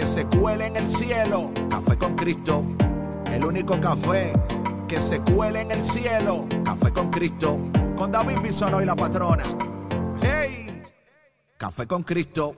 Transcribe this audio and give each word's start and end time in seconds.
que 0.00 0.06
se 0.06 0.24
cuele 0.24 0.66
en 0.66 0.76
el 0.78 0.88
cielo. 0.88 1.50
Café 1.68 1.98
con 1.98 2.14
Cristo, 2.14 2.64
el 3.30 3.44
único 3.44 3.78
café 3.78 4.32
que 4.88 4.98
se 4.98 5.20
cuele 5.20 5.60
en 5.60 5.72
el 5.72 5.84
cielo. 5.84 6.46
Café 6.64 6.90
con 6.90 7.10
Cristo, 7.10 7.58
con 7.96 8.10
David 8.10 8.38
Bisono 8.42 8.80
y 8.80 8.86
la 8.86 8.96
patrona. 8.96 9.44
¡Hey! 10.22 10.82
Café 11.58 11.86
con 11.86 12.02
Cristo. 12.02 12.56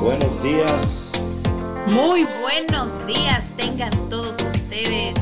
Buenos 0.00 0.42
días. 0.42 1.12
Muy 1.86 2.26
buenos 2.40 3.06
días 3.06 3.50
tengan 3.58 3.90
todos 4.08 4.36
ustedes. 4.54 5.18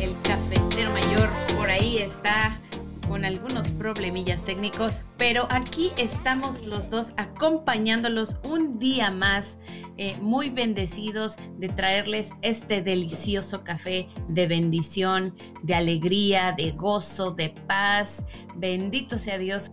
El 0.00 0.16
cafetero 0.22 0.90
mayor 0.92 1.28
por 1.58 1.68
ahí 1.68 1.98
está 1.98 2.58
con 3.08 3.24
algunos 3.24 3.68
problemillas 3.70 4.44
técnicos, 4.44 5.02
pero 5.16 5.46
aquí 5.50 5.90
estamos 5.96 6.66
los 6.66 6.90
dos 6.90 7.12
acompañándolos 7.16 8.36
un 8.42 8.78
día 8.78 9.10
más, 9.10 9.58
eh, 9.96 10.16
muy 10.20 10.50
bendecidos 10.50 11.36
de 11.58 11.68
traerles 11.68 12.30
este 12.42 12.82
delicioso 12.82 13.64
café 13.64 14.08
de 14.28 14.46
bendición, 14.46 15.34
de 15.62 15.74
alegría, 15.74 16.54
de 16.56 16.72
gozo, 16.72 17.30
de 17.30 17.50
paz. 17.50 18.24
Bendito 18.56 19.18
sea 19.18 19.38
Dios 19.38 19.70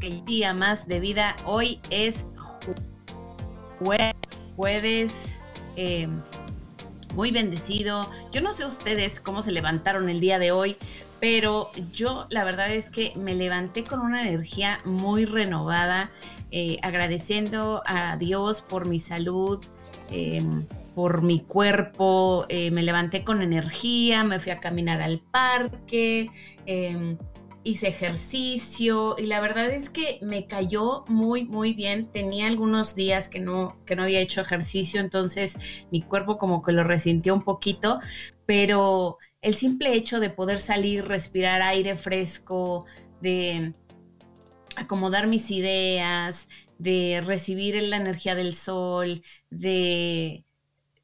que 0.00 0.22
día 0.26 0.54
más 0.54 0.88
de 0.88 1.00
vida 1.00 1.36
hoy 1.46 1.80
es 1.90 2.26
jueves. 4.56 5.34
Eh, 5.76 6.08
muy 7.14 7.30
bendecido. 7.30 8.10
Yo 8.32 8.40
no 8.40 8.52
sé 8.52 8.64
ustedes 8.64 9.20
cómo 9.20 9.42
se 9.42 9.52
levantaron 9.52 10.08
el 10.08 10.20
día 10.20 10.38
de 10.38 10.52
hoy, 10.52 10.76
pero 11.24 11.70
yo 11.90 12.26
la 12.28 12.44
verdad 12.44 12.70
es 12.70 12.90
que 12.90 13.14
me 13.16 13.34
levanté 13.34 13.82
con 13.82 14.00
una 14.00 14.28
energía 14.28 14.80
muy 14.84 15.24
renovada, 15.24 16.10
eh, 16.50 16.76
agradeciendo 16.82 17.82
a 17.86 18.18
Dios 18.18 18.60
por 18.60 18.86
mi 18.86 19.00
salud, 19.00 19.64
em, 20.10 20.66
por 20.94 21.22
mi 21.22 21.40
cuerpo, 21.40 22.44
eh, 22.50 22.70
me 22.70 22.82
levanté 22.82 23.24
con 23.24 23.40
energía, 23.40 24.22
me 24.22 24.38
fui 24.38 24.52
a 24.52 24.60
caminar 24.60 25.00
al 25.00 25.20
parque, 25.20 26.30
em, 26.66 27.16
hice 27.62 27.88
ejercicio 27.88 29.16
y 29.16 29.24
la 29.24 29.40
verdad 29.40 29.70
es 29.70 29.88
que 29.88 30.18
me 30.20 30.46
cayó 30.46 31.06
muy, 31.08 31.44
muy 31.46 31.72
bien. 31.72 32.04
Tenía 32.12 32.48
algunos 32.48 32.94
días 32.94 33.28
que 33.28 33.40
no, 33.40 33.78
que 33.86 33.96
no 33.96 34.02
había 34.02 34.20
hecho 34.20 34.42
ejercicio, 34.42 35.00
entonces 35.00 35.56
mi 35.90 36.02
cuerpo 36.02 36.36
como 36.36 36.62
que 36.62 36.72
lo 36.72 36.84
resintió 36.84 37.32
un 37.32 37.42
poquito, 37.42 37.98
pero 38.44 39.16
el 39.44 39.54
simple 39.56 39.92
hecho 39.92 40.20
de 40.20 40.30
poder 40.30 40.58
salir, 40.58 41.04
respirar 41.04 41.60
aire 41.60 41.96
fresco, 41.96 42.86
de 43.20 43.74
acomodar 44.74 45.26
mis 45.26 45.50
ideas, 45.50 46.48
de 46.78 47.22
recibir 47.24 47.80
la 47.82 47.96
energía 47.98 48.34
del 48.34 48.54
sol, 48.54 49.22
de, 49.50 50.46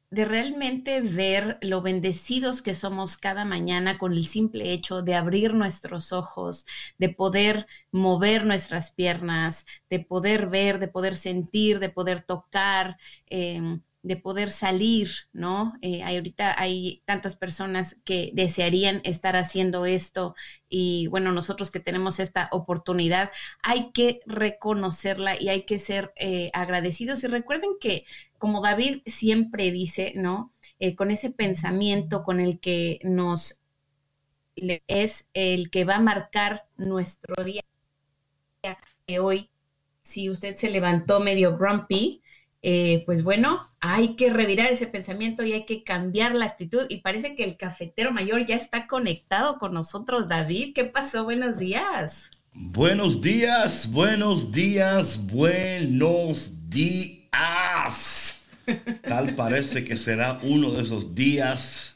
de 0.09 0.25
realmente 0.25 1.01
ver 1.01 1.59
lo 1.61 1.83
bendecidos 1.83 2.63
que 2.63 2.73
somos 2.73 3.15
cada 3.15 3.45
mañana 3.45 3.99
con 3.99 4.11
el 4.11 4.25
simple 4.25 4.73
hecho 4.73 5.03
de 5.03 5.13
abrir 5.13 5.53
nuestros 5.53 6.11
ojos, 6.11 6.65
de 6.97 7.09
poder 7.09 7.67
mover 7.91 8.47
nuestras 8.47 8.89
piernas, 8.89 9.67
de 9.87 9.99
poder 9.99 10.47
ver, 10.49 10.79
de 10.79 10.87
poder 10.87 11.15
sentir, 11.15 11.77
de 11.77 11.89
poder 11.89 12.23
tocar. 12.23 12.97
Em, 13.27 13.81
de 14.03 14.15
poder 14.15 14.49
salir, 14.49 15.09
¿no? 15.31 15.73
Eh, 15.81 16.03
ahorita 16.03 16.59
hay 16.59 17.03
tantas 17.05 17.35
personas 17.35 17.99
que 18.03 18.31
desearían 18.33 19.01
estar 19.03 19.35
haciendo 19.35 19.85
esto 19.85 20.35
y 20.69 21.07
bueno, 21.07 21.31
nosotros 21.31 21.69
que 21.69 21.79
tenemos 21.79 22.19
esta 22.19 22.49
oportunidad, 22.51 23.31
hay 23.61 23.91
que 23.91 24.21
reconocerla 24.25 25.39
y 25.39 25.49
hay 25.49 25.63
que 25.63 25.77
ser 25.77 26.13
eh, 26.15 26.49
agradecidos. 26.53 27.23
Y 27.23 27.27
recuerden 27.27 27.71
que, 27.79 28.05
como 28.39 28.61
David 28.61 29.01
siempre 29.05 29.71
dice, 29.71 30.13
¿no? 30.15 30.53
Eh, 30.79 30.95
con 30.95 31.11
ese 31.11 31.29
pensamiento 31.29 32.23
con 32.23 32.39
el 32.39 32.59
que 32.59 32.99
nos 33.03 33.61
es 34.87 35.29
el 35.33 35.69
que 35.69 35.85
va 35.85 35.95
a 35.95 36.01
marcar 36.01 36.65
nuestro 36.77 37.43
día 37.43 37.61
de 39.07 39.19
hoy. 39.19 39.49
Si 40.01 40.29
usted 40.29 40.55
se 40.55 40.69
levantó 40.69 41.19
medio 41.19 41.57
grumpy, 41.57 42.20
eh, 42.63 43.01
pues 43.05 43.23
bueno, 43.23 43.71
hay 43.79 44.15
que 44.15 44.29
revirar 44.29 44.71
ese 44.71 44.85
pensamiento 44.85 45.43
y 45.43 45.53
hay 45.53 45.65
que 45.65 45.83
cambiar 45.83 46.35
la 46.35 46.45
actitud. 46.45 46.85
Y 46.89 46.97
parece 46.97 47.35
que 47.35 47.43
el 47.43 47.57
cafetero 47.57 48.11
mayor 48.11 48.45
ya 48.45 48.55
está 48.55 48.87
conectado 48.87 49.57
con 49.57 49.73
nosotros. 49.73 50.27
David, 50.27 50.73
¿qué 50.75 50.85
pasó? 50.85 51.23
Buenos 51.23 51.57
días. 51.57 52.29
Buenos 52.53 53.21
días, 53.21 53.89
buenos 53.91 54.51
días, 54.51 55.25
buenos 55.25 56.69
días. 56.69 58.49
Tal 59.03 59.35
parece 59.35 59.83
que 59.83 59.97
será 59.97 60.39
uno 60.43 60.71
de 60.71 60.83
esos 60.83 61.15
días 61.15 61.95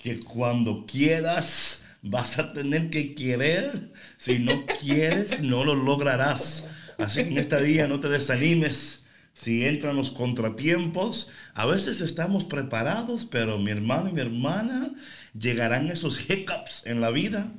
que 0.00 0.20
cuando 0.20 0.86
quieras 0.86 1.86
vas 2.02 2.38
a 2.38 2.52
tener 2.52 2.88
que 2.88 3.14
querer. 3.14 3.92
Si 4.16 4.38
no 4.38 4.64
quieres, 4.80 5.42
no 5.42 5.64
lo 5.64 5.74
lograrás. 5.74 6.70
Así 6.98 7.24
que 7.24 7.30
en 7.30 7.38
este 7.38 7.60
día 7.62 7.88
no 7.88 8.00
te 8.00 8.08
desanimes 8.08 9.05
si 9.36 9.66
entran 9.66 9.96
los 9.96 10.10
contratiempos, 10.10 11.28
a 11.52 11.66
veces 11.66 12.00
estamos 12.00 12.44
preparados, 12.44 13.26
pero 13.26 13.58
mi 13.58 13.70
hermano 13.70 14.08
y 14.08 14.12
mi 14.12 14.22
hermana 14.22 14.94
llegarán 15.38 15.88
esos 15.90 16.18
hiccups 16.28 16.86
en 16.86 17.02
la 17.02 17.10
vida 17.10 17.52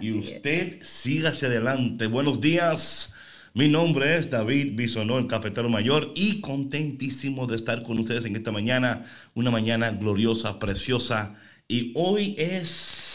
y 0.00 0.12
usted 0.12 0.78
siga 0.82 1.30
hacia 1.30 1.48
adelante. 1.48 2.06
Buenos 2.06 2.40
días. 2.40 3.16
Mi 3.52 3.68
nombre 3.68 4.16
es 4.16 4.30
David 4.30 4.74
Bisonó, 4.76 5.18
el 5.18 5.26
cafetero 5.26 5.68
mayor, 5.68 6.12
y 6.14 6.40
contentísimo 6.40 7.48
de 7.48 7.56
estar 7.56 7.82
con 7.82 7.98
ustedes 7.98 8.24
en 8.26 8.36
esta 8.36 8.52
mañana, 8.52 9.04
una 9.34 9.50
mañana 9.50 9.90
gloriosa, 9.90 10.60
preciosa. 10.60 11.34
Y 11.66 11.92
hoy 11.96 12.36
es 12.38 13.13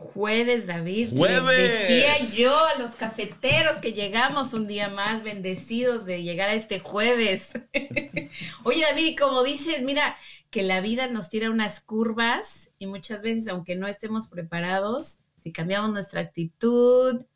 Jueves, 0.00 0.66
David. 0.66 1.10
Jueves. 1.10 1.88
decía 1.88 2.16
yo 2.34 2.52
a 2.74 2.78
los 2.78 2.92
cafeteros 2.92 3.76
que 3.76 3.92
llegamos 3.92 4.54
un 4.54 4.66
día 4.66 4.88
más 4.88 5.22
bendecidos 5.22 6.06
de 6.06 6.22
llegar 6.22 6.48
a 6.48 6.54
este 6.54 6.80
jueves. 6.80 7.50
Oye, 8.64 8.82
David, 8.82 9.18
como 9.18 9.42
dices, 9.42 9.82
mira, 9.82 10.16
que 10.48 10.62
la 10.62 10.80
vida 10.80 11.06
nos 11.08 11.28
tira 11.28 11.50
unas 11.50 11.80
curvas 11.80 12.70
y 12.78 12.86
muchas 12.86 13.20
veces, 13.20 13.46
aunque 13.48 13.76
no 13.76 13.88
estemos 13.88 14.26
preparados, 14.26 15.18
si 15.42 15.52
cambiamos 15.52 15.90
nuestra 15.90 16.22
actitud, 16.22 17.26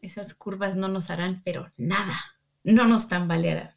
esas 0.00 0.32
curvas 0.34 0.76
no 0.76 0.88
nos 0.88 1.10
harán, 1.10 1.42
pero 1.44 1.70
nada, 1.76 2.18
no 2.64 2.86
nos 2.86 3.08
tambalearán. 3.08 3.74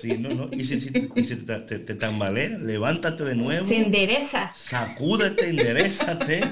Sí, 0.00 0.18
no, 0.18 0.30
no. 0.30 0.48
Y 0.52 0.64
si, 0.64 0.80
te, 0.80 1.60
te, 1.60 1.94
tambalea, 1.94 2.48
levántate 2.58 3.22
de 3.22 3.36
nuevo. 3.36 3.66
Se 3.66 3.76
endereza. 3.76 4.50
Sacúdete, 4.54 5.50
enderezate 5.50 6.42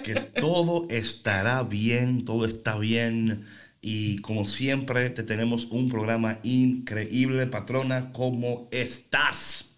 que 0.00 0.14
todo 0.14 0.86
estará 0.88 1.62
bien, 1.62 2.24
todo 2.24 2.46
está 2.46 2.78
bien. 2.78 3.46
Y 3.80 4.18
como 4.18 4.46
siempre, 4.46 5.10
te 5.10 5.22
tenemos 5.22 5.66
un 5.66 5.90
programa 5.90 6.38
increíble, 6.42 7.46
patrona. 7.46 8.12
¿Cómo 8.12 8.68
estás? 8.70 9.76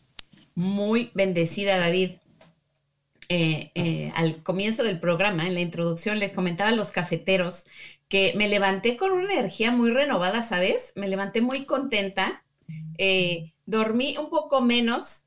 Muy 0.54 1.10
bendecida, 1.14 1.78
David. 1.78 2.12
Eh, 3.28 3.72
eh, 3.74 4.12
al 4.14 4.42
comienzo 4.42 4.84
del 4.84 5.00
programa, 5.00 5.46
en 5.46 5.54
la 5.54 5.60
introducción, 5.60 6.18
les 6.18 6.32
comentaba 6.32 6.70
a 6.70 6.76
los 6.76 6.92
cafeteros 6.92 7.66
que 8.08 8.34
me 8.36 8.48
levanté 8.48 8.96
con 8.96 9.10
una 9.12 9.32
energía 9.32 9.72
muy 9.72 9.90
renovada, 9.90 10.42
¿sabes? 10.42 10.92
Me 10.94 11.08
levanté 11.08 11.40
muy 11.40 11.64
contenta. 11.64 12.44
Eh, 12.98 13.52
dormí 13.66 14.16
un 14.18 14.28
poco 14.28 14.60
menos. 14.60 15.24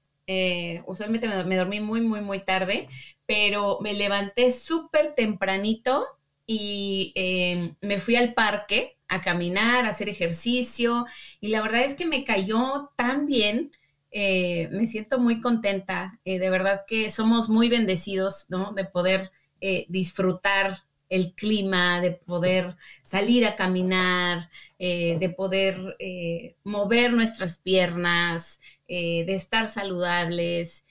usualmente 0.85 1.27
me 1.45 1.55
dormí 1.55 1.79
muy, 1.79 2.01
muy, 2.01 2.21
muy 2.21 2.39
tarde, 2.39 2.87
pero 3.27 3.79
me 3.81 3.93
levanté 3.93 4.51
súper 4.51 5.15
tempranito 5.15 6.07
y 6.47 7.13
em, 7.15 7.75
me 7.81 7.99
fui 7.99 8.15
al 8.15 8.33
parque 8.33 8.97
a 9.09 9.21
caminar, 9.21 9.85
a 9.85 9.89
hacer 9.89 10.09
ejercicio 10.09 11.05
y 11.41 11.49
la 11.49 11.61
verdad 11.61 11.81
es 11.83 11.95
que 11.95 12.05
me 12.05 12.23
cayó 12.25 12.91
tan 12.97 13.25
bien. 13.27 13.71
Eh, 14.11 14.69
me 14.71 14.87
siento 14.87 15.19
muy 15.19 15.41
contenta, 15.41 16.19
eh, 16.25 16.39
de 16.39 16.49
verdad 16.49 16.83
que 16.87 17.11
somos 17.11 17.49
muy 17.49 17.69
bendecidos, 17.69 18.45
¿no? 18.49 18.71
De 18.73 18.85
poder 18.85 19.31
eh, 19.61 19.85
disfrutar 19.89 20.83
el 21.09 21.33
clima, 21.35 22.01
de 22.01 22.11
poder 22.11 22.75
salir 23.03 23.45
a 23.45 23.55
caminar, 23.55 24.49
eh, 24.79 25.17
de 25.19 25.29
poder 25.29 25.95
eh, 25.99 26.55
mover 26.63 27.13
nuestras 27.13 27.59
piernas, 27.59 28.59
eh, 28.87 29.25
de 29.25 29.35
estar 29.35 29.67
saludables. 29.69 30.85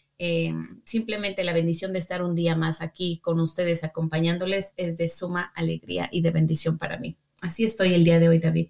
Simplemente 0.84 1.44
la 1.44 1.52
bendición 1.52 1.92
de 1.92 1.98
estar 1.98 2.22
un 2.22 2.34
día 2.34 2.56
más 2.56 2.80
aquí 2.80 3.20
con 3.22 3.40
ustedes 3.40 3.84
acompañándoles 3.84 4.72
es 4.76 4.96
de 4.96 5.08
suma 5.08 5.52
alegría 5.54 6.08
y 6.10 6.22
de 6.22 6.30
bendición 6.30 6.78
para 6.78 6.98
mí. 6.98 7.16
Así 7.40 7.64
estoy 7.64 7.94
el 7.94 8.04
día 8.04 8.18
de 8.18 8.28
hoy, 8.28 8.38
David. 8.38 8.68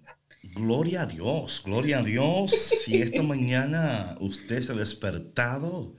Gloria 0.55 1.03
a 1.03 1.05
Dios, 1.05 1.61
gloria 1.63 1.99
a 1.99 2.03
Dios. 2.03 2.51
Si 2.51 3.01
esta 3.01 3.21
mañana 3.21 4.17
usted 4.19 4.61
se 4.61 4.71
ha 4.71 4.75
despertado, 4.75 5.95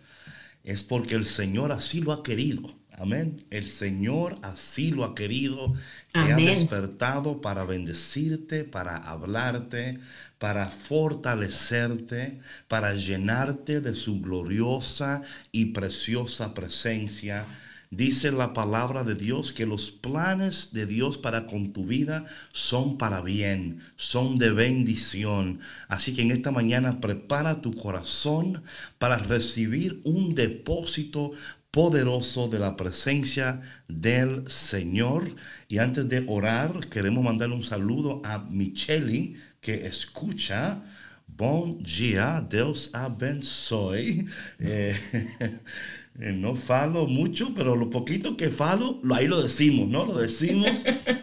es 0.65 0.83
porque 0.83 1.15
el 1.15 1.27
Señor 1.27 1.73
así 1.73 2.01
lo 2.01 2.13
ha 2.13 2.23
querido. 2.23 2.79
Amén. 2.91 3.47
El 3.51 3.67
Señor 3.67 4.37
así 4.43 4.91
lo 4.91 5.05
ha 5.05 5.15
querido, 5.15 5.75
que 6.13 6.19
ha 6.19 6.37
despertado 6.37 7.41
para 7.41 7.65
bendecirte, 7.65 8.65
para 8.65 8.97
hablarte, 8.97 10.01
para 10.39 10.67
fortalecerte, 10.67 12.41
para 12.69 12.95
llenarte 12.95 13.81
de 13.81 13.95
su 13.95 14.21
gloriosa 14.21 15.23
y 15.53 15.67
preciosa 15.67 16.55
presencia. 16.55 17.45
Dice 17.91 18.33
la 18.33 18.53
palabra 18.53 19.03
de 19.03 19.15
Dios 19.15 19.55
que 19.55 19.65
los 19.65 19.91
planes 19.91 20.75
de 20.75 20.85
Dios 20.85 21.17
para 21.17 21.47
con 21.47 21.73
tu 21.73 21.87
vida 21.87 22.27
son 22.53 22.99
para 22.99 23.23
bien, 23.23 23.81
son 23.97 24.39
de 24.39 24.51
bendición. 24.51 25.61
Así 25.89 26.15
que 26.15 26.21
en 26.21 26.31
esta 26.31 26.51
mañana 26.51 27.01
prepara 27.01 27.63
tu 27.63 27.73
corazón 27.73 28.63
para 28.99 29.17
recibir 29.17 30.03
un 30.05 30.35
depósito 30.35 31.33
poderoso 31.71 32.49
de 32.49 32.59
la 32.59 32.77
presencia 32.77 33.63
del 33.89 34.51
Señor. 34.51 35.35
Y 35.67 35.79
antes 35.79 36.07
de 36.11 36.25
orar, 36.29 36.89
queremos 36.91 37.25
mandar 37.25 37.51
un 37.51 37.63
saludo 37.63 38.21
a 38.23 38.39
Micheli 38.39 39.37
que 39.69 39.87
escucha. 39.87 40.83
Bon 41.27 41.77
dia, 41.83 42.41
Dios 42.49 42.91
abençoe. 42.95 44.27
Eh, 44.59 44.97
eh, 46.21 46.33
no 46.33 46.55
falo 46.55 47.07
mucho, 47.07 47.55
pero 47.55 47.77
lo 47.77 47.91
poquito 47.91 48.35
que 48.35 48.49
falo, 48.49 48.99
ahí 49.15 49.29
lo 49.29 49.43
decimos, 49.43 49.87
¿no? 49.87 50.07
Lo 50.07 50.19
decimos 50.19 50.73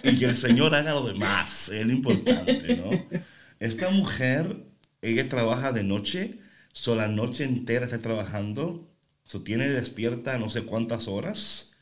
y 0.03 0.15
que 0.15 0.25
el 0.25 0.36
Señor 0.36 0.75
haga 0.75 0.94
lo 0.94 1.07
demás, 1.07 1.69
es 1.69 1.86
lo 1.88 1.92
importante, 1.92 2.75
¿no? 2.77 3.19
Esta 3.59 3.89
mujer, 3.89 4.63
ella 5.01 5.27
trabaja 5.27 5.71
de 5.71 5.83
noche, 5.83 6.39
so 6.71 6.95
la 6.95 7.07
noche 7.07 7.45
entera 7.45 7.86
está 7.86 8.00
trabajando 8.00 8.88
se 9.25 9.39
tiene 9.39 9.68
despierta 9.69 10.38
no 10.38 10.51
sé 10.51 10.65
cuántas 10.65 11.07
horas. 11.07 11.74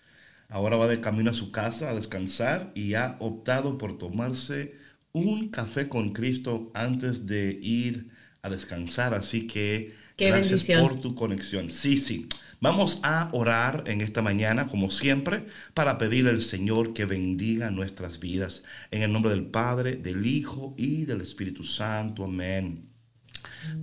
Ahora 0.48 0.78
va 0.78 0.88
de 0.88 1.02
camino 1.02 1.32
a 1.32 1.34
su 1.34 1.52
casa 1.52 1.90
a 1.90 1.96
descansar 1.96 2.72
y 2.74 2.94
ha 2.94 3.18
optado 3.20 3.78
por 3.78 3.98
tomarse 3.98 4.83
un 5.14 5.50
café 5.50 5.88
con 5.88 6.12
Cristo 6.12 6.72
antes 6.74 7.26
de 7.26 7.52
ir 7.62 8.10
a 8.42 8.50
descansar. 8.50 9.14
Así 9.14 9.48
que 9.48 9.94
gracias 10.18 10.68
por 10.80 11.00
tu 11.00 11.16
conexión. 11.16 11.70
Sí, 11.70 11.98
sí. 11.98 12.28
Vamos 12.60 13.00
a 13.04 13.30
orar 13.34 13.84
en 13.88 14.02
esta 14.02 14.22
mañana, 14.22 14.68
como 14.68 14.90
siempre, 14.90 15.48
para 15.74 15.98
pedirle 15.98 16.32
al 16.32 16.42
Señor 16.42 16.94
que 16.94 17.06
bendiga 17.06 17.72
nuestras 17.72 18.20
vidas. 18.20 18.64
En 18.90 19.02
el 19.04 19.12
nombre 19.12 19.32
del 19.32 19.46
Padre, 19.46 19.96
del 19.98 20.26
Hijo 20.26 20.74
y 20.78 21.06
del 21.06 21.22
Espíritu 21.22 21.64
Santo. 21.64 22.24
Amén. 22.24 22.90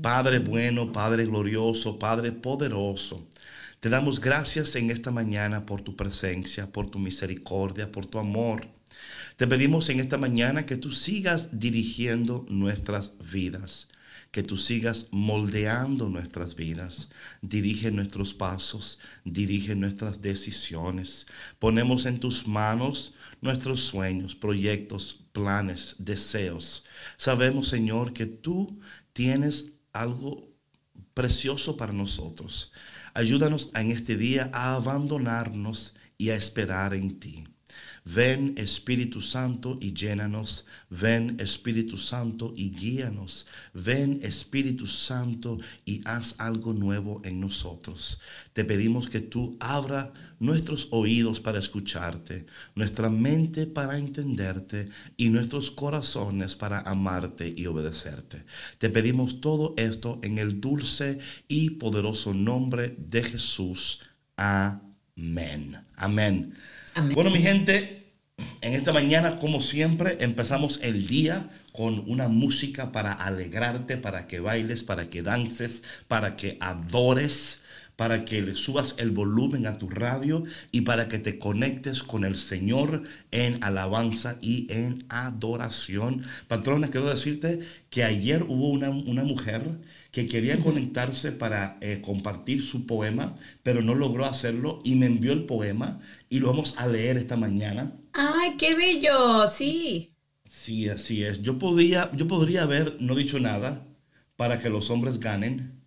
Padre 0.02 0.38
bueno, 0.38 0.92
Padre 0.92 1.26
glorioso, 1.26 1.98
Padre 1.98 2.32
poderoso. 2.32 3.28
Te 3.80 3.88
damos 3.88 4.20
gracias 4.20 4.76
en 4.76 4.90
esta 4.90 5.10
mañana 5.10 5.64
por 5.64 5.82
tu 5.82 5.96
presencia, 5.96 6.70
por 6.70 6.90
tu 6.90 6.98
misericordia, 6.98 7.90
por 7.92 8.06
tu 8.06 8.18
amor. 8.18 8.66
Te 9.36 9.46
pedimos 9.46 9.88
en 9.88 10.00
esta 10.00 10.18
mañana 10.18 10.66
que 10.66 10.76
tú 10.76 10.90
sigas 10.90 11.48
dirigiendo 11.58 12.46
nuestras 12.48 13.12
vidas, 13.32 13.88
que 14.30 14.42
tú 14.42 14.56
sigas 14.56 15.06
moldeando 15.10 16.08
nuestras 16.08 16.54
vidas. 16.54 17.08
Dirige 17.42 17.90
nuestros 17.90 18.34
pasos, 18.34 18.98
dirige 19.24 19.74
nuestras 19.74 20.20
decisiones. 20.20 21.26
Ponemos 21.58 22.06
en 22.06 22.20
tus 22.20 22.46
manos 22.46 23.14
nuestros 23.40 23.82
sueños, 23.82 24.36
proyectos, 24.36 25.24
planes, 25.32 25.96
deseos. 25.98 26.84
Sabemos, 27.16 27.68
Señor, 27.68 28.12
que 28.12 28.26
tú 28.26 28.80
tienes 29.12 29.72
algo 29.92 30.50
precioso 31.14 31.76
para 31.76 31.92
nosotros. 31.92 32.72
Ayúdanos 33.14 33.70
en 33.74 33.90
este 33.90 34.16
día 34.16 34.50
a 34.52 34.74
abandonarnos 34.74 35.94
y 36.16 36.30
a 36.30 36.36
esperar 36.36 36.94
en 36.94 37.18
ti. 37.18 37.49
Ven 38.04 38.54
Espíritu 38.56 39.20
Santo 39.20 39.78
y 39.80 39.92
llénanos. 39.92 40.66
Ven 40.88 41.36
Espíritu 41.38 41.96
Santo 41.96 42.52
y 42.56 42.70
guíanos. 42.70 43.46
Ven 43.74 44.20
Espíritu 44.22 44.86
Santo 44.86 45.58
y 45.84 46.00
haz 46.04 46.34
algo 46.38 46.72
nuevo 46.72 47.20
en 47.24 47.40
nosotros. 47.40 48.20
Te 48.52 48.64
pedimos 48.64 49.08
que 49.08 49.20
tú 49.20 49.56
abra 49.60 50.12
nuestros 50.38 50.88
oídos 50.90 51.40
para 51.40 51.58
escucharte, 51.58 52.46
nuestra 52.74 53.10
mente 53.10 53.66
para 53.66 53.98
entenderte 53.98 54.88
y 55.16 55.28
nuestros 55.28 55.70
corazones 55.70 56.56
para 56.56 56.80
amarte 56.80 57.52
y 57.54 57.66
obedecerte. 57.66 58.44
Te 58.78 58.90
pedimos 58.90 59.40
todo 59.40 59.74
esto 59.76 60.18
en 60.22 60.38
el 60.38 60.60
dulce 60.60 61.18
y 61.46 61.70
poderoso 61.70 62.34
nombre 62.34 62.96
de 62.98 63.22
Jesús. 63.22 64.02
Amén. 64.36 65.76
Amén. 65.96 66.54
Bueno, 67.14 67.30
mi 67.30 67.40
gente, 67.40 68.04
en 68.60 68.74
esta 68.74 68.92
mañana, 68.92 69.36
como 69.36 69.62
siempre, 69.62 70.16
empezamos 70.20 70.80
el 70.82 71.06
día 71.06 71.50
con 71.72 72.10
una 72.10 72.28
música 72.28 72.90
para 72.92 73.12
alegrarte, 73.12 73.96
para 73.96 74.26
que 74.26 74.40
bailes, 74.40 74.82
para 74.82 75.08
que 75.08 75.22
dances, 75.22 75.82
para 76.08 76.36
que 76.36 76.56
adores 76.60 77.60
para 78.00 78.24
que 78.24 78.40
le 78.40 78.54
subas 78.54 78.94
el 78.96 79.10
volumen 79.10 79.66
a 79.66 79.74
tu 79.74 79.90
radio 79.90 80.44
y 80.72 80.80
para 80.80 81.06
que 81.06 81.18
te 81.18 81.38
conectes 81.38 82.02
con 82.02 82.24
el 82.24 82.36
Señor 82.36 83.02
en 83.30 83.62
alabanza 83.62 84.38
y 84.40 84.72
en 84.72 85.04
adoración. 85.10 86.22
Patrona, 86.48 86.88
quiero 86.88 87.10
decirte 87.10 87.58
que 87.90 88.02
ayer 88.02 88.42
hubo 88.44 88.70
una, 88.70 88.90
mujer 89.22 89.64
que 90.12 90.28
quería 90.28 90.58
conectarse 90.60 91.30
para 91.30 91.76
eh, 91.82 92.00
compartir 92.02 92.62
su 92.62 92.86
poema, 92.86 93.36
pero 93.62 93.82
no 93.82 93.94
logró 93.94 94.24
hacerlo 94.24 94.80
y 94.82 94.94
me 94.94 95.04
envió 95.04 95.34
el 95.34 95.44
poema 95.44 96.00
y 96.30 96.38
lo 96.38 96.46
vamos 96.46 96.74
a 96.78 96.86
leer 96.86 97.18
esta 97.18 97.36
mañana. 97.36 97.92
¡Ay, 98.12 98.56
qué 98.56 98.74
bello! 98.74 99.48
Sí. 99.48 100.14
Sí, 100.48 100.88
así 100.88 101.24
es. 101.24 101.42
Yo, 101.42 101.58
podía, 101.58 102.10
yo 102.14 102.26
podría 102.26 102.62
haber 102.62 102.96
no 103.00 103.16
dicho 103.16 103.38
nada 103.40 103.86
para 104.36 104.58
que 104.58 104.70
los 104.70 104.90
hombres 104.90 105.18
ganen, 105.18 105.82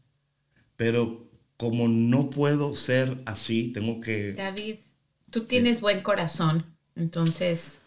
pero 0.75 1.31
como 1.57 1.87
no 1.87 2.29
puedo 2.29 2.75
ser 2.75 3.21
así, 3.25 3.71
tengo 3.73 4.01
que... 4.01 4.33
David, 4.33 4.75
tú 5.31 5.45
tienes 5.45 5.79
buen 5.79 6.01
corazón, 6.01 6.65
entonces, 6.95 7.79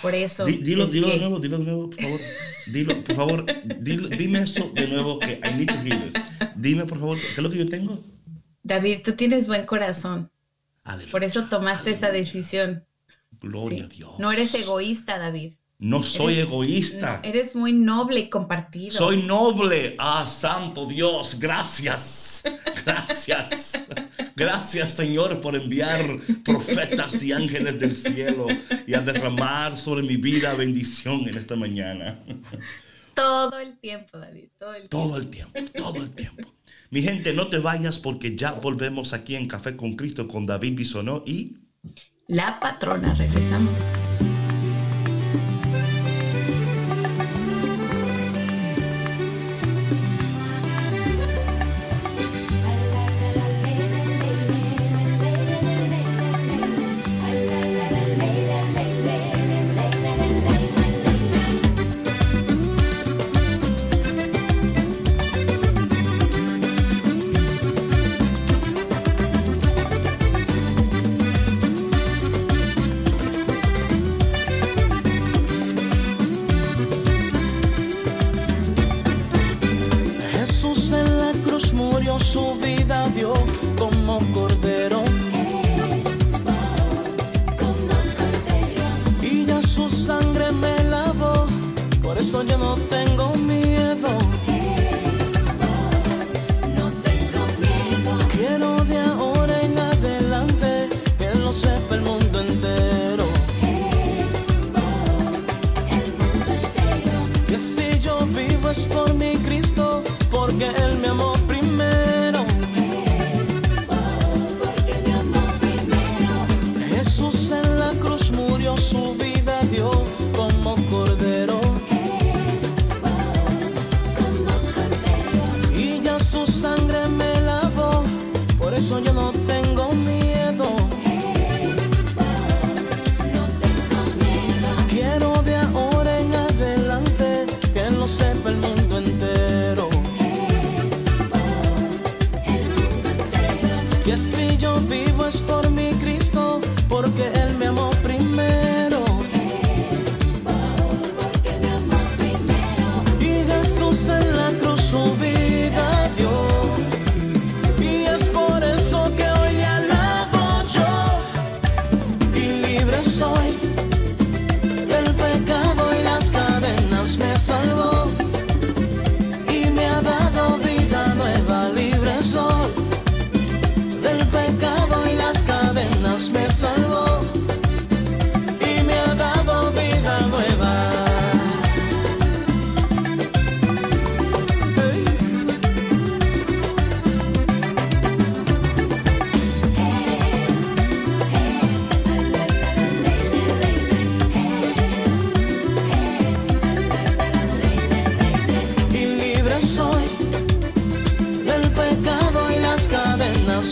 por 0.00 0.14
eso... 0.14 0.44
dilo, 0.46 0.86
dilo 0.86 1.08
de 1.08 1.18
nuevo, 1.18 1.40
dilo 1.40 1.58
de 1.58 1.64
nuevo, 1.64 1.90
por 1.90 2.00
favor. 2.00 2.20
Dilo, 2.66 3.04
por 3.04 3.16
favor, 3.16 3.46
dime 3.80 4.42
eso 4.42 4.70
de 4.72 4.86
nuevo, 4.86 5.18
que 5.18 5.40
I 5.42 5.54
need 5.54 5.66
to 5.66 5.82
hear 5.82 6.04
this. 6.04 6.14
Dime, 6.54 6.84
por 6.84 7.00
favor, 7.00 7.18
¿qué 7.18 7.32
es 7.32 7.38
lo 7.38 7.50
que 7.50 7.58
yo 7.58 7.66
tengo? 7.66 7.98
David, 8.62 8.98
tú 9.04 9.12
tienes 9.12 9.48
buen 9.48 9.66
corazón. 9.66 10.31
Por 11.10 11.24
eso 11.24 11.44
tomaste 11.44 11.90
esa 11.90 12.10
decisión. 12.10 12.84
Gloria 13.40 13.84
a 13.84 13.88
Dios. 13.88 14.18
No 14.18 14.32
eres 14.32 14.54
egoísta, 14.54 15.18
David. 15.18 15.54
No 15.78 16.04
soy 16.04 16.38
egoísta. 16.38 17.20
eres 17.24 17.56
muy 17.56 17.72
noble 17.72 18.20
y 18.20 18.30
compartido. 18.30 18.96
Soy 18.96 19.20
noble. 19.20 19.96
Ah, 19.98 20.28
santo 20.28 20.86
Dios, 20.86 21.38
gracias. 21.40 22.44
Gracias. 22.84 23.88
Gracias, 24.36 24.92
Señor, 24.92 25.40
por 25.40 25.56
enviar 25.56 26.20
profetas 26.44 27.22
y 27.24 27.32
ángeles 27.32 27.80
del 27.80 27.96
cielo 27.96 28.46
y 28.86 28.94
a 28.94 29.00
derramar 29.00 29.76
sobre 29.76 30.02
mi 30.02 30.16
vida 30.16 30.54
bendición 30.54 31.28
en 31.28 31.36
esta 31.36 31.56
mañana. 31.56 32.22
Todo 33.14 33.58
el 33.58 33.76
tiempo, 33.78 34.18
David. 34.18 34.50
Todo 34.58 34.74
el 34.74 34.88
tiempo. 34.88 34.96
Todo 34.98 35.16
el 35.16 35.30
tiempo, 35.30 35.60
todo 35.76 35.96
el 35.96 36.14
tiempo. 36.14 36.54
Mi 36.92 37.00
gente, 37.00 37.32
no 37.32 37.48
te 37.48 37.56
vayas 37.56 37.98
porque 37.98 38.36
ya 38.36 38.52
volvemos 38.52 39.14
aquí 39.14 39.34
en 39.34 39.48
Café 39.48 39.76
con 39.76 39.96
Cristo 39.96 40.28
con 40.28 40.44
David 40.44 40.76
Bisonó 40.76 41.22
y... 41.24 41.56
La 42.28 42.60
patrona, 42.60 43.14
regresamos. 43.14 43.94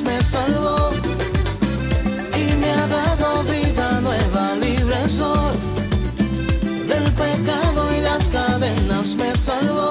Me 0.03 0.23
salvó 0.23 0.91
y 2.37 2.55
me 2.57 2.71
ha 2.71 2.87
dado 2.87 3.43
vida 3.45 4.01
nueva 4.01 4.55
libre 4.57 5.09
soy 5.09 5.57
del 6.87 7.13
pecado 7.13 7.97
y 7.97 8.01
las 8.01 8.29
cadenas 8.29 9.15
me 9.17 9.35
salvó 9.35 9.90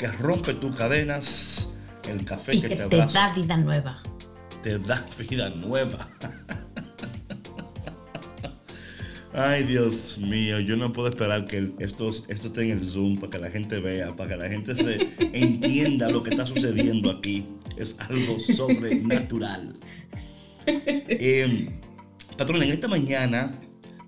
que 0.00 0.06
rompe 0.12 0.54
tus 0.54 0.74
cadenas, 0.76 1.68
el 2.08 2.24
café 2.24 2.54
Y 2.54 2.62
que, 2.62 2.68
que 2.70 2.76
te, 2.76 2.88
te 2.88 2.96
abraza, 3.02 3.28
da 3.28 3.34
vida 3.34 3.56
nueva. 3.58 4.02
te 4.62 4.78
da 4.78 5.06
vida 5.18 5.50
nueva. 5.50 6.08
Ay, 9.34 9.64
Dios 9.64 10.16
mío, 10.16 10.58
yo 10.58 10.78
no 10.78 10.90
puedo 10.94 11.08
esperar 11.08 11.46
que 11.46 11.72
esto, 11.80 12.08
esto 12.28 12.48
esté 12.48 12.62
en 12.62 12.78
el 12.78 12.86
Zoom 12.86 13.18
para 13.20 13.30
que 13.30 13.38
la 13.40 13.50
gente 13.50 13.78
vea, 13.78 14.16
para 14.16 14.30
que 14.30 14.36
la 14.38 14.48
gente 14.48 14.74
se 14.74 15.12
entienda 15.34 16.08
lo 16.08 16.22
que 16.22 16.30
está 16.30 16.46
sucediendo 16.46 17.10
aquí. 17.10 17.46
Es 17.76 17.94
algo 17.98 18.38
sobrenatural. 18.56 19.78
Eh, 20.66 21.78
patrón, 22.38 22.62
en 22.62 22.70
esta 22.70 22.88
mañana 22.88 23.60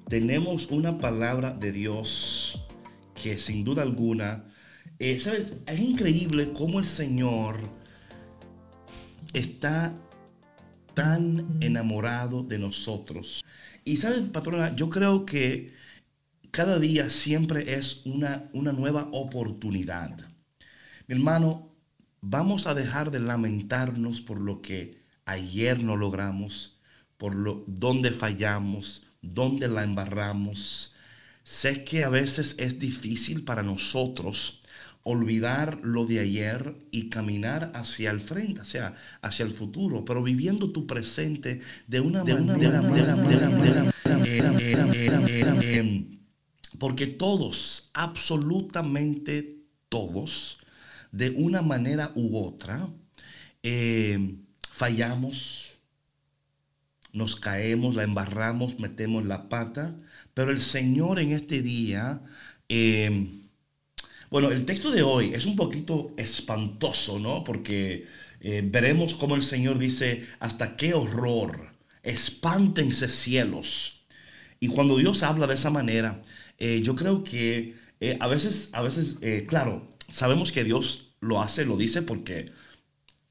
tenemos 0.09 0.71
una 0.71 0.99
palabra 0.99 1.51
de 1.51 1.71
Dios 1.71 2.67
que 3.23 3.39
sin 3.39 3.63
duda 3.63 3.83
alguna, 3.83 4.47
eh, 5.03 5.19
¿sabes? 5.19 5.49
Es 5.67 5.81
increíble 5.81 6.53
cómo 6.53 6.79
el 6.79 6.87
Señor 6.87 7.57
está 9.33 9.93
tan 10.95 11.59
enamorado 11.61 12.45
de 12.45 12.57
nosotros. 12.57 13.45
Y 13.85 13.97
sabes, 13.97 14.21
patrona, 14.31 14.77
yo 14.77 14.91
creo 14.91 15.27
que 15.27 15.75
cada 16.53 16.79
día 16.79 17.11
siempre 17.11 17.75
es 17.75 18.07
una, 18.07 18.49
una 18.53 18.71
nueva 18.71 19.09
oportunidad. 19.11 20.21
Mi 21.09 21.17
hermano, 21.17 21.75
vamos 22.21 22.69
a 22.69 22.75
dejar 22.75 23.11
de 23.11 23.19
lamentarnos 23.19 24.21
por 24.21 24.41
lo 24.41 24.63
que 24.63 25.03
ayer 25.25 25.83
no 25.83 25.97
logramos, 25.97 26.79
por 27.17 27.35
lo 27.35 27.65
donde 27.67 28.13
fallamos, 28.13 29.05
donde 29.21 29.67
la 29.67 29.83
embarramos. 29.83 30.95
Sé 31.43 31.83
que 31.83 32.05
a 32.05 32.09
veces 32.09 32.55
es 32.57 32.79
difícil 32.79 33.43
para 33.43 33.65
nosotros 33.65 34.62
olvidar 35.05 35.81
lo 35.83 36.07
de 36.07 36.21
ayer 36.21 36.77
y 36.91 37.09
caminar 37.09 37.73
hacia 37.75 38.11
el 38.11 38.21
frente, 38.21 38.61
o 38.61 38.65
sea, 38.65 38.95
hacia 39.21 39.45
el 39.45 39.51
futuro, 39.51 40.05
pero 40.05 40.23
viviendo 40.23 40.71
tu 40.71 40.87
presente 40.87 41.61
de 41.87 42.01
una 42.01 42.25
manera 42.25 42.81
porque 46.79 47.07
todos, 47.07 47.91
absolutamente 47.95 49.61
todos, 49.89 50.59
de 51.13 51.31
una 51.31 51.63
manera 51.63 52.11
u 52.17 52.37
otra, 52.37 52.89
eh, 53.63 54.37
fallamos, 54.69 55.79
nos 57.13 57.37
caemos, 57.37 57.95
la 57.95 58.03
embarramos, 58.05 58.81
metemos 58.81 59.25
la 59.25 59.49
pata, 59.49 59.95
pero 60.35 60.51
el 60.51 60.61
Señor 60.61 61.21
en 61.21 61.33
este 61.33 61.63
día, 61.63 62.23
eh, 62.69 63.42
Bueno, 64.33 64.51
el 64.51 64.65
texto 64.65 64.91
de 64.91 65.03
hoy 65.03 65.35
es 65.35 65.45
un 65.45 65.57
poquito 65.57 66.15
espantoso, 66.17 67.19
¿no? 67.19 67.45
Porque 67.45 68.07
eh, 68.41 68.63
veremos 68.65 69.15
cómo 69.15 69.35
el 69.35 69.43
Señor 69.43 69.79
dice, 69.79 70.27
hasta 70.41 70.75
qué 70.75 70.95
horror, 70.95 71.75
espántense 72.03 73.11
cielos. 73.11 74.07
Y 74.59 74.69
cuando 74.69 74.97
Dios 74.97 75.23
habla 75.23 75.47
de 75.47 75.55
esa 75.57 75.69
manera, 75.69 76.23
eh, 76.57 76.81
yo 76.83 76.97
creo 76.97 77.23
que 77.25 77.75
eh, 78.01 78.17
a 78.21 78.27
veces, 78.27 78.71
a 78.73 78.81
veces, 78.81 79.19
claro, 79.47 79.91
sabemos 80.09 80.51
que 80.51 80.65
Dios 80.65 81.13
lo 81.21 81.43
hace, 81.43 81.67
lo 81.67 81.77
dice 81.77 82.01
porque 82.01 82.53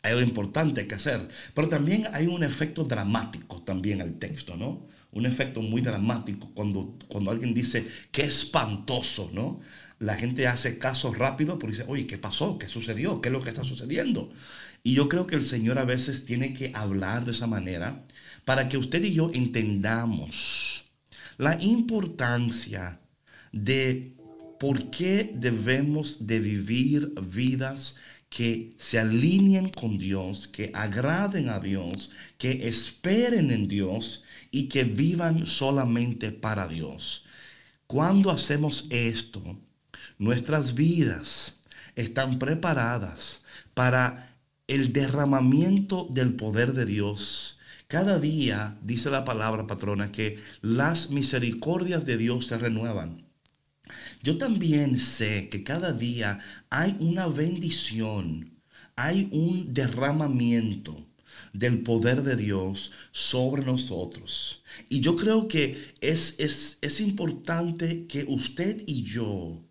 hay 0.04 0.12
algo 0.12 0.22
importante 0.24 0.88
que 0.88 0.96
hacer. 0.96 1.30
Pero 1.56 1.68
también 1.68 2.08
hay 2.14 2.28
un 2.28 2.44
efecto 2.44 2.84
dramático 2.84 3.62
también 3.64 4.02
al 4.02 4.20
texto, 4.20 4.56
¿no? 4.56 4.88
Un 5.12 5.26
efecto 5.26 5.62
muy 5.62 5.82
dramático 5.82 6.52
cuando, 6.54 6.96
cuando 7.08 7.32
alguien 7.32 7.54
dice, 7.56 7.88
qué 8.12 8.24
espantoso, 8.24 9.32
¿no? 9.34 9.62
La 10.02 10.16
gente 10.16 10.48
hace 10.48 10.80
caso 10.80 11.14
rápido 11.14 11.60
porque 11.60 11.78
dice, 11.78 11.86
oye, 11.88 12.08
¿qué 12.08 12.18
pasó? 12.18 12.58
¿Qué 12.58 12.68
sucedió? 12.68 13.22
¿Qué 13.22 13.30
es 13.30 13.34
lo 13.34 13.44
que 13.44 13.50
está 13.50 13.64
sucediendo? 13.64 14.32
Y 14.82 14.96
yo 14.96 15.08
creo 15.08 15.28
que 15.28 15.36
el 15.36 15.44
Señor 15.44 15.78
a 15.78 15.86
veces 15.86 16.26
tiene 16.26 16.56
que 16.56 16.72
hablar 16.74 17.24
de 17.24 17.32
esa 17.32 17.46
manera 17.46 18.08
para 18.44 18.68
que 18.68 18.78
usted 18.78 19.04
y 19.04 19.14
yo 19.14 19.30
entendamos 19.32 20.92
la 21.38 21.62
importancia 21.62 23.00
de 23.52 24.16
por 24.60 24.90
qué 24.90 25.32
debemos 25.36 26.26
de 26.26 26.40
vivir 26.40 27.14
vidas 27.22 27.96
que 28.30 28.76
se 28.80 28.98
alineen 28.98 29.70
con 29.70 30.00
Dios, 30.00 30.48
que 30.48 30.72
agraden 30.74 31.50
a 31.50 31.60
Dios, 31.60 32.12
que 32.40 32.68
esperen 32.68 33.52
en 33.52 33.68
Dios 33.68 34.24
y 34.50 34.68
que 34.68 34.84
vivan 34.84 35.46
solamente 35.46 36.32
para 36.32 36.68
Dios. 36.68 37.26
Cuando 37.86 38.32
hacemos 38.32 38.88
esto, 38.90 39.60
nuestras 40.22 40.76
vidas 40.76 41.60
están 41.96 42.38
preparadas 42.38 43.42
para 43.74 44.38
el 44.68 44.94
derramamiento 44.94 46.08
del 46.12 46.36
poder 46.36 46.74
de 46.74 46.86
Dios. 46.86 47.60
Cada 47.88 48.20
día, 48.20 48.78
dice 48.84 49.10
la 49.10 49.26
palabra 49.26 49.66
patrona, 49.66 50.12
que 50.12 50.38
las 50.62 51.10
misericordias 51.10 52.06
de 52.06 52.18
Dios 52.18 52.46
se 52.46 52.60
renuevan. 52.60 53.26
Yo 54.22 54.38
también 54.38 55.00
sé 55.00 55.50
que 55.50 55.64
cada 55.64 55.92
día 55.92 56.38
hay 56.70 56.96
una 57.00 57.26
bendición, 57.26 58.62
hay 58.96 59.28
un 59.32 59.74
derramamiento 59.74 61.04
del 61.52 61.80
poder 61.80 62.22
de 62.22 62.36
Dios 62.36 62.92
sobre 63.12 63.66
nosotros. 63.66 64.62
Y 64.88 65.00
yo 65.00 65.16
creo 65.16 65.48
que 65.48 65.96
es, 66.00 66.36
es, 66.38 66.78
es 66.82 67.02
importante 67.02 68.06
que 68.06 68.24
usted 68.26 68.84
y 68.86 69.02
yo 69.02 69.66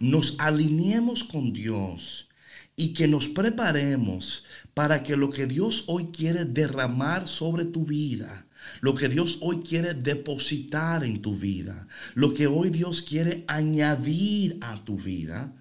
nos 0.00 0.38
alineemos 0.38 1.24
con 1.24 1.52
Dios 1.52 2.28
y 2.76 2.92
que 2.94 3.08
nos 3.08 3.28
preparemos 3.28 4.44
para 4.74 5.02
que 5.02 5.16
lo 5.16 5.30
que 5.30 5.46
Dios 5.46 5.84
hoy 5.86 6.06
quiere 6.06 6.44
derramar 6.44 7.28
sobre 7.28 7.64
tu 7.64 7.84
vida, 7.84 8.46
lo 8.80 8.94
que 8.94 9.08
Dios 9.08 9.38
hoy 9.40 9.58
quiere 9.58 9.94
depositar 9.94 11.04
en 11.04 11.20
tu 11.20 11.36
vida, 11.36 11.88
lo 12.14 12.32
que 12.32 12.46
hoy 12.46 12.70
Dios 12.70 13.02
quiere 13.02 13.44
añadir 13.48 14.58
a 14.62 14.82
tu 14.84 14.96
vida, 14.96 15.54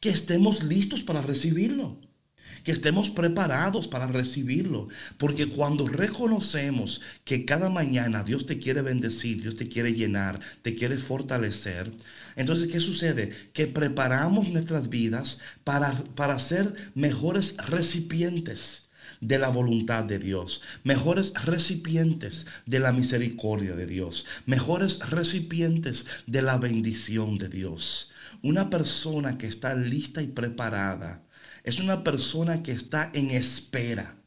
que 0.00 0.10
estemos 0.10 0.62
listos 0.62 1.00
para 1.02 1.22
recibirlo. 1.22 1.98
Que 2.68 2.72
estemos 2.72 3.08
preparados 3.08 3.88
para 3.88 4.08
recibirlo. 4.08 4.88
Porque 5.16 5.46
cuando 5.46 5.86
reconocemos 5.86 7.00
que 7.24 7.46
cada 7.46 7.70
mañana 7.70 8.24
Dios 8.24 8.44
te 8.44 8.58
quiere 8.58 8.82
bendecir, 8.82 9.40
Dios 9.40 9.56
te 9.56 9.70
quiere 9.70 9.94
llenar, 9.94 10.38
te 10.60 10.74
quiere 10.74 10.98
fortalecer, 10.98 11.90
entonces, 12.36 12.68
¿qué 12.68 12.78
sucede? 12.78 13.32
Que 13.54 13.68
preparamos 13.68 14.50
nuestras 14.50 14.90
vidas 14.90 15.40
para, 15.64 15.94
para 16.14 16.38
ser 16.38 16.74
mejores 16.94 17.56
recipientes 17.56 18.90
de 19.22 19.38
la 19.38 19.48
voluntad 19.48 20.04
de 20.04 20.18
Dios, 20.18 20.60
mejores 20.84 21.32
recipientes 21.46 22.44
de 22.66 22.80
la 22.80 22.92
misericordia 22.92 23.76
de 23.76 23.86
Dios, 23.86 24.26
mejores 24.44 24.98
recipientes 24.98 26.04
de 26.26 26.42
la 26.42 26.58
bendición 26.58 27.38
de 27.38 27.48
Dios. 27.48 28.10
Una 28.42 28.68
persona 28.68 29.38
que 29.38 29.46
está 29.46 29.74
lista 29.74 30.20
y 30.20 30.26
preparada 30.26 31.22
es 31.64 31.80
una 31.80 32.04
persona 32.04 32.62
que 32.62 32.72
está 32.72 33.10
en 33.14 33.30
espera. 33.30 34.18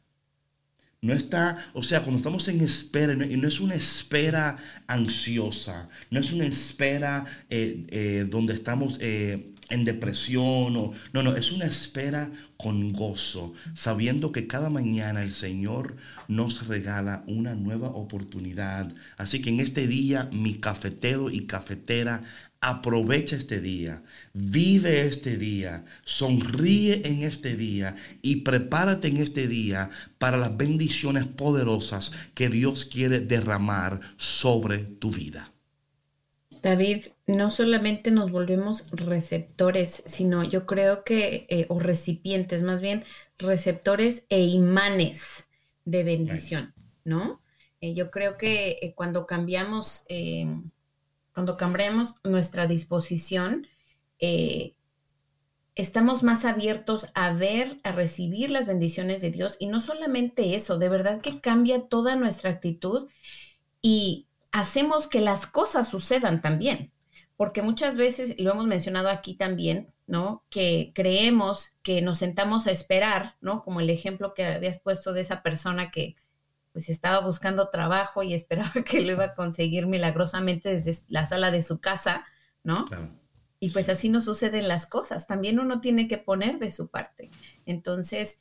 No 1.04 1.12
está, 1.12 1.58
o 1.72 1.82
sea, 1.82 2.02
cuando 2.02 2.18
estamos 2.18 2.46
en 2.46 2.60
espera, 2.60 3.12
y 3.12 3.36
no 3.36 3.48
es 3.48 3.58
una 3.58 3.74
espera 3.74 4.56
ansiosa, 4.86 5.88
no 6.10 6.20
es 6.20 6.30
una 6.30 6.46
espera 6.46 7.26
eh, 7.50 7.84
eh, 7.88 8.26
donde 8.30 8.54
estamos 8.54 8.98
eh, 9.00 9.52
en 9.68 9.84
depresión, 9.84 10.76
o, 10.76 10.92
no, 11.12 11.22
no, 11.24 11.34
es 11.34 11.50
una 11.50 11.64
espera 11.64 12.30
con 12.56 12.92
gozo, 12.92 13.52
sabiendo 13.74 14.30
que 14.30 14.46
cada 14.46 14.70
mañana 14.70 15.24
el 15.24 15.32
Señor 15.32 15.96
nos 16.28 16.68
regala 16.68 17.24
una 17.26 17.54
nueva 17.56 17.88
oportunidad. 17.88 18.94
Así 19.16 19.42
que 19.42 19.50
en 19.50 19.58
este 19.58 19.88
día, 19.88 20.28
mi 20.30 20.54
cafetero 20.56 21.30
y 21.30 21.46
cafetera, 21.46 22.22
aprovecha 22.62 23.36
este 23.36 23.60
día, 23.60 24.02
vive 24.32 25.06
este 25.06 25.36
día, 25.36 25.84
sonríe 26.04 27.02
en 27.06 27.22
este 27.24 27.56
día 27.56 27.96
y 28.22 28.36
prepárate 28.42 29.08
en 29.08 29.18
este 29.18 29.48
día 29.48 29.90
para 30.18 30.38
las 30.38 30.56
bendiciones 30.56 31.26
poderosas 31.26 32.12
que 32.34 32.48
Dios 32.48 32.86
quiere 32.86 33.20
derramar 33.20 34.00
sobre 34.16 34.78
tu 34.84 35.10
vida. 35.10 35.52
David, 36.62 37.06
no 37.26 37.50
solamente 37.50 38.12
nos 38.12 38.30
volvemos 38.30 38.88
receptores, 38.92 40.02
sino 40.06 40.44
yo 40.44 40.64
creo 40.64 41.02
que, 41.04 41.46
eh, 41.50 41.66
o 41.68 41.80
recipientes, 41.80 42.62
más 42.62 42.80
bien 42.80 43.04
receptores 43.38 44.24
e 44.28 44.42
imanes 44.44 45.48
de 45.84 46.04
bendición, 46.04 46.74
¿no? 47.04 47.42
Eh, 47.80 47.94
yo 47.94 48.10
creo 48.12 48.38
que 48.38 48.78
eh, 48.80 48.94
cuando 48.94 49.26
cambiamos, 49.26 50.04
eh, 50.08 50.46
cuando 51.32 51.56
cambiamos 51.56 52.16
nuestra 52.24 52.66
disposición, 52.66 53.66
eh, 54.18 54.74
estamos 55.74 56.22
más 56.22 56.44
abiertos 56.44 57.06
a 57.14 57.32
ver, 57.32 57.80
a 57.82 57.92
recibir 57.92 58.50
las 58.50 58.66
bendiciones 58.66 59.22
de 59.22 59.30
Dios 59.30 59.56
y 59.58 59.66
no 59.66 59.80
solamente 59.80 60.54
eso, 60.54 60.78
de 60.78 60.88
verdad 60.88 61.20
que 61.20 61.40
cambia 61.40 61.88
toda 61.88 62.16
nuestra 62.16 62.50
actitud 62.50 63.08
y 63.80 64.28
hacemos 64.52 65.08
que 65.08 65.20
las 65.20 65.46
cosas 65.46 65.88
sucedan 65.88 66.42
también, 66.42 66.92
porque 67.36 67.62
muchas 67.62 67.96
veces, 67.96 68.34
lo 68.38 68.52
hemos 68.52 68.66
mencionado 68.66 69.08
aquí 69.08 69.34
también, 69.34 69.92
¿no? 70.06 70.44
Que 70.50 70.92
creemos 70.94 71.72
que 71.82 72.02
nos 72.02 72.18
sentamos 72.18 72.66
a 72.66 72.70
esperar, 72.70 73.36
¿no? 73.40 73.62
Como 73.62 73.80
el 73.80 73.88
ejemplo 73.88 74.34
que 74.34 74.44
habías 74.44 74.78
puesto 74.78 75.12
de 75.12 75.22
esa 75.22 75.42
persona 75.42 75.90
que 75.90 76.16
pues 76.72 76.88
estaba 76.88 77.20
buscando 77.20 77.68
trabajo 77.68 78.22
y 78.22 78.34
esperaba 78.34 78.72
que 78.88 79.00
lo 79.02 79.12
iba 79.12 79.24
a 79.24 79.34
conseguir 79.34 79.86
milagrosamente 79.86 80.80
desde 80.80 81.04
la 81.08 81.26
sala 81.26 81.50
de 81.50 81.62
su 81.62 81.80
casa, 81.80 82.24
¿no? 82.64 82.86
Claro. 82.86 83.10
Y 83.60 83.70
pues 83.70 83.88
así 83.88 84.08
no 84.08 84.20
suceden 84.20 84.66
las 84.66 84.86
cosas. 84.86 85.26
También 85.26 85.60
uno 85.60 85.80
tiene 85.80 86.08
que 86.08 86.18
poner 86.18 86.58
de 86.58 86.72
su 86.72 86.88
parte. 86.88 87.30
Entonces, 87.64 88.40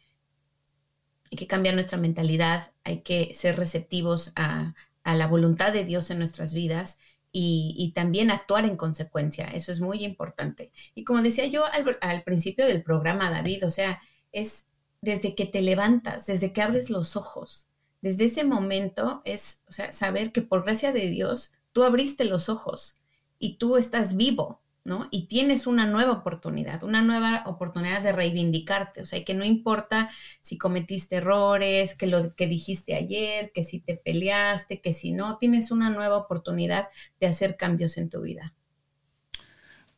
hay 1.32 1.38
que 1.38 1.48
cambiar 1.48 1.76
nuestra 1.76 2.00
mentalidad, 2.00 2.74
hay 2.84 3.02
que 3.02 3.34
ser 3.36 3.56
receptivos 3.56 4.34
a, 4.36 4.74
a 5.04 5.16
la 5.16 5.28
voluntad 5.28 5.74
de 5.74 5.86
Dios 5.86 6.10
en 6.10 6.18
nuestras 6.18 6.54
vidas 6.54 7.00
y, 7.32 7.76
y 7.78 7.94
también 7.94 8.32
actuar 8.32 8.66
en 8.66 8.76
consecuencia. 8.76 9.46
Eso 9.46 9.72
es 9.72 9.80
muy 9.80 10.04
importante. 10.04 10.72
Y 10.96 11.04
como 11.04 11.22
decía 11.22 11.46
yo 11.46 11.66
al, 11.66 11.98
al 12.02 12.24
principio 12.24 12.66
del 12.66 12.84
programa, 12.84 13.30
David, 13.30 13.66
o 13.66 13.70
sea, 13.70 14.02
es 14.32 14.66
desde 15.02 15.36
que 15.36 15.46
te 15.46 15.62
levantas, 15.62 16.26
desde 16.26 16.52
que 16.54 16.62
abres 16.62 16.90
los 16.90 17.16
ojos, 17.16 17.68
desde 18.02 18.26
ese 18.26 18.44
momento 18.44 19.22
es, 19.26 19.64
o 19.68 19.72
sea, 19.72 19.92
saber 19.92 20.32
que 20.32 20.42
por 20.42 20.64
gracia 20.64 20.92
de 20.92 21.08
Dios 21.10 21.54
tú 21.72 21.84
abriste 21.84 22.26
los 22.26 22.50
ojos 22.50 23.00
y 23.40 23.58
tú 23.58 23.78
estás 23.78 24.16
vivo, 24.16 24.62
¿no? 24.84 25.08
Y 25.12 25.28
tienes 25.28 25.68
una 25.68 25.86
nueva 25.86 26.12
oportunidad, 26.14 26.84
una 26.84 27.02
nueva 27.02 27.44
oportunidad 27.46 28.02
de 28.02 28.12
reivindicarte, 28.12 29.02
o 29.02 29.06
sea, 29.06 29.24
que 29.24 29.36
no 29.36 29.46
importa 29.46 30.10
si 30.42 30.58
cometiste 30.58 31.18
errores, 31.18 31.96
que 31.96 32.08
lo 32.08 32.36
que 32.36 32.48
dijiste 32.48 32.96
ayer, 32.96 33.52
que 33.54 33.64
si 33.64 33.80
te 33.80 33.96
peleaste, 33.96 34.82
que 34.82 34.94
si 34.94 35.12
no, 35.12 35.38
tienes 35.38 35.72
una 35.72 35.90
nueva 35.90 36.18
oportunidad 36.18 36.90
de 37.20 37.28
hacer 37.28 37.58
cambios 37.58 37.98
en 37.98 38.10
tu 38.10 38.22
vida. 38.22 38.54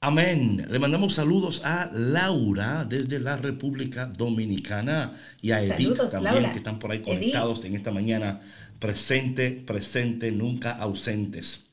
Amén. 0.06 0.68
Le 0.70 0.80
mandamos 0.80 1.14
saludos 1.14 1.62
a 1.64 1.90
Laura 1.94 2.84
desde 2.84 3.22
la 3.22 3.38
República 3.38 4.06
Dominicana 4.06 5.14
y 5.42 5.52
a 5.52 5.62
Edith 5.64 5.96
Saludos, 5.96 6.12
también 6.12 6.34
Laura. 6.34 6.52
que 6.52 6.58
están 6.58 6.78
por 6.78 6.92
ahí 6.92 6.98
Edith. 6.98 7.08
conectados 7.08 7.64
en 7.64 7.74
esta 7.74 7.90
mañana. 7.90 8.42
Presente, 8.80 9.52
presente, 9.66 10.30
nunca 10.34 10.74
ausentes. 10.74 11.70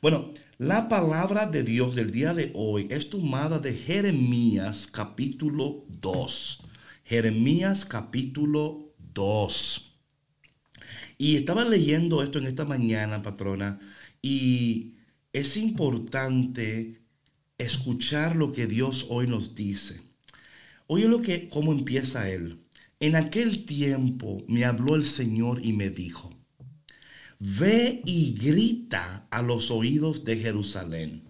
Bueno, 0.00 0.32
la 0.58 0.88
palabra 0.88 1.46
de 1.46 1.64
Dios 1.64 1.96
del 1.96 2.12
día 2.12 2.32
de 2.34 2.52
hoy 2.54 2.86
es 2.88 3.10
tomada 3.10 3.58
de 3.58 3.72
Jeremías 3.74 4.86
capítulo 4.86 5.84
2. 5.88 6.62
Jeremías 7.02 7.84
capítulo 7.84 8.94
2. 9.12 9.92
Y 11.18 11.34
estaba 11.34 11.64
leyendo 11.64 12.22
esto 12.22 12.38
en 12.38 12.46
esta 12.46 12.64
mañana, 12.64 13.22
patrona, 13.22 13.80
y 14.22 14.94
es 15.32 15.56
importante 15.56 17.01
escuchar 17.58 18.36
lo 18.36 18.52
que 18.52 18.66
Dios 18.66 19.06
hoy 19.10 19.26
nos 19.26 19.54
dice. 19.54 20.00
Oye 20.88 21.06
lo 21.08 21.22
que, 21.22 21.48
cómo 21.48 21.72
empieza 21.72 22.30
él. 22.30 22.60
En 23.00 23.16
aquel 23.16 23.66
tiempo 23.66 24.44
me 24.48 24.64
habló 24.64 24.96
el 24.96 25.06
Señor 25.06 25.64
y 25.64 25.72
me 25.74 25.90
dijo, 25.90 26.30
ve 27.38 28.02
y 28.04 28.34
grita 28.34 29.26
a 29.30 29.42
los 29.42 29.70
oídos 29.70 30.24
de 30.24 30.36
Jerusalén. 30.38 31.22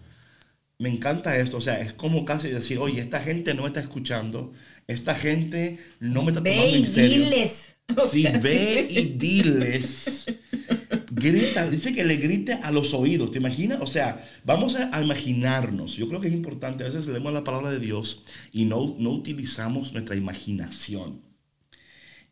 Me 0.79 0.89
encanta 0.89 1.37
esto, 1.37 1.57
o 1.57 1.61
sea, 1.61 1.79
es 1.81 1.93
como 1.93 2.25
casi 2.25 2.49
decir, 2.49 2.79
oye, 2.79 3.01
esta 3.01 3.21
gente 3.21 3.53
no 3.53 3.63
me 3.63 3.69
está 3.69 3.81
escuchando, 3.81 4.53
esta 4.87 5.15
gente 5.15 5.79
no 5.99 6.23
me 6.23 6.31
está 6.31 6.45
tomando 6.45 6.75
Ve 6.75 6.77
y 6.77 6.85
en 6.85 6.87
serio. 6.87 7.33
diles. 7.33 7.75
O 7.97 8.07
Sí, 8.07 8.27
sea, 8.27 8.39
ve 8.41 8.87
sí. 8.87 8.89
y 8.89 9.05
diles. 9.17 10.25
Grita, 11.15 11.69
dice 11.69 11.93
que 11.93 12.03
le 12.03 12.17
grite 12.17 12.53
a 12.53 12.71
los 12.71 12.93
oídos, 12.95 13.31
¿te 13.31 13.37
imaginas? 13.37 13.79
O 13.81 13.85
sea, 13.85 14.23
vamos 14.43 14.75
a, 14.75 14.99
imaginarnos. 15.01 15.95
Yo 15.95 16.07
creo 16.07 16.19
que 16.19 16.27
es 16.27 16.33
importante, 16.33 16.83
a 16.83 16.87
veces 16.87 17.05
leemos 17.05 17.31
la 17.31 17.43
palabra 17.43 17.69
de 17.69 17.79
Dios 17.79 18.23
y 18.51 18.65
no, 18.65 18.95
no 18.97 19.11
utilizamos 19.11 19.93
nuestra 19.93 20.15
imaginación. 20.15 21.21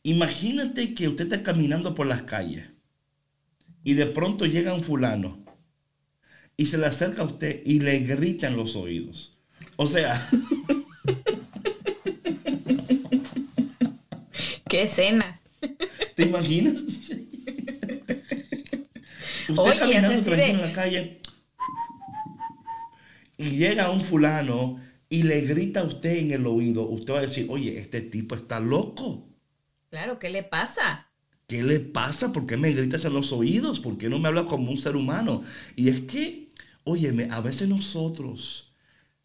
Imagínate 0.01 0.95
que 0.95 1.07
usted 1.07 1.25
está 1.25 1.43
caminando 1.43 1.93
por 1.93 2.07
las 2.07 2.23
calles 2.23 2.65
y 3.83 3.93
de 3.93 4.07
pronto 4.07 4.47
llega 4.47 4.73
un 4.73 4.83
fulano 4.83 5.43
y 6.57 6.65
se 6.65 6.79
le 6.79 6.87
acerca 6.87 7.21
a 7.21 7.25
usted 7.25 7.61
y 7.63 7.81
le 7.81 7.99
grita 7.99 8.47
en 8.47 8.57
los 8.57 8.75
oídos. 8.75 9.37
O 9.75 9.85
sea, 9.85 10.27
Qué 14.71 14.83
escena. 14.83 15.41
¿Te 16.15 16.23
imaginas? 16.23 16.81
Usted 19.51 19.63
Oye, 19.63 19.79
caminando 19.79 20.21
tranquilo 20.23 20.35
de- 20.37 20.49
en 20.49 20.61
la 20.61 20.73
calle 20.73 21.21
y 23.37 23.49
llega 23.51 23.89
un 23.89 24.03
fulano 24.03 24.79
y 25.09 25.23
le 25.23 25.41
grita 25.41 25.81
a 25.81 25.83
usted 25.83 26.17
en 26.17 26.31
el 26.31 26.45
oído, 26.47 26.87
usted 26.87 27.13
va 27.13 27.19
a 27.19 27.23
decir, 27.23 27.47
oye, 27.49 27.77
este 27.77 28.01
tipo 28.01 28.35
está 28.35 28.59
loco. 28.59 29.27
Claro, 29.89 30.19
¿qué 30.19 30.29
le 30.29 30.43
pasa? 30.43 31.07
¿Qué 31.47 31.63
le 31.63 31.79
pasa? 31.81 32.31
¿Por 32.31 32.45
qué 32.45 32.55
me 32.55 32.71
gritas 32.71 33.03
en 33.03 33.13
los 33.13 33.33
oídos? 33.33 33.79
¿Por 33.81 33.97
qué 33.97 34.07
no 34.07 34.19
me 34.19 34.29
hablas 34.29 34.45
como 34.45 34.71
un 34.71 34.77
ser 34.77 34.95
humano? 34.95 35.43
Y 35.75 35.89
es 35.89 36.01
que, 36.01 36.49
óyeme, 36.85 37.27
a 37.29 37.41
veces 37.41 37.67
nosotros 37.67 38.73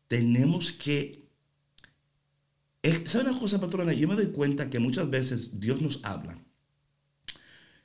tenemos 0.09 0.73
que... 0.73 1.25
¿Sabe 3.07 3.31
una 3.31 3.39
cosa, 3.39 3.61
patrona? 3.61 3.93
Yo 3.93 4.09
me 4.09 4.15
doy 4.15 4.29
cuenta 4.33 4.71
que 4.71 4.79
muchas 4.79 5.09
veces 5.11 5.61
Dios 5.61 5.81
nos 5.83 6.05
habla. 6.05 6.37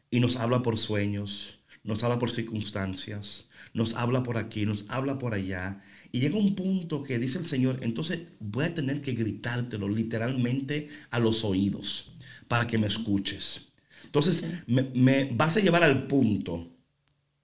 Y 0.09 0.19
nos 0.19 0.35
habla 0.37 0.61
por 0.61 0.77
sueños, 0.77 1.59
nos 1.83 2.03
habla 2.03 2.19
por 2.19 2.31
circunstancias, 2.31 3.47
nos 3.73 3.95
habla 3.95 4.23
por 4.23 4.37
aquí, 4.37 4.65
nos 4.65 4.85
habla 4.89 5.17
por 5.19 5.33
allá. 5.33 5.81
Y 6.11 6.19
llega 6.19 6.37
un 6.37 6.55
punto 6.55 7.03
que 7.03 7.19
dice 7.19 7.39
el 7.39 7.45
Señor, 7.47 7.79
entonces 7.81 8.21
voy 8.39 8.65
a 8.65 8.73
tener 8.73 9.01
que 9.01 9.13
gritártelo 9.13 9.87
literalmente 9.89 10.89
a 11.09 11.19
los 11.19 11.43
oídos 11.43 12.11
para 12.47 12.67
que 12.67 12.77
me 12.77 12.87
escuches. 12.87 13.67
Entonces 14.05 14.45
me, 14.67 14.83
me 14.93 15.25
vas 15.33 15.57
a 15.57 15.61
llevar 15.61 15.83
al 15.83 16.07
punto 16.07 16.67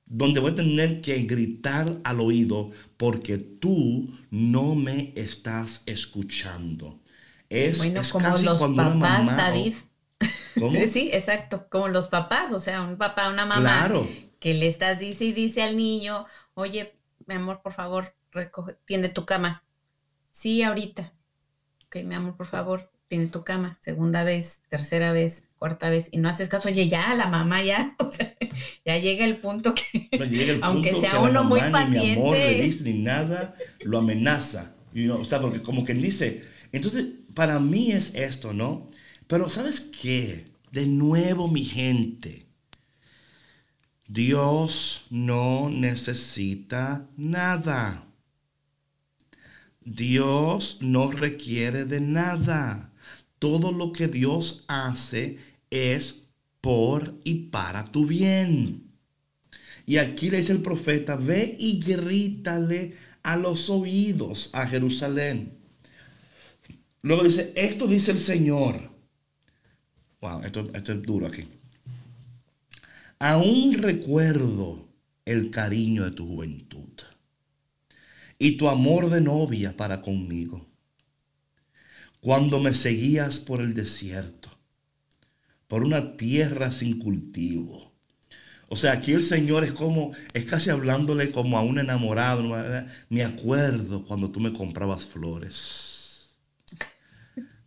donde 0.05 0.39
voy 0.39 0.51
a 0.51 0.55
tener 0.55 1.01
que 1.01 1.17
gritar 1.23 1.99
al 2.03 2.19
oído 2.21 2.71
porque 2.97 3.37
tú 3.37 4.09
no 4.31 4.75
me 4.75 5.13
estás 5.15 5.83
escuchando. 5.85 6.99
Es, 7.49 7.79
Bueno, 7.79 8.01
es 8.01 8.13
como 8.13 8.23
casi 8.23 8.45
los 8.45 8.57
cuando 8.57 8.81
una 8.81 8.95
papás, 8.95 8.95
mamá 8.95 9.47
o- 9.49 9.53
David. 9.53 9.75
¿Cómo? 10.57 10.81
Sí, 10.91 11.09
exacto, 11.13 11.67
como 11.69 11.87
los 11.89 12.07
papás, 12.07 12.51
o 12.51 12.59
sea, 12.59 12.81
un 12.83 12.97
papá, 12.97 13.29
una 13.29 13.45
mamá 13.45 13.61
Claro. 13.61 14.07
Que 14.47 14.53
le 14.53 14.67
estás 14.67 14.97
dice 14.97 15.25
y 15.25 15.33
dice 15.33 15.61
al 15.61 15.75
niño, 15.75 16.25
oye, 16.53 16.95
mi 17.25 17.35
amor, 17.35 17.61
por 17.61 17.73
favor, 17.73 18.15
recoge, 18.31 18.77
tiende 18.85 19.09
tu 19.09 19.25
cama. 19.25 19.65
Sí, 20.31 20.63
ahorita. 20.63 21.11
Ok, 21.87 21.97
mi 22.05 22.15
amor, 22.15 22.37
por 22.37 22.45
favor, 22.45 22.89
tiende 23.09 23.27
tu 23.27 23.43
cama. 23.43 23.77
Segunda 23.81 24.23
vez, 24.23 24.61
tercera 24.69 25.11
vez, 25.11 25.43
cuarta 25.59 25.89
vez, 25.89 26.07
y 26.13 26.19
no 26.19 26.29
haces 26.29 26.47
caso, 26.47 26.69
oye, 26.69 26.87
ya, 26.87 27.13
la 27.15 27.27
mamá 27.27 27.61
ya, 27.61 27.93
o 27.99 28.09
sea, 28.09 28.37
ya 28.85 28.97
llega 28.97 29.25
el 29.25 29.35
punto 29.41 29.75
que, 29.75 30.07
No 30.17 30.23
llega 30.23 30.53
el 30.53 30.63
aunque 30.63 30.91
punto 30.93 31.01
sea 31.01 31.11
que 31.11 31.17
uno 31.17 31.43
muy 31.43 31.59
mamá, 31.59 31.83
Ni 31.83 31.99
mi 31.99 32.13
amor, 32.13 32.37
le 32.37 32.55
paciente. 32.55 32.61
dice, 32.61 32.83
ni 32.85 32.93
nada, 32.93 33.55
lo 33.81 33.97
amenaza. 33.97 34.77
Y 34.93 35.07
no, 35.07 35.17
o 35.19 35.25
sea, 35.25 35.41
porque 35.41 35.61
como 35.61 35.83
quien 35.83 36.01
dice, 36.01 36.45
entonces, 36.71 37.05
para 37.33 37.59
mí 37.59 37.91
es 37.91 38.15
esto, 38.15 38.53
¿no? 38.53 38.87
Pero 39.27 39.49
¿sabes 39.49 39.81
qué? 39.81 40.45
De 40.71 40.85
nuevo, 40.85 41.49
mi 41.49 41.65
gente, 41.65 42.46
Dios 44.07 45.05
no 45.09 45.69
necesita 45.69 47.09
nada. 47.17 48.07
Dios 49.81 50.77
no 50.79 51.11
requiere 51.11 51.83
de 51.83 51.99
nada. 51.99 52.93
Todo 53.37 53.73
lo 53.73 53.91
que 53.91 54.07
Dios 54.07 54.63
hace 54.67 55.39
es 55.69 56.23
por 56.61 57.19
y 57.25 57.49
para 57.49 57.83
tu 57.83 58.05
bien. 58.05 58.91
Y 59.85 59.97
aquí 59.97 60.29
le 60.29 60.37
dice 60.37 60.53
el 60.53 60.61
profeta, 60.61 61.17
ve 61.17 61.55
y 61.59 61.79
grítale 61.79 62.95
a 63.23 63.35
los 63.35 63.69
oídos 63.69 64.49
a 64.53 64.67
Jerusalén. 64.67 65.57
Luego 67.01 67.23
dice, 67.23 67.51
esto 67.55 67.87
dice 67.87 68.11
el 68.11 68.19
Señor. 68.19 68.89
Wow, 70.21 70.43
esto, 70.43 70.69
esto 70.73 70.93
es 70.93 71.01
duro 71.01 71.27
aquí. 71.27 71.47
Aún 73.19 73.73
recuerdo 73.73 74.87
el 75.25 75.49
cariño 75.49 76.05
de 76.05 76.11
tu 76.11 76.27
juventud 76.27 77.01
y 78.37 78.57
tu 78.57 78.69
amor 78.69 79.09
de 79.09 79.21
novia 79.21 79.75
para 79.75 80.01
conmigo. 80.01 80.67
Cuando 82.21 82.59
me 82.59 82.75
seguías 82.75 83.39
por 83.39 83.61
el 83.61 83.73
desierto, 83.73 84.51
por 85.67 85.83
una 85.83 86.15
tierra 86.15 86.71
sin 86.71 86.99
cultivo. 86.99 87.91
O 88.69 88.75
sea, 88.75 88.91
aquí 88.91 89.13
el 89.13 89.23
Señor 89.23 89.63
es 89.63 89.71
como, 89.71 90.11
es 90.33 90.45
casi 90.45 90.69
hablándole 90.69 91.31
como 91.31 91.57
a 91.57 91.61
un 91.61 91.79
enamorado. 91.79 92.43
Me 93.09 93.23
acuerdo 93.23 94.05
cuando 94.05 94.29
tú 94.29 94.39
me 94.39 94.53
comprabas 94.53 95.05
flores. 95.05 95.96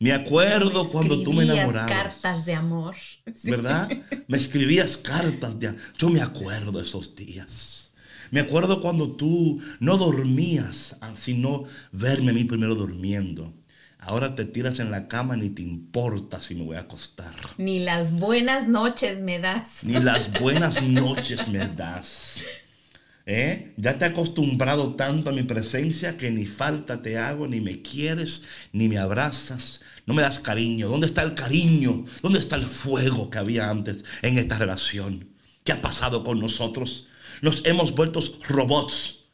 Me 0.00 0.12
acuerdo 0.12 0.88
cuando 0.88 1.22
tú 1.22 1.34
me 1.34 1.44
enamorabas. 1.44 1.92
cartas 1.92 2.46
de 2.46 2.54
amor. 2.54 2.96
Sí. 3.34 3.50
¿verdad? 3.50 3.86
Me 4.28 4.38
escribías 4.38 4.96
cartas 4.96 5.60
de... 5.60 5.76
Yo 5.98 6.08
me 6.08 6.22
acuerdo 6.22 6.72
de 6.72 6.84
esos 6.84 7.14
días. 7.14 7.92
Me 8.30 8.40
acuerdo 8.40 8.80
cuando 8.80 9.12
tú 9.12 9.60
no 9.78 9.98
dormías, 9.98 10.96
ah, 11.02 11.12
sino 11.16 11.64
verme 11.92 12.30
a 12.30 12.34
mí 12.34 12.44
primero 12.44 12.74
durmiendo. 12.74 13.52
Ahora 13.98 14.34
te 14.34 14.46
tiras 14.46 14.78
en 14.78 14.90
la 14.90 15.06
cama 15.06 15.36
ni 15.36 15.50
te 15.50 15.60
importa 15.60 16.40
si 16.40 16.54
me 16.54 16.62
voy 16.62 16.76
a 16.76 16.80
acostar. 16.80 17.34
Ni 17.58 17.80
las 17.80 18.10
buenas 18.10 18.68
noches 18.68 19.20
me 19.20 19.38
das. 19.38 19.84
Ni 19.84 20.00
las 20.00 20.32
buenas 20.40 20.82
noches 20.82 21.46
me 21.48 21.68
das. 21.68 22.42
¿Eh? 23.26 23.74
Ya 23.76 23.98
te 23.98 24.06
he 24.06 24.08
acostumbrado 24.08 24.94
tanto 24.94 25.28
a 25.28 25.32
mi 25.34 25.42
presencia 25.42 26.16
que 26.16 26.30
ni 26.30 26.46
falta 26.46 27.02
te 27.02 27.18
hago, 27.18 27.46
ni 27.46 27.60
me 27.60 27.82
quieres, 27.82 28.42
ni 28.72 28.88
me 28.88 28.96
abrazas. 28.96 29.82
No 30.10 30.16
me 30.16 30.22
das 30.22 30.40
cariño. 30.40 30.88
¿Dónde 30.88 31.06
está 31.06 31.22
el 31.22 31.36
cariño? 31.36 32.04
¿Dónde 32.20 32.40
está 32.40 32.56
el 32.56 32.64
fuego 32.64 33.30
que 33.30 33.38
había 33.38 33.70
antes 33.70 34.02
en 34.22 34.38
esta 34.38 34.58
relación? 34.58 35.36
¿Qué 35.62 35.70
ha 35.70 35.80
pasado 35.80 36.24
con 36.24 36.40
nosotros? 36.40 37.06
Nos 37.42 37.64
hemos 37.64 37.94
vuelto 37.94 38.18
robots. 38.48 39.26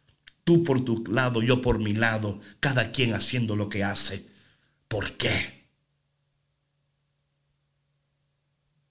Tú 0.45 0.65
por 0.65 0.85
tu 0.85 1.03
lado, 1.11 1.41
yo 1.41 1.62
por 1.62 1.79
mi 1.79 1.95
lado, 1.95 2.41
cada 2.61 2.93
quien 2.93 3.15
haciendo 3.15 3.57
lo 3.57 3.71
que 3.71 3.85
hace. 3.85 4.27
¿Por 4.87 5.12
qué? 5.17 5.67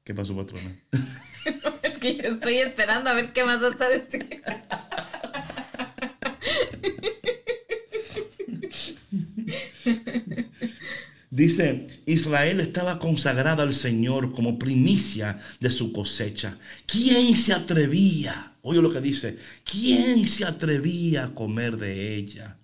¿Qué 0.03 0.15
pasó, 0.15 0.35
patrona? 0.35 0.75
Es 1.83 1.99
que 1.99 2.15
yo 2.15 2.23
estoy 2.29 2.55
esperando 2.55 3.11
a 3.11 3.13
ver 3.13 3.31
qué 3.31 3.43
más 3.43 3.61
vas 3.61 3.79
a 3.79 3.89
decir. 3.89 4.41
Dice, 11.35 11.87
Israel 12.05 12.61
estaba 12.61 12.97
consagrada 12.97 13.63
al 13.63 13.73
Señor 13.73 14.31
como 14.31 14.57
primicia 14.57 15.41
de 15.59 15.69
su 15.69 15.91
cosecha. 15.91 16.57
¿Quién 16.85 17.35
se 17.35 17.51
atrevía? 17.51 18.53
Oye 18.61 18.81
lo 18.81 18.89
que 18.89 19.01
dice, 19.01 19.37
¿quién 19.69 20.29
se 20.29 20.45
atrevía 20.45 21.25
a 21.25 21.35
comer 21.35 21.75
de 21.75 22.15
ella? 22.15 22.57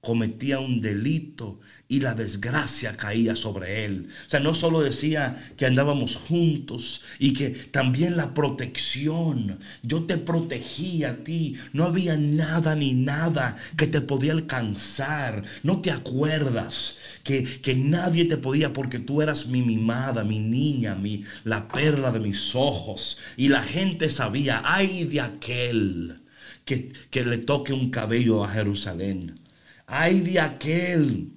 Cometía 0.00 0.60
un 0.60 0.80
delito 0.80 1.58
y 1.86 2.00
la 2.00 2.14
desgracia 2.14 2.96
caía 2.96 3.36
sobre 3.36 3.84
él. 3.84 4.08
O 4.26 4.30
sea, 4.30 4.40
no 4.40 4.54
solo 4.54 4.80
decía 4.80 5.52
que 5.56 5.66
andábamos 5.66 6.16
juntos 6.16 7.02
y 7.18 7.34
que 7.34 7.50
también 7.50 8.16
la 8.16 8.32
protección. 8.32 9.58
Yo 9.82 10.04
te 10.04 10.16
protegí 10.16 11.04
a 11.04 11.22
ti. 11.22 11.56
No 11.72 11.84
había 11.84 12.16
nada 12.16 12.74
ni 12.74 12.94
nada 12.94 13.56
que 13.76 13.86
te 13.86 14.00
podía 14.00 14.32
alcanzar. 14.32 15.44
No 15.62 15.82
te 15.82 15.90
acuerdas 15.90 16.98
que, 17.22 17.44
que 17.44 17.74
nadie 17.74 18.24
te 18.24 18.38
podía 18.38 18.72
porque 18.72 18.98
tú 18.98 19.20
eras 19.20 19.46
mi 19.46 19.62
mimada, 19.62 20.24
mi 20.24 20.40
niña, 20.40 20.94
mi, 20.94 21.24
la 21.44 21.68
perla 21.68 22.12
de 22.12 22.20
mis 22.20 22.54
ojos. 22.54 23.18
Y 23.36 23.48
la 23.48 23.62
gente 23.62 24.08
sabía, 24.10 24.62
ay 24.64 25.04
de 25.04 25.20
aquel 25.20 26.22
que, 26.64 26.92
que 27.10 27.24
le 27.24 27.38
toque 27.38 27.72
un 27.74 27.90
cabello 27.90 28.42
a 28.42 28.50
Jerusalén. 28.52 29.34
Hay 29.86 30.20
de 30.20 30.40
aquel 30.40 31.33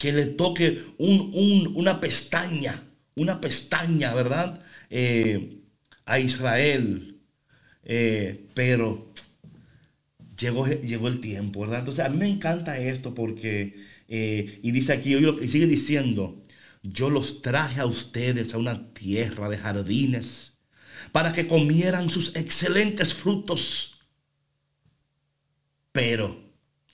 que 0.00 0.12
le 0.18 0.26
toque 0.42 0.66
un- 0.98 1.24
un- 1.34 1.66
una 1.76 1.94
pestaña, 2.04 2.74
una 3.16 3.40
pestaña, 3.40 4.14
¿verdad? 4.14 4.62
Eh, 4.90 5.60
a 6.06 6.18
Israel. 6.20 7.16
Eh, 7.84 8.46
pero 8.54 9.12
llegó, 10.38 10.66
llegó 10.66 11.08
el 11.08 11.20
tiempo, 11.20 11.60
¿verdad? 11.60 11.80
Entonces 11.80 12.04
a 12.04 12.08
mí 12.08 12.16
me 12.18 12.28
encanta 12.28 12.78
esto 12.78 13.14
porque, 13.14 13.74
eh, 14.08 14.60
y 14.62 14.70
dice 14.72 14.92
aquí, 14.92 15.14
y 15.16 15.48
sigue 15.48 15.66
diciendo, 15.66 16.42
yo 16.82 17.10
los 17.10 17.42
traje 17.42 17.80
a 17.80 17.86
ustedes 17.86 18.54
a 18.54 18.58
una 18.58 18.92
tierra 18.94 19.48
de 19.48 19.58
jardines 19.58 20.58
para 21.12 21.32
que 21.32 21.48
comieran 21.48 22.08
sus 22.10 22.36
excelentes 22.36 23.14
frutos. 23.14 24.00
Pero, 25.92 26.26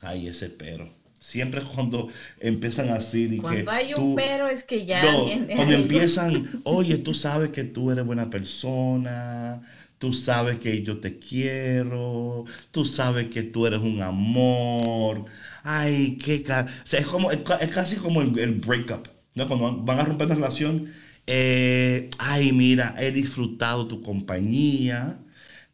hay 0.03 0.29
ese 0.29 0.51
pero. 0.51 0.87
Siempre 1.27 1.63
cuando 1.75 2.09
empiezan 2.41 2.91
así, 2.91 3.43
que 3.43 3.43
Cuando 3.43 3.71
hay 3.71 3.95
un 3.95 4.13
tú- 4.13 4.15
pero 4.15 4.49
es 4.49 4.65
que 4.65 4.85
ya 4.87 5.13
no, 5.13 5.13
viene 5.17 5.55
cuando 5.55 5.75
algo. 5.75 5.83
empiezan, 5.83 6.61
oye, 6.65 6.99
tú 6.99 7.15
sabes 7.15 7.51
que 7.51 7.65
tú 7.65 7.91
eres 7.91 8.05
buena 8.07 8.31
persona, 8.31 9.63
tú 9.99 10.13
sabes 10.13 10.59
que 10.61 10.83
yo 10.83 11.01
te 11.01 11.19
quiero, 11.19 12.45
tú 12.71 12.85
sabes 12.85 13.29
que 13.29 13.43
tú 13.43 13.67
eres 13.67 13.81
un 13.81 14.03
amor. 14.03 15.25
Ay, 15.63 16.17
qué 16.19 16.45
o 16.49 16.87
sea, 16.87 17.01
es, 17.01 17.07
como, 17.07 17.31
es, 17.33 17.41
ca- 17.43 17.57
es 17.59 17.71
casi 17.75 17.97
como 17.97 18.23
el, 18.23 18.39
el 18.39 18.55
breakup, 18.55 19.09
¿no? 19.35 19.47
Cuando 19.49 19.65
van- 19.67 19.85
van 19.85 19.99
a 20.01 20.05
romper 20.05 20.27
una 20.29 20.37
relación, 20.37 20.93
eh, 21.27 22.09
ay, 22.19 22.53
mira, 22.53 22.95
he 22.99 23.11
disfrutado 23.13 23.87
tu 23.89 24.01
compañía, 24.03 25.19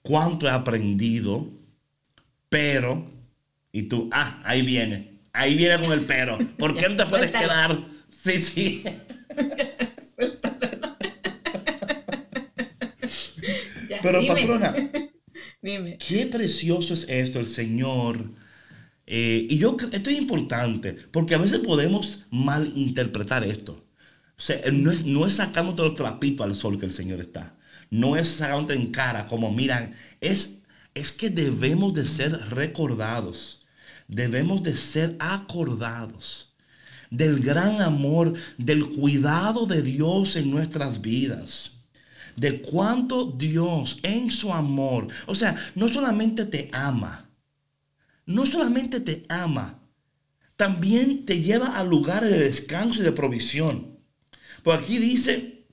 cuánto 0.03 0.47
he 0.47 0.51
aprendido, 0.51 1.49
pero, 2.49 3.11
y 3.73 3.85
tú, 3.85 4.09
ah, 4.13 4.43
ahí 4.45 4.63
viene, 4.63 5.12
ahí 5.33 5.55
viene 5.57 5.79
con 5.81 5.93
el 5.93 6.07
pero, 6.07 6.39
¿por 6.59 6.77
qué 6.77 6.89
no 6.89 6.97
te 6.97 7.07
puedes 7.07 7.31
Suéltalo. 7.31 7.33
quedar? 7.33 7.89
Sí, 8.11 8.39
sí. 8.39 8.85
Ya, 13.89 14.01
Pero 14.01 14.13
dime, 14.13 14.27
patrona, 14.27 14.75
dime. 15.63 15.99
qué 15.99 16.27
precioso 16.27 16.95
es 16.95 17.09
esto, 17.09 17.41
el 17.41 17.47
Señor. 17.47 18.33
Eh, 19.07 19.47
y 19.51 19.59
yo 19.59 19.77
creo 19.77 19.91
esto 19.93 20.11
es 20.11 20.19
importante, 20.19 20.95
porque 21.13 21.37
a 21.37 21.39
veces 21.39 21.61
podemos 21.61 22.27
malinterpretar 22.31 23.45
esto. 23.45 23.87
O 24.39 24.43
sea, 24.43 24.63
no 24.73 24.93
es, 24.93 25.05
no 25.07 25.27
es 25.27 25.37
sacándote 25.37 25.83
los 25.83 25.97
trapitos 25.97 26.47
al 26.47 26.57
sol 26.57 26.81
que 26.81 26.87
el 26.87 26.95
Señor 26.95 27.21
está. 27.21 27.59
No 27.91 28.17
es 28.17 28.29
sacándote 28.31 28.75
en 28.75 28.93
cara 28.93 29.29
como, 29.29 29.53
mira, 29.53 29.93
es, 30.21 30.65
es 30.95 31.13
que 31.13 31.31
debemos 31.31 31.95
de 31.95 32.07
ser 32.07 32.33
recordados. 32.51 33.62
Debemos 34.13 34.63
de 34.63 34.77
ser 34.77 35.17
acordados 35.19 36.55
del 37.11 37.41
gran 37.41 37.81
amor, 37.81 38.35
del 38.59 38.87
cuidado 38.91 39.65
de 39.65 39.81
Dios 39.81 40.37
en 40.37 40.51
nuestras 40.51 41.01
vidas 41.01 41.79
de 42.37 42.63
cuánto 42.63 43.27
Dios 43.27 43.99
en 44.03 44.31
su 44.31 44.53
amor, 44.53 45.09
o 45.27 45.35
sea, 45.35 45.55
no 45.75 45.89
solamente 45.89 46.47
te 46.47 46.71
ama, 46.73 47.29
no 48.25 48.47
solamente 48.47 49.01
te 49.01 49.25
ama, 49.29 49.83
también 50.57 51.27
te 51.27 51.41
lleva 51.41 51.77
a 51.77 51.85
lugares 51.85 52.31
de 52.31 52.39
descanso 52.39 53.01
y 53.01 53.05
de 53.05 53.13
provisión. 53.13 53.99
Pues 54.63 54.79
aquí 54.79 54.99
dice, 54.99 55.67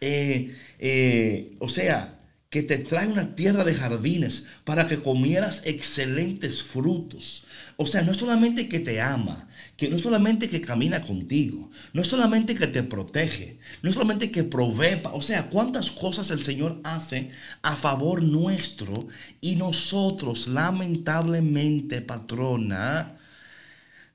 eh, 0.00 0.56
eh, 0.78 1.56
o 1.60 1.68
sea, 1.68 2.21
que 2.52 2.62
te 2.62 2.78
trae 2.78 3.06
una 3.08 3.34
tierra 3.34 3.64
de 3.64 3.74
jardines 3.74 4.46
para 4.68 4.86
que 4.88 4.98
comieras 5.08 5.62
excelentes 5.64 6.62
frutos. 6.62 7.44
O 7.78 7.86
sea, 7.86 8.02
no 8.02 8.12
es 8.12 8.18
solamente 8.18 8.68
que 8.68 8.78
te 8.80 9.00
ama, 9.00 9.48
que 9.76 9.88
no 9.88 9.96
es 9.96 10.02
solamente 10.02 10.48
que 10.48 10.60
camina 10.60 11.00
contigo, 11.00 11.70
no 11.94 12.02
es 12.02 12.08
solamente 12.08 12.54
que 12.54 12.66
te 12.68 12.82
protege, 12.82 13.58
no 13.82 13.88
es 13.90 13.94
solamente 13.96 14.30
que 14.30 14.44
provee, 14.44 15.00
o 15.12 15.22
sea, 15.22 15.48
cuántas 15.50 15.90
cosas 15.90 16.30
el 16.30 16.42
Señor 16.42 16.80
hace 16.84 17.30
a 17.62 17.74
favor 17.74 18.22
nuestro 18.22 18.92
y 19.40 19.56
nosotros 19.56 20.46
lamentablemente, 20.46 22.02
patrona, 22.02 23.18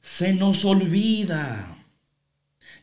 se 0.02 0.34
nos 0.34 0.65
olvida 0.65 1.78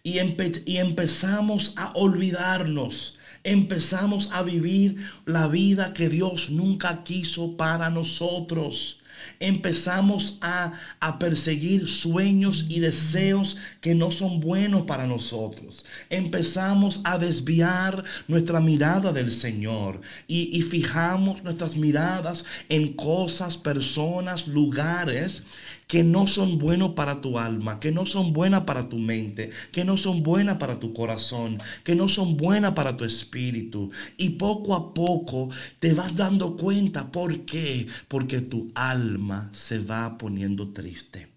y, 0.02 0.18
empe- 0.18 0.62
y 0.66 0.76
empezamos 0.78 1.72
a 1.76 1.92
olvidarnos. 1.94 3.18
Empezamos 3.44 4.30
a 4.32 4.42
vivir 4.42 4.96
la 5.26 5.48
vida 5.48 5.92
que 5.92 6.08
Dios 6.08 6.48
nunca 6.50 7.04
quiso 7.04 7.58
para 7.58 7.90
nosotros. 7.90 9.02
Empezamos 9.38 10.38
a, 10.40 10.72
a 10.98 11.18
perseguir 11.18 11.86
sueños 11.88 12.66
y 12.68 12.80
deseos 12.80 13.56
que 13.82 13.94
no 13.94 14.10
son 14.10 14.40
buenos 14.40 14.82
para 14.82 15.06
nosotros. 15.06 15.84
Empezamos 16.08 17.00
a 17.04 17.18
desviar 17.18 18.02
nuestra 18.28 18.60
mirada 18.60 19.12
del 19.12 19.30
Señor 19.30 20.00
y, 20.26 20.56
y 20.56 20.62
fijamos 20.62 21.44
nuestras 21.44 21.76
miradas 21.76 22.46
en 22.70 22.94
cosas, 22.94 23.58
personas, 23.58 24.46
lugares 24.48 25.42
que 25.86 26.02
no 26.02 26.26
son 26.26 26.58
buenos 26.58 26.90
para 26.94 27.20
tu 27.20 27.38
alma, 27.38 27.80
que 27.80 27.92
no 27.92 28.06
son 28.06 28.32
buenas 28.32 28.62
para 28.62 28.88
tu 28.88 28.98
mente, 28.98 29.50
que 29.72 29.84
no 29.84 29.96
son 29.96 30.22
buenas 30.22 30.58
para 30.58 30.80
tu 30.80 30.92
corazón, 30.92 31.60
que 31.82 31.94
no 31.94 32.08
son 32.08 32.36
buenas 32.36 32.72
para 32.72 32.96
tu 32.96 33.04
espíritu. 33.04 33.90
Y 34.16 34.30
poco 34.30 34.74
a 34.74 34.94
poco 34.94 35.50
te 35.78 35.92
vas 35.94 36.16
dando 36.16 36.56
cuenta. 36.56 37.10
¿Por 37.10 37.44
qué? 37.44 37.86
Porque 38.08 38.40
tu 38.40 38.68
alma 38.74 39.50
se 39.52 39.78
va 39.78 40.18
poniendo 40.18 40.72
triste 40.72 41.33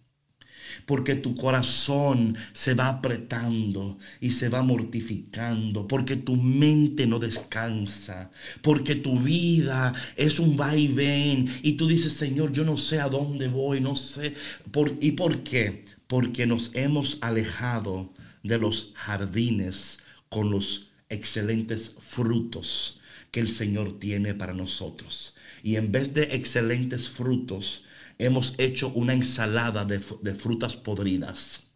porque 0.88 1.16
tu 1.16 1.36
corazón 1.36 2.38
se 2.54 2.74
va 2.74 2.88
apretando 2.88 4.00
y 4.22 4.32
se 4.32 4.48
va 4.48 4.64
mortificando, 4.64 5.86
porque 5.86 6.16
tu 6.16 6.38
mente 6.38 7.06
no 7.06 7.20
descansa, 7.20 8.32
porque 8.62 8.96
tu 8.96 9.20
vida 9.20 9.94
es 10.16 10.40
un 10.40 10.56
vaivén 10.56 11.50
y 11.62 11.74
tú 11.74 11.88
dices, 11.90 12.14
Señor, 12.14 12.54
yo 12.54 12.64
no 12.64 12.78
sé 12.78 13.02
a 13.02 13.10
dónde 13.10 13.50
voy, 13.50 13.82
no 13.82 13.98
sé. 13.98 14.34
Por, 14.72 14.98
¿Y 15.02 15.12
por 15.12 15.44
qué? 15.44 15.84
Porque 16.08 16.46
nos 16.46 16.72
hemos 16.74 17.18
alejado 17.20 18.14
de 18.44 18.58
los 18.58 18.94
jardines 18.96 20.00
con 20.30 20.52
los 20.52 20.88
excelentes 21.10 21.96
frutos 22.00 23.02
que 23.32 23.42
el 23.42 23.50
Señor 23.50 24.00
tiene 24.00 24.34
para 24.34 24.54
nosotros. 24.54 25.36
Y 25.64 25.76
en 25.76 25.92
vez 25.92 26.14
de 26.14 26.24
excelentes 26.32 27.10
frutos, 27.10 27.84
hemos 28.18 28.54
hecho 28.58 28.90
una 28.90 29.14
ensalada 29.14 29.86
de, 29.86 30.02
de 30.22 30.36
frutas 30.36 30.76
podridas. 30.76 31.68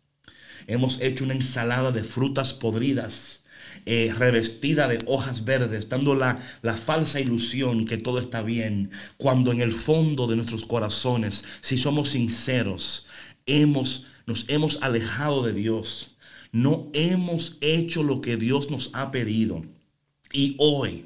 Hemos 0.67 1.01
hecho 1.01 1.23
una 1.23 1.33
ensalada 1.33 1.91
de 1.91 2.03
frutas 2.03 2.53
podridas, 2.53 3.43
eh, 3.85 4.13
revestida 4.15 4.87
de 4.87 4.99
hojas 5.07 5.43
verdes, 5.43 5.89
dando 5.89 6.15
la, 6.15 6.39
la 6.61 6.77
falsa 6.77 7.19
ilusión 7.19 7.85
que 7.85 7.97
todo 7.97 8.19
está 8.19 8.41
bien, 8.41 8.91
cuando 9.17 9.51
en 9.51 9.61
el 9.61 9.71
fondo 9.71 10.27
de 10.27 10.35
nuestros 10.35 10.65
corazones, 10.65 11.43
si 11.61 11.77
somos 11.77 12.09
sinceros, 12.09 13.07
hemos, 13.45 14.05
nos 14.25 14.45
hemos 14.49 14.81
alejado 14.81 15.43
de 15.43 15.53
Dios. 15.53 16.15
No 16.51 16.89
hemos 16.93 17.57
hecho 17.61 18.03
lo 18.03 18.21
que 18.21 18.37
Dios 18.37 18.69
nos 18.69 18.89
ha 18.93 19.09
pedido. 19.09 19.65
Y 20.33 20.55
hoy, 20.59 21.05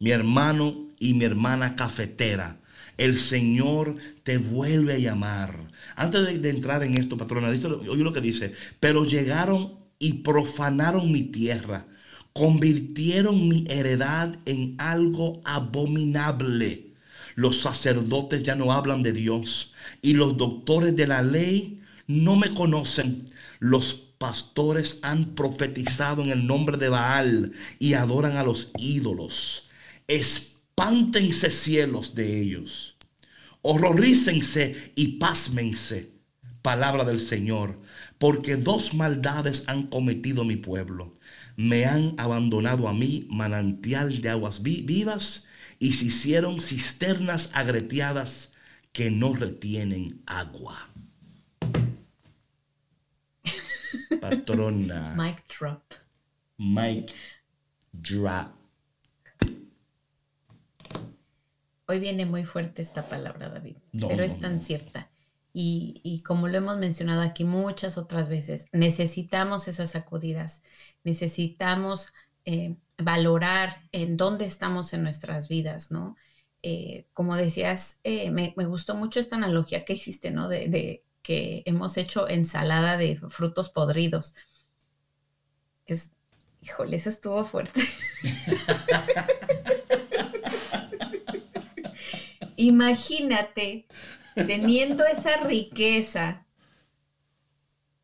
mi 0.00 0.10
hermano 0.10 0.88
y 0.98 1.14
mi 1.14 1.24
hermana 1.24 1.76
cafetera, 1.76 2.60
el 2.96 3.18
Señor 3.18 3.96
te 4.22 4.38
vuelve 4.38 4.94
a 4.94 4.98
llamar. 4.98 5.70
Antes 5.96 6.42
de, 6.42 6.50
entrar 6.50 6.82
en 6.82 6.98
esto, 6.98 7.16
patrona, 7.16 7.50
dice, 7.50 7.66
oye 7.66 8.02
lo 8.02 8.12
que 8.12 8.20
dice, 8.20 8.52
pero 8.80 9.04
llegaron 9.04 9.74
y 9.98 10.14
profanaron 10.14 11.12
mi 11.12 11.22
tierra, 11.22 11.86
convirtieron 12.32 13.48
mi 13.48 13.66
heredad 13.68 14.36
en 14.44 14.74
algo 14.78 15.40
abominable. 15.44 16.92
Los 17.34 17.60
sacerdotes 17.60 18.42
ya 18.42 18.54
no 18.54 18.72
hablan 18.72 19.02
de 19.02 19.12
Dios 19.12 19.74
y 20.00 20.14
los 20.14 20.36
doctores 20.36 20.96
de 20.96 21.06
la 21.06 21.22
ley 21.22 21.80
no 22.06 22.36
me 22.36 22.54
conocen. 22.54 23.30
Los 23.58 23.94
pastores 24.18 24.98
han 25.02 25.34
profetizado 25.34 26.22
en 26.22 26.30
el 26.30 26.46
nombre 26.46 26.78
de 26.78 26.88
Baal 26.88 27.52
y 27.78 27.94
adoran 27.94 28.36
a 28.36 28.42
los 28.42 28.70
ídolos. 28.78 29.68
Espántense 30.78 31.50
cielos 31.50 32.14
de 32.14 32.38
ellos. 32.38 32.96
Horrorícense 33.62 34.92
y 34.94 35.16
pásmense. 35.16 36.12
Palabra 36.60 37.04
del 37.04 37.18
Señor. 37.18 37.80
Porque 38.18 38.56
dos 38.56 38.92
maldades 38.92 39.64
han 39.68 39.86
cometido 39.86 40.44
mi 40.44 40.56
pueblo. 40.56 41.16
Me 41.56 41.86
han 41.86 42.14
abandonado 42.18 42.88
a 42.88 42.92
mí 42.92 43.26
manantial 43.30 44.20
de 44.20 44.28
aguas 44.28 44.62
vi- 44.62 44.82
vivas 44.82 45.46
y 45.78 45.94
se 45.94 46.06
hicieron 46.06 46.60
cisternas 46.60 47.48
agreteadas 47.54 48.52
que 48.92 49.10
no 49.10 49.32
retienen 49.32 50.20
agua. 50.26 50.90
Patrona. 54.20 55.14
Mic 55.16 55.42
drop. 55.58 55.94
Mike 56.58 57.14
Drop. 57.94 58.55
Hoy 61.88 62.00
viene 62.00 62.26
muy 62.26 62.44
fuerte 62.44 62.82
esta 62.82 63.08
palabra, 63.08 63.48
David, 63.48 63.76
No, 63.92 64.08
pero 64.08 64.22
no, 64.22 64.24
es 64.24 64.40
tan 64.40 64.60
no. 64.60 64.60
cierta. 64.60 65.10
Y, 65.52 66.00
y 66.04 66.22
como 66.22 66.48
lo 66.48 66.58
hemos 66.58 66.76
mencionado 66.78 67.22
aquí 67.22 67.44
muchas 67.44 67.96
otras 67.96 68.28
veces, 68.28 68.66
necesitamos 68.72 69.68
esas 69.68 69.90
sacudidas, 69.92 70.62
necesitamos 71.04 72.12
eh, 72.44 72.76
valorar 72.98 73.88
en 73.92 74.16
dónde 74.16 74.44
estamos 74.46 74.92
en 74.92 75.02
nuestras 75.02 75.48
vidas, 75.48 75.90
¿no? 75.90 76.16
Eh, 76.62 77.06
como 77.14 77.36
decías, 77.36 78.00
eh, 78.04 78.30
me, 78.32 78.52
me 78.56 78.66
gustó 78.66 78.94
mucho 78.96 79.20
esta 79.20 79.36
analogía 79.36 79.84
que 79.84 79.94
hiciste, 79.94 80.30
¿no? 80.30 80.48
De, 80.48 80.68
de 80.68 81.04
que 81.22 81.62
hemos 81.66 81.96
hecho 81.96 82.28
ensalada 82.28 82.96
de 82.96 83.16
frutos 83.30 83.70
podridos. 83.70 84.34
Es, 85.86 86.12
híjole, 86.60 86.96
eso 86.96 87.08
estuvo 87.10 87.44
fuerte. 87.44 87.80
Imagínate 92.56 93.86
teniendo 94.34 95.04
esa 95.04 95.38
riqueza 95.44 96.46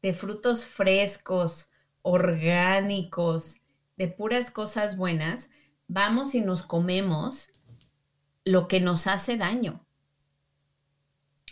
de 0.00 0.14
frutos 0.14 0.64
frescos, 0.64 1.70
orgánicos, 2.02 3.60
de 3.96 4.08
puras 4.08 4.50
cosas 4.50 4.96
buenas, 4.96 5.50
vamos 5.86 6.34
y 6.34 6.40
nos 6.40 6.62
comemos 6.62 7.50
lo 8.44 8.66
que 8.66 8.80
nos 8.80 9.06
hace 9.06 9.36
daño. 9.36 9.86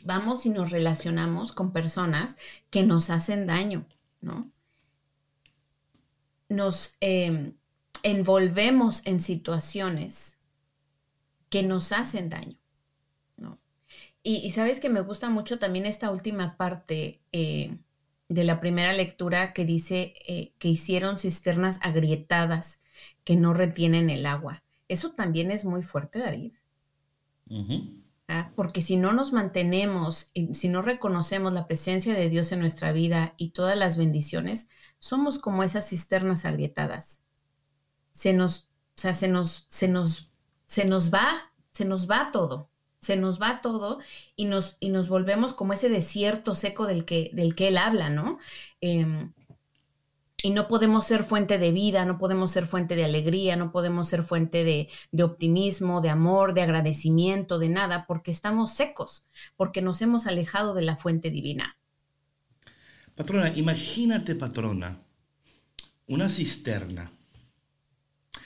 Vamos 0.03 0.47
y 0.47 0.51
nos 0.51 0.71
relacionamos 0.71 1.53
con 1.53 1.73
personas 1.73 2.37
que 2.71 2.83
nos 2.83 3.11
hacen 3.11 3.47
daño, 3.47 3.87
¿no? 4.21 4.51
Nos 6.49 6.97
eh, 7.01 7.53
envolvemos 8.03 9.03
en 9.05 9.21
situaciones 9.21 10.39
que 11.51 11.63
nos 11.63 11.93
hacen 11.93 12.31
daño. 12.31 12.60
Y, 14.23 14.37
y 14.37 14.51
sabes 14.53 14.81
que 14.81 14.91
me 14.91 15.01
gusta 15.01 15.31
mucho 15.31 15.59
también 15.59 15.87
esta 15.87 16.11
última 16.11 16.57
parte 16.57 17.23
eh, 17.33 17.79
de 18.29 18.45
la 18.45 18.61
primera 18.61 18.93
lectura 18.93 19.53
que 19.53 19.65
dice 19.65 20.15
eh, 20.27 20.55
que 20.59 20.69
hicieron 20.69 21.19
cisternas 21.19 21.79
agrietadas 21.83 22.81
que 23.25 23.37
no 23.37 23.55
retienen 23.55 24.11
el 24.11 24.27
agua. 24.27 24.63
Eso 24.89 25.13
también 25.13 25.51
es 25.51 25.65
muy 25.65 25.83
fuerte, 25.83 26.21
David. 26.21 26.53
¿ah? 28.29 28.53
Porque 28.55 28.83
si 28.83 28.97
no 28.97 29.13
nos 29.13 29.33
mantenemos, 29.33 30.31
y 30.35 30.55
si 30.55 30.69
no 30.69 30.83
reconocemos 30.83 31.53
la 31.53 31.67
presencia 31.67 32.15
de 32.15 32.29
Dios 32.29 32.53
en 32.53 32.61
nuestra 32.61 32.93
vida 32.93 33.35
y 33.37 33.51
todas 33.51 33.77
las 33.77 33.97
bendiciones, 33.97 34.69
somos 34.99 35.39
como 35.39 35.63
esas 35.63 35.89
cisternas 35.89 36.45
agrietadas. 36.45 37.23
Se 38.13 38.33
nos, 38.33 38.69
o 38.97 39.01
sea, 39.01 39.15
se 39.15 39.29
nos, 39.29 39.67
se 39.71 39.89
nos, 39.89 40.31
se 40.67 40.85
nos 40.85 41.13
va, 41.13 41.53
se 41.73 41.85
nos 41.85 42.09
va 42.11 42.31
todo, 42.33 42.71
se 43.01 43.17
nos 43.17 43.41
va 43.41 43.61
todo 43.63 43.99
y 44.37 44.45
nos, 44.45 44.77
y 44.81 44.91
nos 44.91 45.09
volvemos 45.09 45.53
como 45.53 45.73
ese 45.73 45.89
desierto 45.89 46.55
seco 46.55 46.87
del 46.87 47.05
que, 47.05 47.31
del 47.33 47.55
que 47.55 47.69
él 47.69 47.79
habla, 47.79 48.11
¿no? 48.11 48.39
Em, 48.81 49.33
y 50.43 50.51
no 50.51 50.69
podemos 50.69 51.07
ser 51.07 51.25
fuente 51.25 51.59
de 51.59 51.71
vida, 51.71 52.05
no 52.07 52.19
podemos 52.19 52.51
ser 52.51 52.67
fuente 52.67 52.97
de 52.97 53.05
alegría, 53.05 53.57
no 53.57 53.73
podemos 53.73 54.09
ser 54.09 54.23
fuente 54.23 54.65
de, 54.65 54.89
de 55.13 55.23
optimismo, 55.23 56.01
de 56.01 56.09
amor, 56.09 56.55
de 56.55 56.63
agradecimiento, 56.63 57.59
de 57.59 57.69
nada, 57.69 58.07
porque 58.07 58.31
estamos 58.31 58.73
secos, 58.73 59.27
porque 59.57 59.83
nos 59.83 60.01
hemos 60.01 60.27
alejado 60.27 60.73
de 60.73 60.83
la 60.83 60.97
fuente 60.97 61.31
divina. 61.31 61.77
Patrona, 63.15 63.53
imagínate, 63.55 64.35
patrona, 64.35 64.99
una 66.07 66.31
cisterna. 66.31 67.13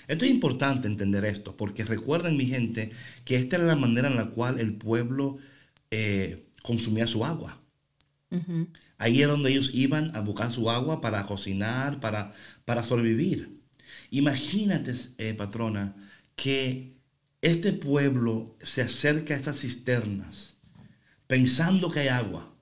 Esto 0.09 0.25
es 0.25 0.31
importante 0.31 0.89
entender 0.89 1.25
esto, 1.25 1.57
porque 1.57 1.85
recuerden, 1.85 2.37
mi 2.37 2.47
gente, 2.47 2.91
que 3.25 3.37
esta 3.37 3.57
era 3.57 3.65
la 3.67 3.77
manera 3.77 4.09
en 4.09 4.17
la 4.17 4.27
cual 4.27 4.61
el 4.61 4.75
pueblo 4.75 5.39
eh, 5.91 6.47
consumía 6.63 7.07
su 7.07 7.25
agua. 7.25 7.61
Ahí 8.99 9.23
era 9.23 9.31
donde 9.31 9.51
ellos 9.51 9.71
iban 9.75 10.15
a 10.17 10.21
buscar 10.21 10.51
su 10.51 10.69
agua 10.69 11.01
para 11.01 11.25
cocinar, 11.25 12.01
para, 12.01 12.35
para 12.65 12.83
sobrevivir. 12.83 13.61
Imagínate, 14.11 14.93
eh, 15.19 15.35
patrona, 15.35 15.95
que 16.35 16.97
este 17.43 17.73
pueblo 17.73 18.57
se 18.63 18.83
acerca 18.83 19.35
a 19.35 19.37
estas 19.37 19.61
cisternas 19.61 20.55
pensando 21.27 21.91
que 21.91 22.01
hay 22.01 22.09
agua. 22.09 22.55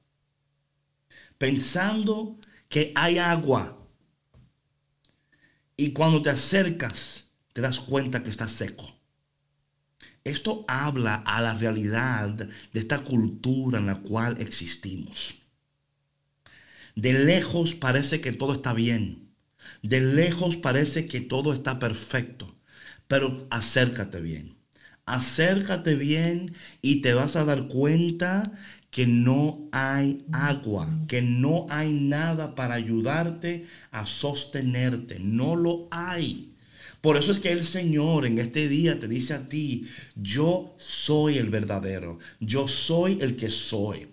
Pensando 1.38 2.38
que 2.68 2.92
hay 2.94 3.18
agua. 3.18 3.78
Y 5.76 5.92
cuando 5.92 6.22
te 6.22 6.31
acercas, 6.31 7.21
te 7.52 7.60
das 7.60 7.80
cuenta 7.80 8.22
que 8.22 8.30
está 8.30 8.48
seco. 8.48 8.88
Esto 10.24 10.64
habla 10.68 11.16
a 11.16 11.40
la 11.40 11.54
realidad 11.54 12.28
de 12.30 12.80
esta 12.80 13.00
cultura 13.00 13.78
en 13.78 13.86
la 13.86 13.96
cual 13.96 14.40
existimos. 14.40 15.42
De 16.94 17.12
lejos 17.12 17.74
parece 17.74 18.20
que 18.20 18.32
todo 18.32 18.52
está 18.52 18.72
bien. 18.72 19.30
De 19.82 20.00
lejos 20.00 20.56
parece 20.56 21.06
que 21.06 21.20
todo 21.20 21.52
está 21.52 21.78
perfecto. 21.78 22.54
Pero 23.08 23.46
acércate 23.50 24.20
bien. 24.20 24.56
Acércate 25.06 25.96
bien 25.96 26.54
y 26.80 27.02
te 27.02 27.14
vas 27.14 27.34
a 27.36 27.44
dar 27.44 27.66
cuenta 27.66 28.44
que 28.90 29.06
no 29.06 29.68
hay 29.72 30.24
agua, 30.32 30.88
que 31.08 31.22
no 31.22 31.66
hay 31.70 31.92
nada 31.92 32.54
para 32.54 32.74
ayudarte 32.74 33.66
a 33.90 34.06
sostenerte. 34.06 35.18
No 35.18 35.56
lo 35.56 35.88
hay. 35.90 36.51
Por 37.02 37.16
eso 37.16 37.32
es 37.32 37.40
que 37.40 37.50
el 37.50 37.64
Señor 37.64 38.24
en 38.26 38.38
este 38.38 38.68
día 38.68 39.00
te 39.00 39.08
dice 39.08 39.34
a 39.34 39.48
ti, 39.48 39.88
yo 40.14 40.76
soy 40.78 41.36
el 41.36 41.50
verdadero, 41.50 42.20
yo 42.38 42.68
soy 42.68 43.18
el 43.20 43.34
que 43.34 43.50
soy, 43.50 44.06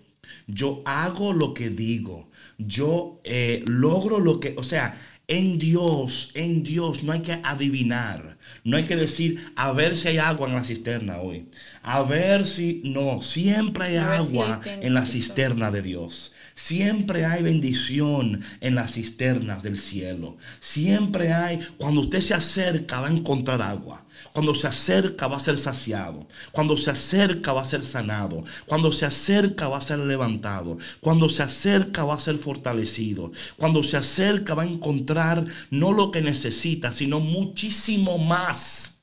yo 0.48 0.82
hago 0.84 1.32
lo 1.32 1.54
que 1.54 1.70
digo, 1.70 2.28
yo 2.58 3.20
eh, 3.22 3.64
logro 3.68 4.18
lo 4.18 4.40
que, 4.40 4.54
o 4.58 4.64
sea, 4.64 5.00
en 5.28 5.60
Dios, 5.60 6.32
en 6.34 6.64
Dios 6.64 7.04
no 7.04 7.12
hay 7.12 7.20
que 7.20 7.38
adivinar, 7.44 8.36
no 8.64 8.76
hay 8.76 8.86
que 8.86 8.96
decir 8.96 9.52
a 9.54 9.70
ver 9.70 9.96
si 9.96 10.08
hay 10.08 10.18
agua 10.18 10.48
en 10.48 10.56
la 10.56 10.64
cisterna 10.64 11.20
hoy, 11.20 11.46
a 11.84 12.02
ver 12.02 12.48
si, 12.48 12.82
no, 12.84 13.22
siempre 13.22 13.84
hay 13.84 13.92
si 13.92 13.98
agua 13.98 14.60
en 14.66 14.94
la 14.94 15.06
cisterna 15.06 15.70
de 15.70 15.82
Dios. 15.82 16.32
Siempre 16.54 17.24
hay 17.24 17.42
bendición 17.42 18.42
en 18.60 18.74
las 18.74 18.94
cisternas 18.94 19.62
del 19.62 19.78
cielo. 19.78 20.36
Siempre 20.60 21.32
hay, 21.32 21.60
cuando 21.76 22.02
usted 22.02 22.20
se 22.20 22.34
acerca 22.34 23.00
va 23.00 23.08
a 23.08 23.12
encontrar 23.12 23.62
agua. 23.62 24.04
Cuando 24.32 24.54
se 24.54 24.66
acerca 24.66 25.26
va 25.26 25.38
a 25.38 25.40
ser 25.40 25.58
saciado. 25.58 26.28
Cuando 26.52 26.76
se 26.76 26.90
acerca 26.90 27.52
va 27.52 27.62
a 27.62 27.64
ser 27.64 27.82
sanado. 27.82 28.44
Cuando 28.66 28.92
se 28.92 29.06
acerca 29.06 29.68
va 29.68 29.78
a 29.78 29.82
ser 29.82 29.98
levantado. 30.00 30.78
Cuando 31.00 31.28
se 31.28 31.42
acerca 31.42 32.04
va 32.04 32.14
a 32.14 32.18
ser 32.18 32.36
fortalecido. 32.36 33.32
Cuando 33.56 33.82
se 33.82 33.96
acerca 33.96 34.54
va 34.54 34.62
a 34.62 34.66
encontrar 34.66 35.46
no 35.70 35.92
lo 35.92 36.10
que 36.10 36.20
necesita, 36.20 36.92
sino 36.92 37.20
muchísimo 37.20 38.18
más 38.18 39.00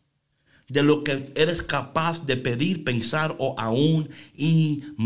de 0.67 0.83
lo 0.83 1.03
que 1.03 1.31
eres 1.35 1.63
capaz 1.63 2.25
de 2.25 2.37
pedir, 2.37 2.83
pensar 2.83 3.35
o 3.39 3.55
aún 3.57 4.09
imaginar. 4.35 4.97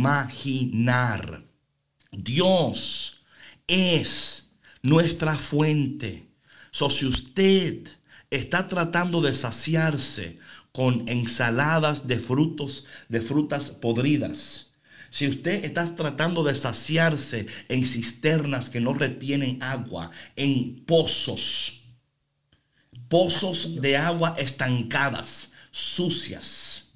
Dios 2.12 3.24
es 3.68 4.52
nuestra 4.84 5.38
fuente. 5.38 6.28
So, 6.72 6.90
si 6.90 7.06
usted 7.06 7.88
está 8.30 8.68
tratando 8.68 9.22
de 9.22 9.34
saciarse 9.34 10.40
con 10.72 11.08
ensaladas 11.10 12.08
de 12.08 12.18
frutos, 12.18 12.86
de 13.10 13.22
frutas 13.22 13.70
podridas, 13.70 14.72
si 15.10 15.28
usted 15.28 15.66
está 15.66 15.94
tratando 15.94 16.44
de 16.44 16.56
saciarse 16.56 17.46
en 17.68 17.86
cisternas 17.86 18.70
que 18.70 18.80
no 18.80 18.94
retienen 18.94 19.62
agua, 19.62 20.12
en 20.38 20.86
pozos, 20.86 21.84
pozos 23.10 23.82
de 23.82 23.98
agua 23.98 24.36
estancadas, 24.38 25.52
sucias. 25.70 26.94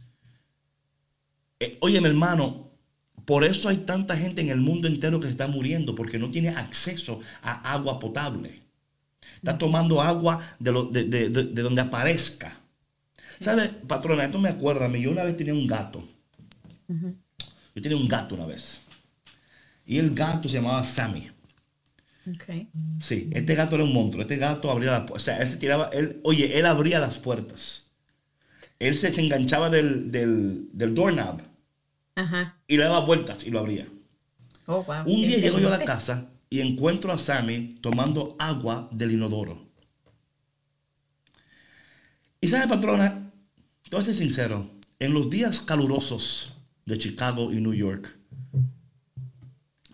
Eh, 1.60 1.78
oye, 1.82 2.00
mi 2.00 2.08
hermano, 2.08 2.72
por 3.26 3.44
eso 3.44 3.70
hay 3.70 3.78
tanta 3.78 4.16
gente 4.18 4.42
en 4.42 4.50
el 4.50 4.60
mundo 4.60 4.88
entero 4.88 5.20
que 5.20 5.26
se 5.28 5.32
está 5.32 5.48
muriendo, 5.48 5.96
porque 5.96 6.18
no 6.20 6.30
tiene 6.32 6.50
acceso 6.50 7.22
a 7.42 7.72
agua 7.74 8.00
potable. 8.00 8.62
Está 9.38 9.58
tomando 9.58 10.02
agua 10.02 10.42
de, 10.60 10.72
lo- 10.72 10.86
de- 10.86 11.04
de- 11.06 11.30
de- 11.30 11.44
de 11.46 11.62
donde 11.62 11.82
aparezca. 11.82 12.60
¿Sabe, 13.40 13.68
patrona? 13.70 14.26
Esto 14.26 14.40
me 14.40 14.50
acuerda 14.50 14.86
a 14.86 14.90
mí. 14.90 15.02
Yo 15.02 15.12
una 15.12 15.24
vez 15.24 15.36
tenía 15.36 15.54
un 15.54 15.68
gato. 15.68 16.08
Yo 16.88 17.82
tenía 17.82 17.98
un 17.98 18.08
gato 18.08 18.36
una 18.36 18.46
vez. 18.46 18.82
Y 19.86 19.98
el 19.98 20.14
gato 20.16 20.48
se 20.50 20.56
llamaba 20.56 20.84
Sammy. 20.84 21.30
Ok. 22.28 22.44
Sí, 23.02 23.30
este 23.34 23.54
gato 23.56 23.76
era 23.76 23.84
un 23.84 23.94
monstruo. 23.94 24.22
Este 24.24 24.38
gato 24.38 24.72
abría 24.72 24.92
la. 24.92 25.06
O 25.12 25.20
sea, 25.20 25.38
él 25.38 25.50
se 25.50 25.58
tiraba. 25.58 25.90
Él, 25.94 26.22
oye, 26.24 26.58
él 26.58 26.66
abría 26.66 27.00
las 27.00 27.18
puertas. 27.18 27.92
Él 28.80 28.98
se, 28.98 29.12
se 29.12 29.22
enganchaba 29.22 29.70
del, 29.70 30.12
del, 30.12 30.70
del 30.74 30.96
doorknob 30.96 31.42
Ajá. 32.16 32.58
y 32.68 32.78
le 32.78 32.84
daba 32.84 33.02
vueltas 33.02 33.46
y 33.46 33.52
lo 33.52 33.60
abría. 33.60 33.88
Oh, 34.68 34.84
wow. 34.84 35.02
Un 35.06 35.22
día 35.22 35.38
llego 35.38 35.60
yo 35.60 35.68
a 35.68 35.78
la 35.78 35.86
casa 35.86 36.30
y 36.50 36.62
encuentro 36.62 37.12
a 37.12 37.18
Sammy 37.18 37.78
tomando 37.82 38.36
agua 38.40 38.90
del 38.92 39.12
inodoro. 39.12 39.66
Y 42.42 42.48
sabe, 42.48 42.68
patrona, 42.68 43.32
te 43.84 43.90
voy 43.92 44.02
a 44.02 44.06
ser 44.06 44.16
sincero, 44.16 44.70
en 45.00 45.14
los 45.14 45.30
días 45.30 45.62
calurosos 45.62 46.54
de 46.86 46.98
Chicago 46.98 47.52
y 47.52 47.60
New 47.60 47.74
York, 47.74 48.16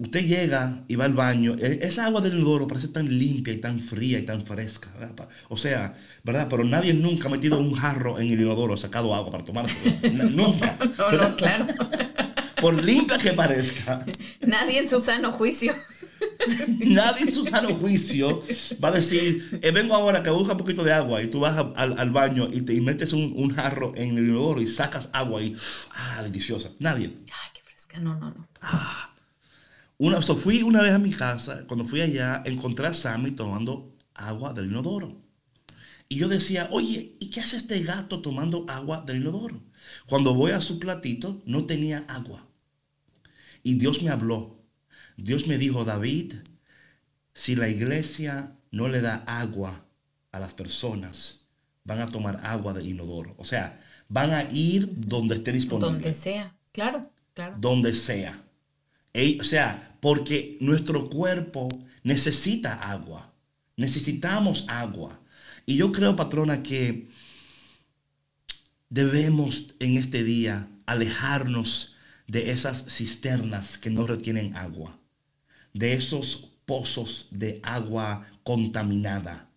usted 0.01 0.25
llega 0.25 0.83
y 0.87 0.95
va 0.95 1.05
al 1.05 1.13
baño, 1.13 1.55
e- 1.59 1.79
esa 1.83 2.05
agua 2.07 2.21
del 2.21 2.35
inodoro 2.35 2.67
parece 2.67 2.87
tan 2.89 3.07
limpia 3.17 3.53
y 3.53 3.57
tan 3.57 3.79
fría 3.79 4.19
y 4.19 4.25
tan 4.25 4.45
fresca, 4.45 4.89
O 5.49 5.57
sea, 5.57 5.95
¿verdad? 6.23 6.47
Pero 6.49 6.63
nadie 6.63 6.93
nunca 6.93 7.27
ha 7.27 7.31
metido 7.31 7.59
un 7.59 7.73
jarro 7.73 8.19
en 8.19 8.27
el 8.33 8.41
inodoro, 8.41 8.75
sacado 8.77 9.13
agua 9.13 9.31
para 9.31 9.45
tomarse. 9.45 9.77
nunca. 10.11 10.77
No, 10.97 11.11
no, 11.11 11.35
claro. 11.35 11.67
Por 12.61 12.81
limpia 12.83 13.17
que 13.17 13.33
parezca, 13.33 14.05
Nadie 14.45 14.79
en 14.79 14.89
su 14.89 14.99
sano 14.99 15.31
juicio. 15.31 15.73
nadie 16.85 17.23
en 17.23 17.33
su 17.33 17.45
sano 17.47 17.73
juicio 17.75 18.43
va 18.83 18.89
a 18.89 18.91
decir, 18.91 19.59
eh, 19.63 19.71
vengo 19.71 19.95
ahora 19.95 20.21
que 20.21 20.29
busca 20.29 20.51
un 20.51 20.59
poquito 20.59 20.83
de 20.83 20.93
agua 20.93 21.23
y 21.23 21.27
tú 21.31 21.39
vas 21.39 21.57
a- 21.57 21.73
al, 21.75 21.97
al 21.97 22.11
baño 22.11 22.47
y 22.51 22.61
te 22.61 22.73
y 22.75 22.81
metes 22.81 23.13
un, 23.13 23.33
un 23.35 23.49
jarro 23.55 23.93
en 23.95 24.17
el 24.17 24.27
inodoro 24.29 24.61
y 24.61 24.67
sacas 24.67 25.09
agua 25.13 25.41
y, 25.41 25.55
ah, 25.95 26.21
deliciosa. 26.21 26.69
Nadie. 26.79 27.05
Ay, 27.31 27.49
qué 27.55 27.61
fresca. 27.63 27.99
No, 27.99 28.13
no, 28.19 28.29
no. 28.29 28.47
Una, 30.01 30.17
o 30.17 30.21
sea, 30.23 30.33
fui 30.33 30.63
una 30.63 30.81
vez 30.81 30.93
a 30.93 30.97
mi 30.97 31.11
casa, 31.11 31.63
cuando 31.67 31.85
fui 31.85 32.01
allá, 32.01 32.41
encontré 32.47 32.87
a 32.87 32.93
Sammy 32.95 33.33
tomando 33.33 33.95
agua 34.15 34.51
del 34.51 34.65
inodoro. 34.65 35.21
Y 36.09 36.15
yo 36.15 36.27
decía, 36.27 36.69
oye, 36.71 37.17
¿y 37.19 37.29
qué 37.29 37.41
hace 37.41 37.57
este 37.57 37.83
gato 37.83 38.19
tomando 38.19 38.65
agua 38.67 39.03
del 39.05 39.17
inodoro? 39.17 39.61
Cuando 40.07 40.33
voy 40.33 40.53
a 40.53 40.61
su 40.61 40.79
platito, 40.79 41.43
no 41.45 41.67
tenía 41.67 42.03
agua. 42.07 42.47
Y 43.61 43.75
Dios 43.75 44.01
me 44.01 44.09
habló. 44.09 44.63
Dios 45.17 45.45
me 45.45 45.59
dijo, 45.59 45.85
David, 45.85 46.33
si 47.35 47.55
la 47.55 47.69
iglesia 47.69 48.53
no 48.71 48.87
le 48.87 49.01
da 49.01 49.17
agua 49.27 49.85
a 50.31 50.39
las 50.39 50.55
personas, 50.55 51.45
van 51.83 52.01
a 52.01 52.07
tomar 52.07 52.39
agua 52.43 52.73
del 52.73 52.87
inodoro. 52.87 53.35
O 53.37 53.45
sea, 53.45 53.79
van 54.09 54.31
a 54.31 54.51
ir 54.51 54.89
donde 54.97 55.35
esté 55.35 55.51
disponible 55.51 55.91
Donde 55.91 56.15
sea. 56.15 56.55
Claro, 56.71 57.01
claro. 57.35 57.55
donde 57.59 57.93
sea. 57.93 58.43
O 59.13 59.43
sea, 59.43 59.97
porque 59.99 60.57
nuestro 60.61 61.09
cuerpo 61.09 61.69
necesita 62.03 62.73
agua. 62.73 63.33
Necesitamos 63.75 64.65
agua. 64.67 65.19
Y 65.65 65.75
yo 65.75 65.91
creo, 65.91 66.15
patrona, 66.15 66.63
que 66.63 67.09
debemos 68.89 69.73
en 69.79 69.97
este 69.97 70.23
día 70.23 70.67
alejarnos 70.85 71.95
de 72.27 72.51
esas 72.51 72.85
cisternas 72.89 73.77
que 73.77 73.89
no 73.89 74.07
retienen 74.07 74.55
agua, 74.55 74.97
de 75.73 75.93
esos 75.93 76.51
pozos 76.65 77.27
de 77.31 77.59
agua 77.63 78.27
contaminada 78.43 79.49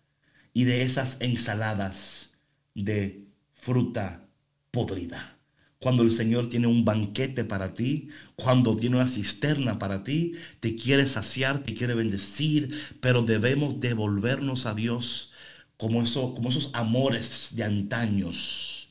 y 0.53 0.63
de 0.65 0.83
esas 0.83 1.17
ensaladas 1.21 2.33
de 2.73 3.25
fruta 3.53 4.25
podrida. 4.71 5.37
Cuando 5.79 6.03
el 6.03 6.11
Señor 6.11 6.49
tiene 6.49 6.67
un 6.67 6.83
banquete 6.83 7.43
para 7.43 7.73
ti, 7.73 8.09
cuando 8.35 8.75
tiene 8.75 8.97
una 8.97 9.07
cisterna 9.07 9.79
para 9.79 10.03
ti, 10.03 10.33
te 10.59 10.75
quiere 10.75 11.07
saciar, 11.07 11.63
te 11.63 11.73
quiere 11.73 11.95
bendecir, 11.95 12.75
pero 13.01 13.23
debemos 13.23 13.79
devolvernos 13.79 14.65
a 14.65 14.73
Dios 14.73 15.33
como, 15.77 16.01
eso, 16.03 16.33
como 16.35 16.49
esos 16.49 16.69
amores 16.73 17.49
de 17.51 17.63
antaños. 17.63 18.89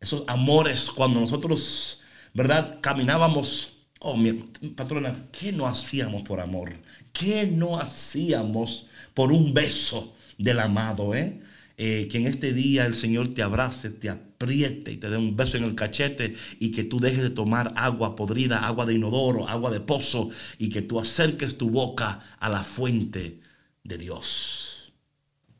Esos 0.00 0.24
amores 0.26 0.90
cuando 0.90 1.20
nosotros, 1.20 2.02
¿verdad? 2.34 2.78
Caminábamos. 2.80 3.78
Oh, 4.00 4.16
mi 4.16 4.32
patrona, 4.76 5.28
¿qué 5.32 5.52
no 5.52 5.66
hacíamos 5.68 6.22
por 6.22 6.40
amor? 6.40 6.72
¿Qué 7.12 7.46
no 7.46 7.78
hacíamos 7.78 8.88
por 9.14 9.32
un 9.32 9.54
beso 9.54 10.16
del 10.38 10.58
amado, 10.60 11.14
eh? 11.14 11.40
Eh, 11.84 12.06
que 12.06 12.18
en 12.18 12.28
este 12.28 12.52
día 12.52 12.86
el 12.86 12.94
Señor 12.94 13.34
te 13.34 13.42
abrace, 13.42 13.90
te 13.90 14.08
apriete 14.08 14.92
y 14.92 14.98
te 14.98 15.10
dé 15.10 15.16
un 15.16 15.34
beso 15.34 15.56
en 15.56 15.64
el 15.64 15.74
cachete 15.74 16.36
y 16.60 16.70
que 16.70 16.84
tú 16.84 17.00
dejes 17.00 17.24
de 17.24 17.30
tomar 17.30 17.72
agua 17.74 18.14
podrida, 18.14 18.64
agua 18.64 18.86
de 18.86 18.94
inodoro, 18.94 19.48
agua 19.48 19.72
de 19.72 19.80
pozo 19.80 20.30
y 20.58 20.70
que 20.70 20.82
tú 20.82 21.00
acerques 21.00 21.58
tu 21.58 21.70
boca 21.70 22.20
a 22.38 22.48
la 22.50 22.62
fuente 22.62 23.40
de 23.82 23.98
Dios. 23.98 24.92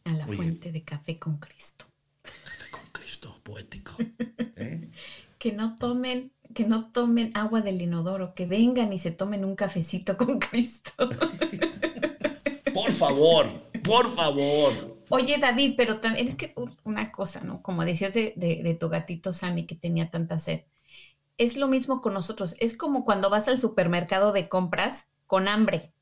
A 0.04 0.12
la 0.12 0.24
Oye. 0.26 0.36
fuente 0.36 0.70
de 0.70 0.84
café 0.84 1.18
con 1.18 1.38
Cristo. 1.38 1.86
Café 2.22 2.70
con 2.70 2.82
Cristo, 2.92 3.40
poético. 3.42 3.96
¿eh? 4.56 4.90
Que 5.40 5.50
no 5.50 5.76
tomen, 5.76 6.30
que 6.54 6.64
no 6.64 6.92
tomen 6.92 7.32
agua 7.34 7.62
del 7.62 7.82
inodoro, 7.82 8.32
que 8.32 8.46
vengan 8.46 8.92
y 8.92 9.00
se 9.00 9.10
tomen 9.10 9.44
un 9.44 9.56
cafecito 9.56 10.16
con 10.16 10.38
Cristo. 10.38 11.10
Por 12.72 12.92
favor, 12.92 13.48
por 13.82 14.14
favor. 14.14 15.01
Oye, 15.14 15.36
David, 15.38 15.74
pero 15.76 16.00
también 16.00 16.26
es 16.28 16.34
que 16.36 16.54
una 16.84 17.12
cosa, 17.12 17.40
¿no? 17.42 17.62
Como 17.62 17.84
decías 17.84 18.14
de, 18.14 18.32
de- 18.36 18.62
de 18.62 18.74
tu 18.74 18.88
gatito 18.88 19.32
Sammy 19.34 19.66
que 19.66 19.74
tenía 19.76 20.10
tanta 20.10 20.38
sed. 20.38 20.62
Es 21.38 21.56
lo 21.56 21.68
mismo 21.68 22.00
con 22.02 22.14
nosotros. 22.14 22.56
Es 22.60 22.76
como 22.76 23.04
cuando 23.04 23.30
vas 23.30 23.48
al 23.48 23.60
supermercado 23.60 24.32
de 24.32 24.48
compras 24.48 25.08
con 25.26 25.48
hambre, 25.48 25.92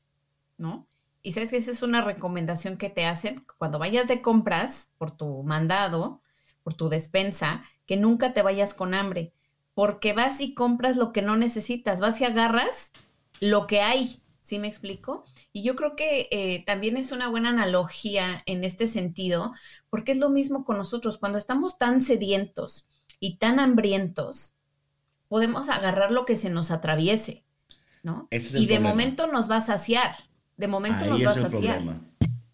¿no? 0.57 0.87
Y 1.23 1.33
sabes 1.33 1.51
que 1.51 1.57
esa 1.57 1.71
es 1.71 1.83
una 1.83 2.01
recomendación 2.01 2.77
que 2.77 2.89
te 2.89 3.05
hacen 3.05 3.45
cuando 3.57 3.79
vayas 3.79 4.07
de 4.07 4.21
compras 4.21 4.91
por 4.97 5.11
tu 5.11 5.43
mandado, 5.43 6.21
por 6.63 6.75
tu 6.75 6.89
despensa, 6.89 7.63
que 7.87 7.97
nunca 7.97 8.33
te 8.33 8.43
vayas 8.43 8.73
con 8.75 8.93
hambre, 8.95 9.33
porque 9.75 10.13
vas 10.13 10.41
y 10.41 10.53
compras 10.55 10.97
lo 10.97 11.13
que 11.13 11.21
no 11.23 11.37
necesitas, 11.37 12.01
vas 12.01 12.21
y 12.21 12.25
agarras 12.25 12.91
lo 13.41 13.67
que 13.67 13.81
hay, 13.81 14.21
¿sí 14.43 14.59
me 14.59 14.67
explico? 14.69 15.25
Y 15.53 15.63
yo 15.63 15.75
creo 15.75 15.95
que 15.95 16.27
eh, 16.31 16.63
también 16.65 16.95
es 16.97 17.11
una 17.11 17.27
buena 17.27 17.49
analogía 17.49 18.41
en 18.45 18.63
este 18.63 18.87
sentido, 18.87 19.53
porque 19.89 20.13
es 20.13 20.17
lo 20.17 20.29
mismo 20.29 20.63
con 20.63 20.77
nosotros. 20.77 21.17
Cuando 21.17 21.37
estamos 21.37 21.77
tan 21.77 22.01
sedientos 22.01 22.87
y 23.19 23.37
tan 23.37 23.59
hambrientos, 23.59 24.53
podemos 25.27 25.69
agarrar 25.69 26.11
lo 26.11 26.25
que 26.25 26.35
se 26.35 26.49
nos 26.49 26.71
atraviese, 26.71 27.45
¿no? 28.03 28.27
Es 28.31 28.53
y 28.53 28.65
de 28.65 28.75
problema. 28.75 28.89
momento 28.89 29.27
nos 29.27 29.49
va 29.49 29.57
a 29.57 29.61
saciar, 29.61 30.15
de 30.57 30.67
momento 30.67 31.05
nos 31.05 31.25
va 31.25 31.31
a 31.31 31.35
saciar. 31.35 31.77
problema. 31.77 32.01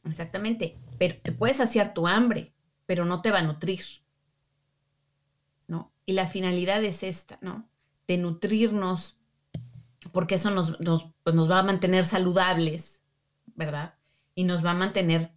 Exactamente, 0.05 0.77
pero 0.97 1.17
te 1.21 1.31
puedes 1.31 1.57
saciar 1.57 1.93
tu 1.93 2.07
hambre, 2.07 2.53
pero 2.85 3.05
no 3.05 3.21
te 3.21 3.31
va 3.31 3.39
a 3.39 3.43
nutrir, 3.43 3.83
¿no? 5.67 5.91
Y 6.05 6.13
la 6.13 6.27
finalidad 6.27 6.83
es 6.83 7.03
esta, 7.03 7.37
¿no? 7.41 7.67
De 8.07 8.17
nutrirnos, 8.17 9.19
porque 10.11 10.35
eso 10.35 10.51
nos, 10.51 10.79
nos, 10.79 11.07
pues 11.23 11.35
nos 11.35 11.49
va 11.49 11.59
a 11.59 11.63
mantener 11.63 12.05
saludables, 12.05 13.03
¿verdad? 13.55 13.95
Y 14.35 14.43
nos 14.43 14.65
va 14.65 14.71
a 14.71 14.75
mantener 14.75 15.31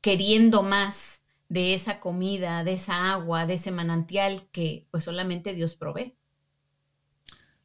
queriendo 0.00 0.62
más 0.62 1.24
de 1.48 1.74
esa 1.74 2.00
comida, 2.00 2.64
de 2.64 2.72
esa 2.72 3.12
agua, 3.12 3.46
de 3.46 3.54
ese 3.54 3.72
manantial 3.72 4.48
que 4.52 4.86
pues 4.90 5.04
solamente 5.04 5.54
Dios 5.54 5.74
provee. 5.74 6.16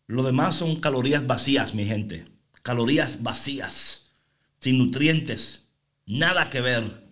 Lo 0.07 0.23
demás 0.23 0.55
son 0.55 0.75
calorías 0.77 1.25
vacías, 1.25 1.73
mi 1.73 1.85
gente. 1.85 2.25
Calorías 2.61 3.21
vacías, 3.23 4.15
sin 4.59 4.77
nutrientes, 4.79 5.69
nada 6.05 6.49
que 6.49 6.61
ver. 6.61 7.04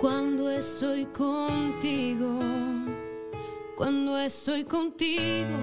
Cuando 0.00 0.48
estoy 0.48 1.06
contigo, 1.06 2.38
cuando 3.76 4.16
estoy 4.16 4.62
contigo. 4.62 5.58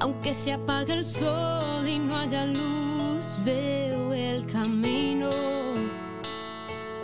Aunque 0.00 0.34
se 0.34 0.54
apague 0.54 0.94
el 0.94 1.04
sol 1.04 1.86
y 1.86 2.00
no 2.00 2.16
haya 2.16 2.44
luz, 2.44 3.36
veo 3.44 4.12
el 4.12 4.44
camino. 4.44 5.30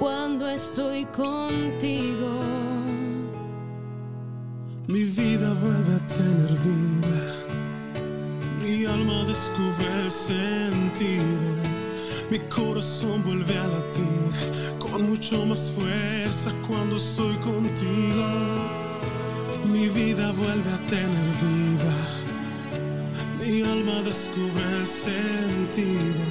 Cuando 0.00 0.48
estoy 0.48 1.04
contigo. 1.04 2.30
Mi 4.88 5.04
vida 5.04 5.54
vuelve 5.62 5.94
a 5.94 6.06
tener 6.06 6.50
vida, 6.58 7.33
mi 8.64 8.86
alma 8.86 9.24
descubre 9.24 10.10
sentido, 10.10 11.54
mi 12.30 12.38
corazón 12.48 13.22
vuelve 13.22 13.58
a 13.58 13.66
latir 13.66 14.78
con 14.78 15.02
mucho 15.10 15.44
más 15.44 15.70
fuerza 15.70 16.50
cuando 16.66 16.96
estoy 16.96 17.36
contigo. 17.36 18.26
Mi 19.66 19.88
vida 19.88 20.32
vuelve 20.32 20.72
a 20.72 20.86
tener 20.86 21.30
vida, 21.44 21.94
mi 23.38 23.62
alma 23.62 24.00
descubre 24.02 24.86
sentido, 24.86 26.24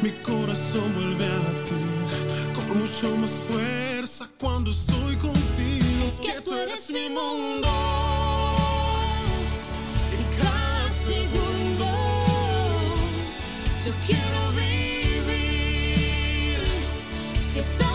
mi 0.00 0.10
corazón 0.22 0.94
vuelve 0.94 1.24
a 1.24 1.38
latir 1.46 2.54
con 2.54 2.78
mucho 2.78 3.16
más 3.16 3.32
fuerza 3.48 4.28
cuando 4.38 4.70
estoy 4.70 5.16
contigo. 5.16 6.04
Es 6.04 6.20
que 6.20 6.40
tú 6.40 6.54
eres 6.54 6.90
mi 6.90 7.08
mundo. 7.08 8.07
Si 17.58 17.62
estás 17.62 17.87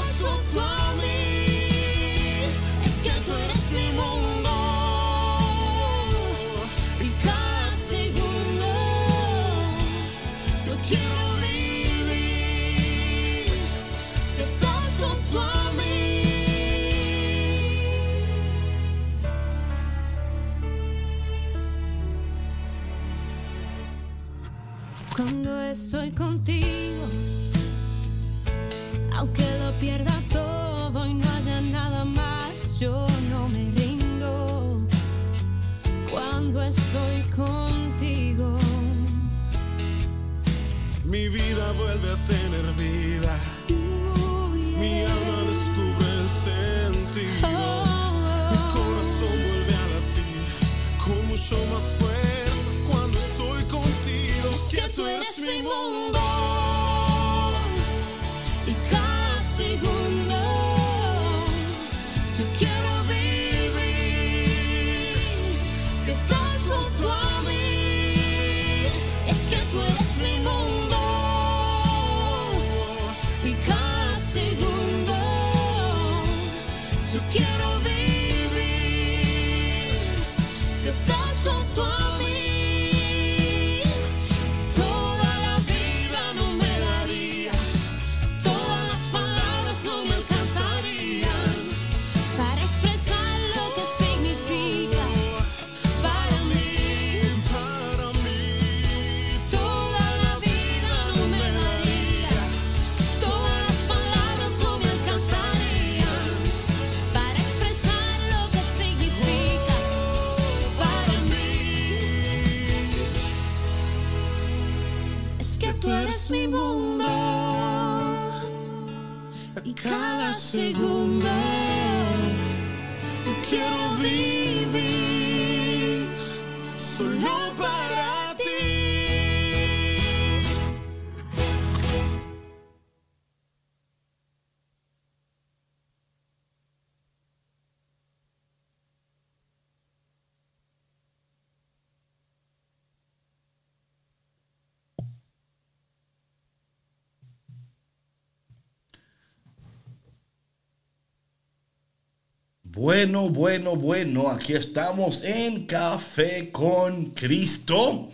Bueno, 152.75 153.29
bueno, 153.29 153.75
bueno, 153.75 154.29
aquí 154.29 154.53
estamos 154.53 155.21
en 155.23 155.67
Café 155.67 156.49
con 156.51 157.11
Cristo. 157.11 158.09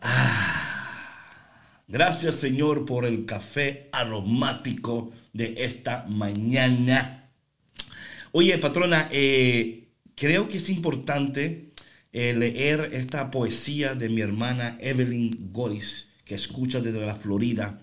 Ah, 0.00 1.28
gracias 1.88 2.36
Señor 2.36 2.86
por 2.86 3.04
el 3.04 3.26
café 3.26 3.90
aromático 3.92 5.12
de 5.34 5.56
esta 5.58 6.06
mañana. 6.08 7.28
Oye, 8.32 8.56
patrona, 8.56 9.10
eh, 9.12 9.88
creo 10.14 10.48
que 10.48 10.56
es 10.56 10.70
importante 10.70 11.72
eh, 12.14 12.32
leer 12.32 12.92
esta 12.94 13.30
poesía 13.30 13.94
de 13.94 14.08
mi 14.08 14.22
hermana 14.22 14.78
Evelyn 14.80 15.50
Goris, 15.52 16.14
que 16.24 16.34
escucha 16.34 16.80
desde 16.80 17.04
la 17.04 17.16
Florida. 17.16 17.78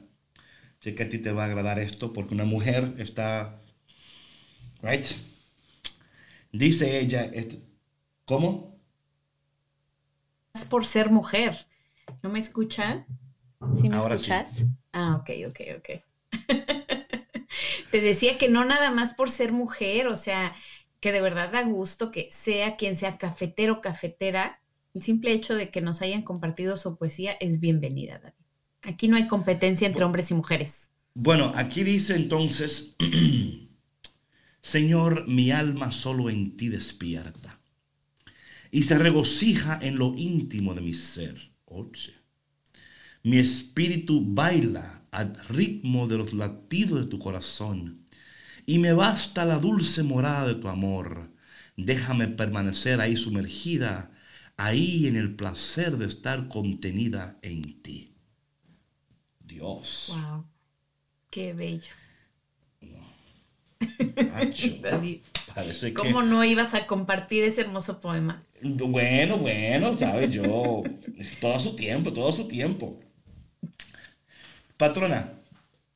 Sé 0.80 0.96
que 0.96 1.04
a 1.04 1.10
ti 1.10 1.20
te 1.20 1.32
va 1.32 1.44
a 1.44 1.46
agradar 1.46 1.78
esto 1.78 2.14
porque 2.14 2.34
una 2.34 2.46
mujer 2.46 2.96
está 2.98 3.60
Right? 4.84 5.16
Dice 6.54 7.00
ella, 7.00 7.26
esto- 7.26 7.58
¿cómo? 8.26 8.80
Es 10.54 10.66
por 10.66 10.86
ser 10.86 11.10
mujer. 11.12 11.68
¿No 12.22 12.30
me 12.30 12.40
escuchan? 12.40 13.06
¿Sí 13.72 13.90
me 13.90 13.98
Ahora 13.98 14.18
sí. 14.18 14.32
escuchas? 14.32 14.66
Ah, 14.94 15.18
ok, 15.22 15.30
ok, 15.50 15.60
ok. 15.78 15.90
Te 17.92 18.02
decía 18.02 18.38
que 18.38 18.50
no 18.50 18.66
nada 18.66 18.92
más 18.92 19.14
por 19.14 19.30
ser 19.30 19.52
mujer, 19.52 20.08
o 20.08 20.18
sea, 20.18 20.56
que 21.00 21.12
de 21.12 21.22
verdad 21.22 21.52
da 21.52 21.64
gusto 21.64 22.12
que 22.12 22.30
sea 22.32 22.76
quien 22.78 22.98
sea 22.98 23.18
cafetero 23.18 23.74
o 23.76 23.82
cafetera, 23.82 24.62
el 24.94 25.02
simple 25.04 25.32
hecho 25.32 25.56
de 25.56 25.70
que 25.70 25.82
nos 25.82 26.02
hayan 26.02 26.22
compartido 26.24 26.78
su 26.78 26.98
poesía 26.98 27.34
es 27.40 27.60
bienvenida, 27.60 28.20
David. 28.20 28.36
Aquí 28.84 29.08
no 29.08 29.18
hay 29.18 29.28
competencia 29.28 29.88
entre 29.88 30.06
hombres 30.06 30.32
y 30.32 30.36
mujeres. 30.36 30.90
Bueno, 31.16 31.52
aquí 31.56 31.84
dice 31.84 32.16
entonces, 32.16 32.96
Señor, 34.64 35.28
mi 35.28 35.52
alma 35.52 35.92
solo 35.92 36.30
en 36.30 36.58
ti 36.58 36.70
despierta 36.70 37.60
y 38.72 38.84
se 38.84 38.98
regocija 38.98 39.78
en 39.82 39.98
lo 39.98 40.16
íntimo 40.16 40.74
de 40.74 40.82
mi 40.82 40.94
ser. 40.96 41.52
Oye. 41.66 42.16
Mi 43.22 43.38
espíritu 43.38 44.24
baila 44.26 45.04
al 45.12 45.36
ritmo 45.50 46.08
de 46.08 46.18
los 46.18 46.34
latidos 46.34 47.02
de 47.02 47.06
tu 47.06 47.20
corazón 47.20 48.06
y 48.66 48.80
me 48.80 48.94
basta 48.94 49.46
la 49.46 49.60
dulce 49.60 50.02
morada 50.02 50.48
de 50.48 50.56
tu 50.56 50.70
amor. 50.70 51.30
Déjame 51.78 52.28
permanecer 52.30 53.00
ahí 53.02 53.16
sumergida 53.16 54.12
ahí 54.58 55.08
en 55.08 55.18
el 55.18 55.36
placer 55.36 55.98
de 55.98 56.06
estar 56.06 56.48
contenida 56.48 57.38
en 57.42 57.82
ti. 57.82 58.16
Dios. 59.40 60.08
Wow. 60.10 60.46
Qué 61.30 61.54
bello. 61.54 61.92
Macho, 64.20 64.78
David. 64.82 65.22
parece 65.54 65.94
que... 65.94 65.94
¿Cómo 65.94 66.22
no 66.24 66.44
ibas 66.44 66.74
a 66.74 66.88
compartir 66.88 67.44
ese 67.44 67.62
hermoso 67.62 68.00
poema? 68.00 68.44
Bueno, 68.64 69.38
bueno, 69.38 69.96
sabes, 69.98 70.32
yo, 70.32 70.84
todo 71.40 71.60
su 71.60 71.76
tiempo, 71.76 72.12
todo 72.14 72.32
su 72.32 72.48
tiempo. 72.48 73.00
Patrona, 74.78 75.34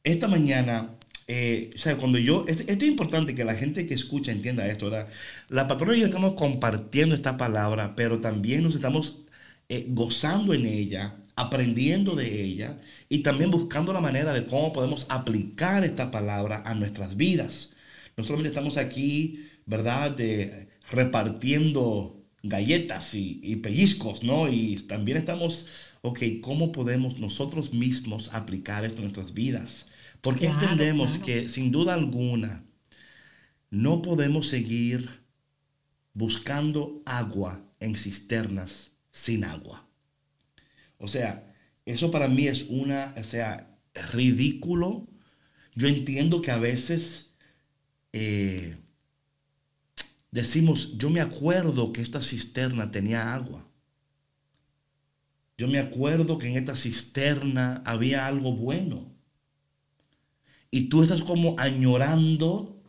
esta 0.03 0.27
mañana, 0.27 0.97
eh, 1.27 1.71
o 1.75 1.79
sea, 1.79 1.97
cuando 1.97 2.19
yo, 2.19 2.45
es- 2.47 2.61
esto 2.61 2.85
es 2.85 2.91
importante 2.91 3.35
que 3.35 3.45
la 3.45 3.55
gente 3.55 3.87
que 3.87 3.95
escucha 3.95 4.31
entienda 4.33 4.67
esto, 4.67 4.89
¿verdad? 4.91 5.09
La 5.49 5.67
patrona 5.67 5.97
y 5.97 6.01
yo 6.01 6.07
estamos 6.07 6.35
compartiendo 6.35 7.15
esta 7.15 7.37
palabra, 7.37 7.95
pero 7.95 8.21
también 8.21 8.63
nos 8.63 8.75
estamos 8.75 9.23
eh, 9.69 9.85
gozando 9.89 10.53
en 10.53 10.65
ella, 10.67 11.17
aprendiendo 11.35 12.15
de 12.15 12.43
ella 12.43 12.79
y 13.09 13.19
también 13.23 13.51
buscando 13.51 13.93
la 13.93 14.01
manera 14.01 14.33
de 14.33 14.45
cómo 14.45 14.73
podemos 14.73 15.07
aplicar 15.09 15.85
esta 15.85 16.11
palabra 16.11 16.63
a 16.65 16.75
nuestras 16.75 17.17
vidas. 17.17 17.75
No 18.17 18.23
solamente 18.23 18.49
estamos 18.49 18.77
aquí, 18.77 19.45
¿verdad? 19.65 20.11
De, 20.11 20.69
repartiendo 20.91 22.25
galletas 22.43 23.13
y, 23.13 23.39
y 23.43 23.57
pellizcos, 23.57 24.23
¿no? 24.23 24.49
Y 24.49 24.77
también 24.87 25.17
estamos, 25.17 25.67
ok, 26.01 26.19
¿cómo 26.41 26.71
podemos 26.71 27.19
nosotros 27.19 27.73
mismos 27.73 28.29
aplicar 28.33 28.85
esto 28.85 28.97
en 28.99 29.03
nuestras 29.05 29.33
vidas? 29.33 29.89
Porque 30.21 30.45
Claro, 30.45 30.47
entendemos 30.47 31.19
claro. 31.19 31.19
que 31.19 31.47
sin 31.49 31.71
duda 31.71 31.93
alguna 31.93 32.65
no 33.71 34.01
podemos 34.01 34.47
seguir 34.49 35.09
buscando 36.13 37.01
agua 37.05 37.63
en 37.79 37.95
cisternas 37.95 38.91
sin 39.11 39.43
agua. 39.45 39.87
O 40.97 41.07
sea, 41.07 41.53
eso 41.85 42.11
para 42.11 42.27
mí 42.27 42.47
es 42.47 42.63
una, 42.69 43.13
o 43.17 43.23
sea, 43.23 43.77
ridículo. 44.13 45.07
Yo 45.75 45.87
entiendo 45.87 46.41
que 46.41 46.51
a 46.51 46.57
veces 46.59 47.26
eh, 48.13 48.77
decimos, 50.31 50.97
yo 50.97 51.09
me 51.09 51.19
acuerdo 51.21 51.91
que 51.93 52.01
esta 52.01 52.21
cisterna 52.21 52.91
tenía 52.91 53.33
agua. 53.33 53.65
Yo 55.57 55.67
me 55.67 55.79
acuerdo 55.79 56.37
que 56.37 56.47
en 56.47 56.55
esta 56.57 56.75
cisterna 56.77 57.81
había 57.85 58.27
algo 58.27 58.53
bueno. 58.53 59.11
Y 60.71 60.87
tú 60.89 61.03
estás 61.03 61.21
como 61.23 61.55
añorando 61.59 62.81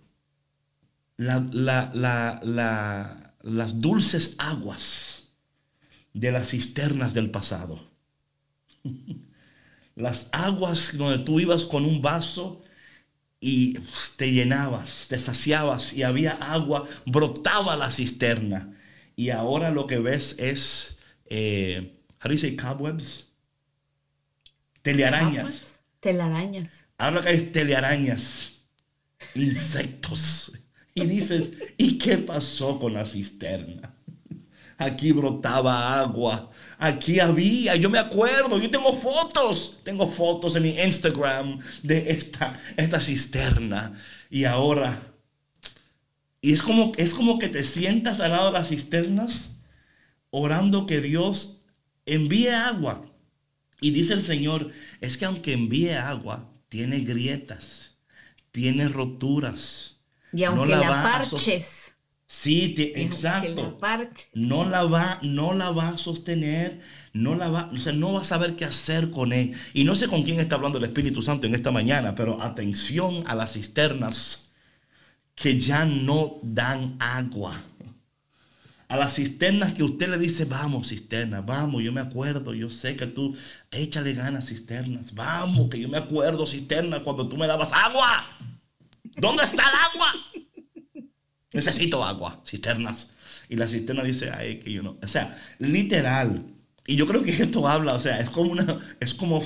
la- 1.17 1.47
la- 1.53 1.91
la- 1.95 2.41
la- 2.43 3.35
las 3.43 3.81
dulces 3.81 4.35
aguas 4.39 5.33
de 6.15 6.33
las 6.33 6.51
cisternas 6.51 7.15
del 7.15 7.31
pasado. 7.31 7.81
Las 9.97 10.29
aguas 10.33 10.97
donde 10.97 11.25
tú 11.25 11.41
ibas 11.41 11.65
con 11.65 11.85
un 11.85 12.01
vaso 12.03 12.63
y 13.41 13.75
pf, 13.75 14.17
te 14.17 14.33
llenabas, 14.33 15.07
te 15.09 15.19
saciabas 15.19 15.93
y 15.93 16.03
había 16.03 16.33
agua, 16.33 16.89
brotaba 17.07 17.77
la 17.77 17.91
cisterna. 17.91 18.75
Y 19.17 19.31
ahora 19.31 19.71
lo 19.71 19.87
que 19.87 19.99
ves 19.99 20.37
es, 20.39 20.99
eh, 21.27 21.99
how 22.23 22.29
do 22.29 22.35
you 22.35 22.39
say 22.39 22.57
cobwebs? 22.57 23.27
Telearañas. 24.83 25.79
Telarañas. 26.01 26.87
Ahora 26.99 27.23
que 27.23 27.29
hay 27.29 27.41
telearañas, 27.41 28.55
insectos. 29.35 30.53
Y 30.95 31.07
dices, 31.07 31.53
¿y 31.77 31.97
qué 31.97 32.19
pasó 32.19 32.81
con 32.81 32.95
la 32.95 33.07
cisterna? 33.07 33.95
Aquí 34.79 35.13
brotaba 35.13 36.01
agua. 36.01 36.51
Aquí 36.79 37.19
había, 37.19 37.75
yo 37.75 37.91
me 37.91 37.99
acuerdo, 37.99 38.61
yo 38.61 38.71
tengo 38.71 38.93
fotos, 38.95 39.81
tengo 39.83 40.09
fotos 40.09 40.55
en 40.55 40.63
mi 40.63 40.79
Instagram 40.79 41.59
de 41.83 42.11
esta, 42.13 42.61
esta 42.77 43.01
cisterna. 43.01 43.93
Y 44.31 44.45
ahora, 44.45 45.03
y 46.41 46.53
es 46.53 46.63
como, 46.63 46.93
es 46.97 47.15
como 47.15 47.41
que 47.41 47.49
te 47.49 47.65
sientas 47.65 48.21
al 48.21 48.31
lado 48.31 48.47
de 48.47 48.53
las 48.53 48.69
cisternas 48.69 49.51
orando 50.31 50.87
que 50.87 51.01
Dios 51.01 51.59
envíe 52.07 52.49
agua. 52.49 53.05
Y 53.81 53.91
dice 53.91 54.15
el 54.15 54.23
Señor, 54.23 54.73
es 55.01 55.19
que 55.19 55.25
aunque 55.25 55.53
envíe 55.53 55.91
agua, 55.91 56.49
tiene 56.69 57.01
grietas, 57.01 57.97
tiene 58.53 58.89
roturas. 58.89 59.97
Y 60.33 60.45
aunque 60.45 60.73
No 60.73 60.81
la 60.81 60.81
la, 60.81 61.03
parches. 61.03 61.88
Sí, 62.31 62.75
aunque 62.77 63.03
exacto. 63.03 63.79
la. 63.81 64.11
No 64.35 64.69
la 64.69 64.85
va, 64.85 65.19
no 65.23 65.55
la 65.55 65.71
va 65.71 65.89
a 65.89 65.99
sostener, 65.99 66.81
no 67.15 67.35
la 67.35 67.49
va, 67.49 67.71
o 67.73 67.79
sea, 67.79 67.95
no 67.95 68.13
va 68.13 68.21
a 68.21 68.25
saber 68.25 68.55
qué 68.55 68.67
hacer 68.67 69.11
con 69.11 69.33
él. 69.33 69.55
Y 69.73 69.85
no 69.85 69.95
sé 69.95 70.09
con 70.09 70.23
quién 70.23 70.39
está 70.39 70.57
hablando 70.57 70.77
el 70.77 70.85
Espíritu 70.85 71.23
Santo 71.23 71.47
en 71.47 71.55
esta 71.55 71.71
mañana, 71.71 72.15
pero 72.15 72.43
atención 72.43 73.25
a 73.27 73.35
las 73.35 73.55
cisternas 73.55 74.53
que 75.35 75.59
ya 75.59 75.87
no 75.87 76.39
dan 76.43 76.97
agua. 77.01 77.63
A 78.89 78.97
las 78.97 79.15
cisternas 79.15 79.73
que 79.75 79.83
usted 79.83 80.09
le 80.11 80.19
dice, 80.19 80.45
vamos, 80.45 80.89
cisterna, 80.89 81.41
vamos, 81.41 81.83
yo 81.83 81.93
me 81.93 82.01
acuerdo, 82.01 82.55
yo 82.55 82.69
sé 82.69 82.97
que 82.97 83.07
tú, 83.07 83.37
échale 83.71 84.13
ganas, 84.15 84.49
cisternas, 84.49 85.15
vamos, 85.15 85.71
que 85.71 85.81
yo 85.81 85.89
me 85.89 85.99
acuerdo, 85.99 86.47
cisterna, 86.47 87.03
cuando 87.03 87.27
tú 87.29 87.37
me 87.39 87.47
dabas 87.47 87.73
agua. 87.73 88.25
¿Dónde 89.17 89.45
está 89.45 89.63
el 89.63 89.95
agua? 89.95 90.13
Necesito 91.53 92.05
agua, 92.05 92.43
cisternas. 92.47 93.11
Y 93.49 93.57
la 93.57 93.69
cisterna 93.69 94.03
dice, 94.05 94.31
ay, 94.31 94.61
que 94.61 94.73
yo 94.73 94.83
no. 94.83 94.99
O 95.03 95.09
sea, 95.09 95.39
literal. 95.59 96.55
Y 96.87 96.97
yo 96.97 97.07
creo 97.07 97.23
que 97.23 97.31
esto 97.43 97.67
habla, 97.69 97.95
o 97.95 98.01
sea, 98.01 98.21
es 98.21 98.31
como 98.31 98.51
una, 98.53 98.81
es 99.01 99.15
como 99.15 99.45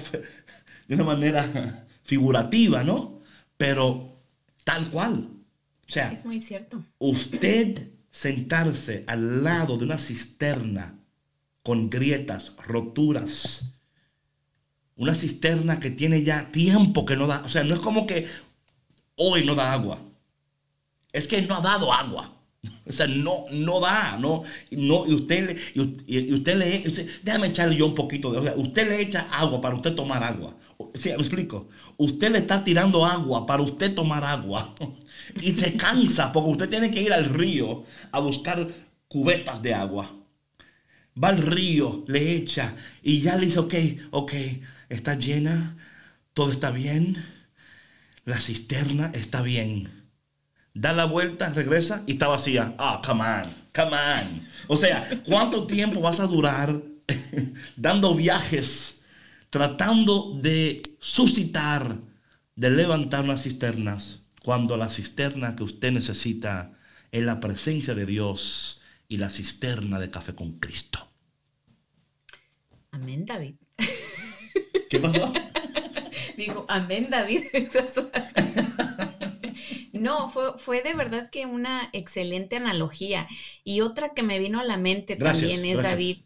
de 0.88 0.94
una 0.94 1.04
manera 1.04 1.86
figurativa, 2.02 2.82
¿no? 2.84 3.20
Pero 3.56 4.20
tal 4.64 4.90
cual. 4.90 5.28
O 5.88 5.92
sea, 5.92 6.12
Es 6.12 6.24
muy 6.24 6.40
cierto. 6.40 6.82
usted 6.98 7.90
sentarse 8.10 9.04
al 9.06 9.42
lado 9.44 9.76
de 9.78 9.84
una 9.84 9.98
cisterna 9.98 10.98
con 11.62 11.90
grietas, 11.90 12.52
roturas, 12.66 13.78
una 14.96 15.14
cisterna 15.14 15.80
que 15.80 15.90
tiene 15.90 16.22
ya 16.22 16.50
tiempo 16.52 17.04
que 17.04 17.16
no 17.16 17.26
da, 17.26 17.42
o 17.44 17.48
sea, 17.48 17.64
no 17.64 17.74
es 17.74 17.80
como 17.80 18.06
que 18.06 18.26
hoy 19.16 19.44
no 19.44 19.54
da 19.54 19.72
agua, 19.72 20.02
es 21.12 21.28
que 21.28 21.42
no 21.42 21.56
ha 21.56 21.60
dado 21.60 21.92
agua. 21.92 22.42
O 22.86 22.92
sea, 22.92 23.06
no, 23.06 23.46
no 23.50 23.80
da, 23.80 24.16
no, 24.18 24.44
no, 24.70 25.06
y 25.06 25.14
usted 25.14 25.46
le, 25.46 25.56
y, 26.06 26.32
usted 26.32 26.56
le, 26.56 27.08
déjame 27.22 27.48
echarle 27.48 27.76
yo 27.76 27.86
un 27.86 27.94
poquito 27.94 28.30
de, 28.30 28.38
o 28.38 28.42
sea, 28.42 28.54
usted 28.56 28.88
le 28.88 29.00
echa 29.00 29.28
agua 29.30 29.60
para 29.60 29.74
usted 29.74 29.94
tomar 29.94 30.22
agua. 30.22 30.56
Sí, 30.94 31.10
me 31.10 31.16
explico. 31.16 31.68
Usted 31.96 32.30
le 32.30 32.38
está 32.38 32.62
tirando 32.64 33.04
agua 33.04 33.46
para 33.46 33.62
usted 33.62 33.94
tomar 33.94 34.24
agua. 34.24 34.74
Y 35.40 35.52
se 35.52 35.76
cansa 35.76 36.32
porque 36.32 36.50
usted 36.50 36.68
tiene 36.68 36.90
que 36.90 37.00
ir 37.00 37.12
al 37.12 37.26
río 37.26 37.84
a 38.10 38.18
buscar 38.18 38.68
cubetas 39.08 39.62
de 39.62 39.72
agua. 39.72 40.10
Va 41.22 41.28
al 41.28 41.38
río, 41.38 42.04
le 42.08 42.34
echa 42.34 42.74
y 43.02 43.20
ya 43.20 43.36
le 43.36 43.46
dice, 43.46 43.60
ok, 43.60 43.74
ok, 44.10 44.32
está 44.88 45.14
llena, 45.14 45.76
todo 46.34 46.50
está 46.50 46.70
bien, 46.70 47.24
la 48.24 48.40
cisterna 48.40 49.10
está 49.14 49.42
bien. 49.42 50.01
Da 50.74 50.92
la 50.92 51.04
vuelta, 51.04 51.50
regresa 51.50 52.02
y 52.06 52.12
está 52.12 52.28
vacía. 52.28 52.74
Ah, 52.78 53.02
come 53.04 53.22
on, 53.22 53.42
come 53.74 53.96
on. 53.96 54.48
O 54.68 54.76
sea, 54.76 55.22
¿cuánto 55.24 55.66
tiempo 55.66 56.00
vas 56.00 56.20
a 56.20 56.26
durar 56.26 56.82
dando 57.76 58.14
viajes, 58.14 59.04
tratando 59.50 60.38
de 60.40 60.82
suscitar, 60.98 61.98
de 62.56 62.70
levantar 62.70 63.24
unas 63.24 63.42
cisternas, 63.42 64.22
cuando 64.42 64.76
la 64.76 64.88
cisterna 64.88 65.56
que 65.56 65.64
usted 65.64 65.92
necesita 65.92 66.72
es 67.10 67.22
la 67.22 67.40
presencia 67.40 67.94
de 67.94 68.06
Dios 68.06 68.82
y 69.08 69.18
la 69.18 69.28
cisterna 69.28 70.00
de 70.00 70.10
café 70.10 70.34
con 70.34 70.58
Cristo? 70.58 71.12
Amén, 72.92 73.26
David. 73.26 73.56
¿Qué 74.88 74.98
pasó? 74.98 75.32
Digo, 76.36 76.64
amén, 76.68 77.08
David. 77.10 77.44
No, 80.02 80.30
fue, 80.30 80.58
fue 80.58 80.82
de 80.82 80.94
verdad 80.94 81.30
que 81.30 81.46
una 81.46 81.88
excelente 81.92 82.56
analogía. 82.56 83.28
Y 83.64 83.80
otra 83.82 84.14
que 84.14 84.22
me 84.22 84.38
vino 84.38 84.60
a 84.60 84.64
la 84.64 84.76
mente 84.78 85.16
Gracias, 85.16 85.22
también 85.22 85.64
es, 85.64 85.80
gracias. 85.80 85.82
David, 85.82 86.24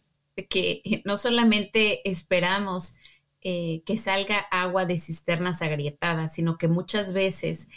que 0.50 1.02
no 1.04 1.18
solamente 1.18 2.08
esperamos 2.10 2.94
eh, 3.42 3.82
que 3.86 3.96
salga 3.96 4.38
agua 4.50 4.86
de 4.86 4.98
cisternas 4.98 5.62
agrietadas, 5.62 6.34
sino 6.34 6.58
que 6.58 6.68
muchas 6.68 7.12
veces 7.12 7.68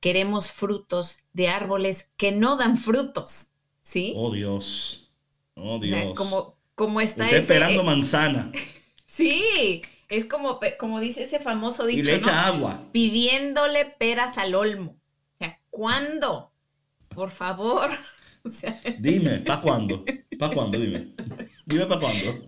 queremos 0.00 0.52
frutos 0.52 1.18
de 1.32 1.48
árboles 1.48 2.10
que 2.16 2.32
no 2.32 2.56
dan 2.56 2.76
frutos, 2.78 3.50
¿sí? 3.82 4.14
Oh 4.14 4.30
Dios, 4.32 5.10
oh 5.56 5.78
O 5.80 5.86
sea, 5.86 6.12
Dios. 6.12 6.14
como, 6.14 6.58
como 6.74 7.00
está 7.00 7.24
Usted 7.24 7.36
ese- 7.38 7.42
esperando 7.42 7.82
manzana 7.82 8.50
Sí, 9.06 9.82
es 10.08 10.24
como, 10.26 10.60
como 10.78 11.00
dice 11.00 11.24
ese 11.24 11.40
famoso 11.40 11.86
dicho, 11.86 12.00
y 12.00 12.02
le 12.04 12.16
echa 12.16 12.46
¿no? 12.46 12.46
agua. 12.48 12.82
pidiéndole 12.92 13.84
peras 13.86 14.38
al 14.38 14.54
olmo. 14.54 15.00
¿Cuándo? 15.72 16.54
Por 17.10 17.30
favor. 17.32 17.90
O 18.44 18.50
sea, 18.50 18.82
Dime, 18.96 19.40
¿para 19.40 19.60
cuándo? 19.60 20.12
¿Para 20.38 20.54
cuándo? 20.54 20.78
Dime. 20.78 21.14
Dime 21.66 21.86
para 21.86 22.00
cuándo. 22.00 22.46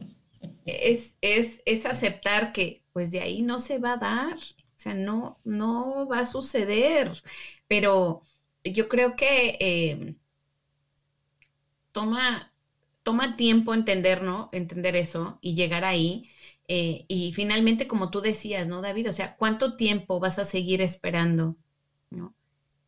es, 0.64 1.14
es, 1.20 1.62
es 1.66 1.86
aceptar 1.86 2.52
que 2.52 2.84
pues 2.92 3.10
de 3.10 3.20
ahí 3.20 3.42
no 3.42 3.58
se 3.58 3.78
va 3.78 3.94
a 3.94 3.96
dar, 3.98 4.34
o 4.36 4.78
sea, 4.78 4.94
no, 4.94 5.40
no 5.44 6.06
va 6.08 6.20
a 6.20 6.26
suceder, 6.26 7.22
pero 7.66 8.22
yo 8.64 8.88
creo 8.88 9.16
que 9.16 9.56
eh, 9.60 10.16
toma, 11.92 12.52
toma 13.02 13.36
tiempo 13.36 13.74
entender, 13.74 14.22
¿no? 14.22 14.48
Entender 14.52 14.96
eso 14.96 15.38
y 15.40 15.54
llegar 15.54 15.84
ahí. 15.84 16.30
eh, 16.68 17.04
y 17.08 17.32
finalmente, 17.34 17.86
como 17.88 18.10
tú 18.10 18.20
decías, 18.22 18.66
¿no, 18.68 18.80
David? 18.82 19.10
O 19.10 19.12
sea, 19.12 19.36
¿cuánto 19.36 19.76
tiempo 19.76 20.18
vas 20.20 20.38
a 20.38 20.44
seguir 20.46 20.80
esperando, 20.82 21.56
¿no? 22.10 22.34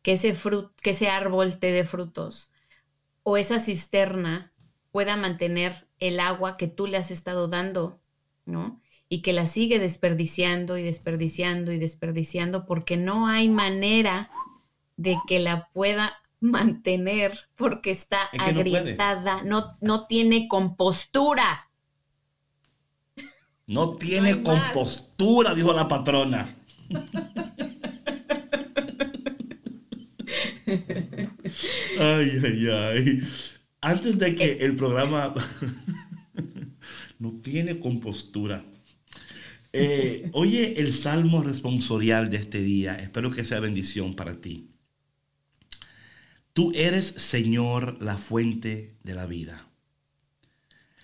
Que 0.07 0.13
ese 0.13 0.35
frut, 0.35 0.71
que 0.79 0.91
ese 0.91 1.09
árbol 1.09 1.59
te 1.59 1.73
dé 1.73 1.83
frutos 1.83 2.53
o 3.23 3.35
esa 3.35 3.59
cisterna 3.59 4.53
pueda 4.89 5.17
mantener 5.17 5.85
el 5.99 6.21
agua 6.21 6.55
que 6.55 6.69
tú 6.69 6.87
le 6.87 6.95
has 6.95 7.11
estado 7.11 7.49
dando, 7.49 7.99
¿no? 8.45 8.79
Y 9.09 9.21
que 9.21 9.33
la 9.33 9.47
sigue 9.47 9.79
desperdiciando 9.79 10.77
y 10.77 10.83
desperdiciando 10.83 11.73
y 11.73 11.77
desperdiciando 11.77 12.65
porque 12.65 12.95
no 12.95 13.27
hay 13.27 13.49
manera 13.49 14.31
de 14.95 15.17
que 15.27 15.39
la 15.39 15.67
pueda 15.73 16.13
mantener 16.39 17.49
porque 17.57 17.91
está 17.91 18.29
no 18.31 18.45
agrietada, 18.45 19.43
no, 19.43 19.75
no 19.81 20.07
tiene 20.07 20.47
compostura. 20.47 21.69
No 23.65 23.91
tiene 23.97 24.35
más. 24.35 24.71
compostura, 24.71 25.53
dijo 25.53 25.73
la 25.73 25.89
patrona. 25.89 26.55
Ay, 31.99 32.41
ay, 32.43 32.67
ay. 32.69 33.21
Antes 33.81 34.17
de 34.17 34.35
que 34.35 34.53
el 34.65 34.75
programa 34.75 35.33
no 37.19 37.31
tiene 37.41 37.79
compostura. 37.79 38.65
Eh, 39.73 40.29
oye 40.33 40.79
el 40.79 40.93
salmo 40.93 41.41
responsorial 41.41 42.29
de 42.29 42.37
este 42.37 42.61
día. 42.61 42.95
Espero 42.95 43.31
que 43.31 43.45
sea 43.45 43.59
bendición 43.59 44.15
para 44.15 44.41
ti. 44.41 44.71
Tú 46.53 46.71
eres, 46.73 47.05
Señor, 47.05 48.01
la 48.01 48.17
fuente 48.17 48.97
de 49.03 49.13
la 49.13 49.27
vida. 49.27 49.67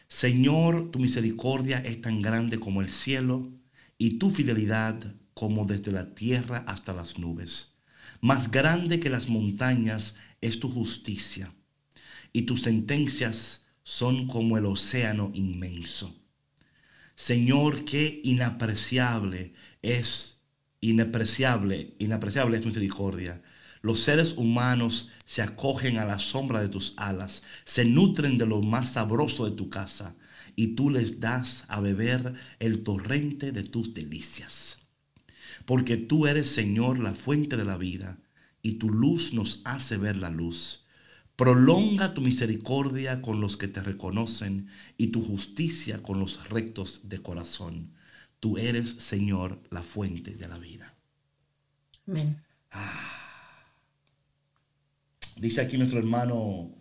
Señor, 0.07 0.91
tu 0.91 0.99
misericordia 0.99 1.79
es 1.79 2.01
tan 2.01 2.21
grande 2.21 2.59
como 2.59 2.81
el 2.81 2.89
cielo 2.89 3.51
y 3.97 4.17
tu 4.17 4.29
fidelidad 4.31 5.15
como 5.33 5.65
desde 5.65 5.91
la 5.91 6.13
tierra 6.13 6.63
hasta 6.67 6.93
las 6.93 7.17
nubes. 7.17 7.72
Más 8.23 8.51
grande 8.51 9.01
que 9.01 9.09
las 9.09 9.27
montañas 9.27 10.15
es 10.39 10.61
tu 10.61 10.71
justicia 10.71 11.53
y 12.31 12.43
tus 12.43 12.61
sentencias 12.61 13.65
son 13.83 14.27
como 14.27 14.57
el 14.57 14.65
océano 14.65 15.31
inmenso. 15.33 16.15
Señor, 17.17 17.83
qué 17.83 18.21
inapreciable 18.23 19.55
es, 19.81 20.41
inapreciable, 20.79 21.95
inapreciable 21.99 22.59
es 22.59 22.65
misericordia. 22.65 23.41
Los 23.81 23.99
seres 23.99 24.35
humanos 24.37 25.09
se 25.25 25.41
acogen 25.41 25.97
a 25.97 26.05
la 26.05 26.19
sombra 26.19 26.61
de 26.61 26.69
tus 26.69 26.93
alas, 26.95 27.43
se 27.65 27.83
nutren 27.83 28.37
de 28.37 28.45
lo 28.45 28.61
más 28.61 28.93
sabroso 28.93 29.49
de 29.49 29.57
tu 29.57 29.69
casa, 29.69 30.15
y 30.55 30.75
tú 30.75 30.89
les 30.89 31.19
das 31.19 31.65
a 31.67 31.81
beber 31.81 32.35
el 32.59 32.83
torrente 32.83 33.51
de 33.51 33.63
tus 33.63 33.93
delicias. 33.93 34.82
Porque 35.65 35.97
tú 35.97 36.27
eres, 36.27 36.49
Señor, 36.49 36.99
la 36.99 37.13
fuente 37.13 37.57
de 37.57 37.65
la 37.65 37.77
vida, 37.77 38.19
y 38.61 38.73
tu 38.73 38.89
luz 38.89 39.33
nos 39.33 39.61
hace 39.65 39.97
ver 39.97 40.15
la 40.15 40.29
luz. 40.29 40.85
Prolonga 41.35 42.13
tu 42.13 42.21
misericordia 42.21 43.21
con 43.21 43.41
los 43.41 43.57
que 43.57 43.67
te 43.67 43.81
reconocen 43.81 44.67
y 44.97 45.07
tu 45.07 45.23
justicia 45.23 46.01
con 46.01 46.19
los 46.19 46.49
rectos 46.49 47.09
de 47.09 47.21
corazón. 47.21 47.93
Tú 48.39 48.57
eres, 48.57 48.91
Señor, 48.99 49.61
la 49.71 49.83
fuente 49.83 50.35
de 50.35 50.47
la 50.47 50.57
vida. 50.57 50.95
Amén. 52.07 52.41
Dice 55.37 55.61
aquí 55.61 55.77
nuestro 55.77 55.99
hermano 55.99 56.71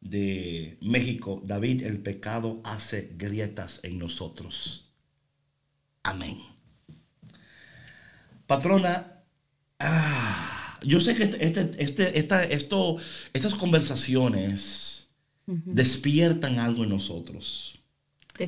de 0.00 0.78
México, 0.80 1.42
David, 1.44 1.82
el 1.82 1.98
pecado 1.98 2.60
hace 2.64 3.14
grietas 3.16 3.80
en 3.82 3.98
nosotros. 3.98 4.92
Amén. 6.02 6.51
Patrona, 8.46 9.22
ah, 9.78 10.78
yo 10.84 11.00
sé 11.00 11.14
que 11.16 11.24
este, 11.24 11.46
este- 11.46 11.82
este- 11.84 12.18
esta- 12.18 12.44
esto, 12.44 12.96
estas 13.32 13.54
conversaciones 13.54 15.08
despiertan 15.70 16.58
algo 16.58 16.84
en 16.84 16.90
nosotros, 16.90 17.80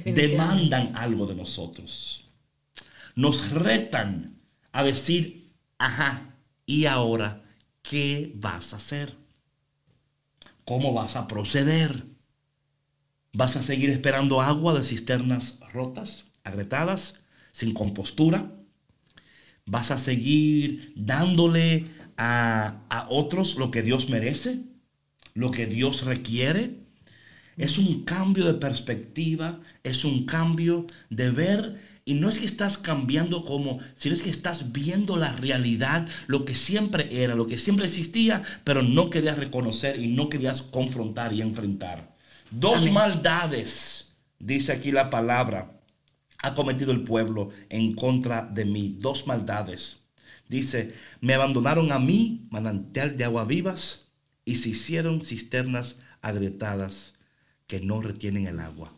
demandan 0.05 0.97
algo 0.97 1.27
de 1.27 1.35
nosotros, 1.35 2.31
nos 3.17 3.51
retan 3.51 4.41
a 4.73 4.85
decir, 4.85 5.55
ajá, 5.79 6.37
¿y 6.67 6.87
ahora 6.87 7.45
qué 7.83 8.33
vas 8.37 8.75
a 8.75 8.79
hacer? 8.79 9.17
¿Cómo 10.65 10.93
vas 10.93 11.15
a 11.17 11.27
proceder? 11.29 12.05
¿Vas 13.35 13.57
a 13.57 13.63
seguir 13.63 13.91
esperando 13.91 14.41
agua 14.41 14.73
de 14.75 14.83
cisternas 14.85 15.59
rotas, 15.73 16.25
agrietadas, 16.45 17.21
sin 17.53 17.75
compostura? 17.75 18.53
¿Vas 19.67 19.91
a 19.91 19.99
seguir 19.99 20.93
dándole 20.97 21.87
a, 22.17 22.83
a 22.91 23.07
otros 23.09 23.57
lo 23.57 23.71
que 23.71 23.83
Dios 23.83 24.09
merece? 24.11 24.61
¿Lo 25.35 25.51
que 25.51 25.67
Dios 25.67 26.05
requiere? 26.05 26.81
Es 27.57 27.79
un 27.79 28.05
cambio 28.05 28.47
de 28.47 28.55
perspectiva, 28.55 29.61
es 29.85 30.05
un 30.05 30.27
cambio 30.27 30.87
de 31.11 31.31
ver. 31.31 31.81
Y 32.05 32.15
no 32.15 32.29
es 32.29 32.39
que 32.39 32.47
estás 32.47 32.77
cambiando 32.79 33.45
como, 33.45 33.79
sino 33.97 34.15
es 34.15 34.23
que 34.23 34.31
estás 34.31 34.73
viendo 34.73 35.17
la 35.17 35.33
realidad, 35.33 36.07
lo 36.27 36.45
que 36.45 36.55
siempre 36.55 37.23
era, 37.23 37.35
lo 37.35 37.47
que 37.47 37.59
siempre 37.59 37.87
existía, 37.87 38.43
pero 38.65 38.83
no 38.83 39.09
querías 39.09 39.39
reconocer 39.39 39.99
y 40.01 40.09
no 40.09 40.29
querías 40.29 40.63
confrontar 40.63 41.33
y 41.33 41.41
enfrentar. 41.41 42.15
Dos 42.51 42.87
Amén. 42.87 42.93
maldades, 42.93 44.15
dice 44.39 44.73
aquí 44.73 44.93
la 44.93 45.09
palabra, 45.11 45.81
ha 46.45 46.55
cometido 46.55 46.93
el 46.93 47.05
pueblo 47.05 47.49
en 47.71 47.95
contra 47.95 48.43
de 48.43 48.67
mí. 48.67 48.99
Dos 49.01 49.27
maldades. 49.27 50.05
Dice, 50.47 50.95
me 51.23 51.33
abandonaron 51.33 51.91
a 51.91 51.99
mí, 51.99 52.47
manantial 52.51 53.17
de 53.17 53.25
agua 53.25 53.47
vivas, 53.47 54.13
y 54.45 54.57
se 54.57 54.69
hicieron 54.69 55.23
cisternas 55.23 56.01
agrietadas 56.21 57.15
que 57.67 57.81
no 57.81 58.03
retienen 58.03 58.47
el 58.47 58.61
agua. 58.61 58.95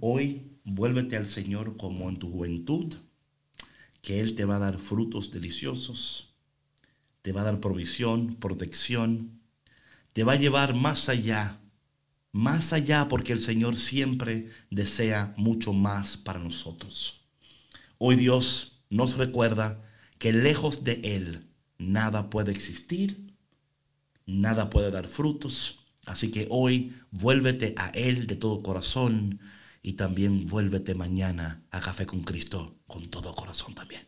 Hoy 0.00 0.52
vuélvete 0.64 1.18
al 1.18 1.26
Señor 1.26 1.76
como 1.76 2.08
en 2.08 2.16
tu 2.16 2.30
juventud, 2.30 2.94
que 4.00 4.20
Él 4.20 4.34
te 4.34 4.46
va 4.46 4.56
a 4.56 4.60
dar 4.60 4.78
frutos 4.78 5.30
deliciosos, 5.30 6.34
te 7.20 7.32
va 7.32 7.42
a 7.42 7.44
dar 7.44 7.60
provisión, 7.60 8.36
protección, 8.36 9.38
te 10.14 10.24
va 10.24 10.32
a 10.32 10.36
llevar 10.36 10.74
más 10.74 11.10
allá, 11.10 11.57
más 12.38 12.72
allá 12.72 13.08
porque 13.08 13.32
el 13.32 13.40
Señor 13.40 13.76
siempre 13.76 14.52
desea 14.70 15.34
mucho 15.36 15.72
más 15.72 16.16
para 16.16 16.38
nosotros. 16.38 17.24
Hoy 17.98 18.14
Dios 18.14 18.80
nos 18.90 19.16
recuerda 19.16 19.82
que 20.18 20.32
lejos 20.32 20.84
de 20.84 21.00
Él 21.02 21.48
nada 21.78 22.30
puede 22.30 22.52
existir, 22.52 23.34
nada 24.24 24.70
puede 24.70 24.92
dar 24.92 25.08
frutos. 25.08 25.84
Así 26.06 26.30
que 26.30 26.46
hoy 26.48 26.92
vuélvete 27.10 27.74
a 27.76 27.88
Él 27.88 28.28
de 28.28 28.36
todo 28.36 28.62
corazón 28.62 29.40
y 29.82 29.94
también 29.94 30.46
vuélvete 30.46 30.94
mañana 30.94 31.64
a 31.72 31.80
Café 31.80 32.06
con 32.06 32.22
Cristo 32.22 32.76
con 32.86 33.08
todo 33.08 33.34
corazón 33.34 33.74
también. 33.74 34.02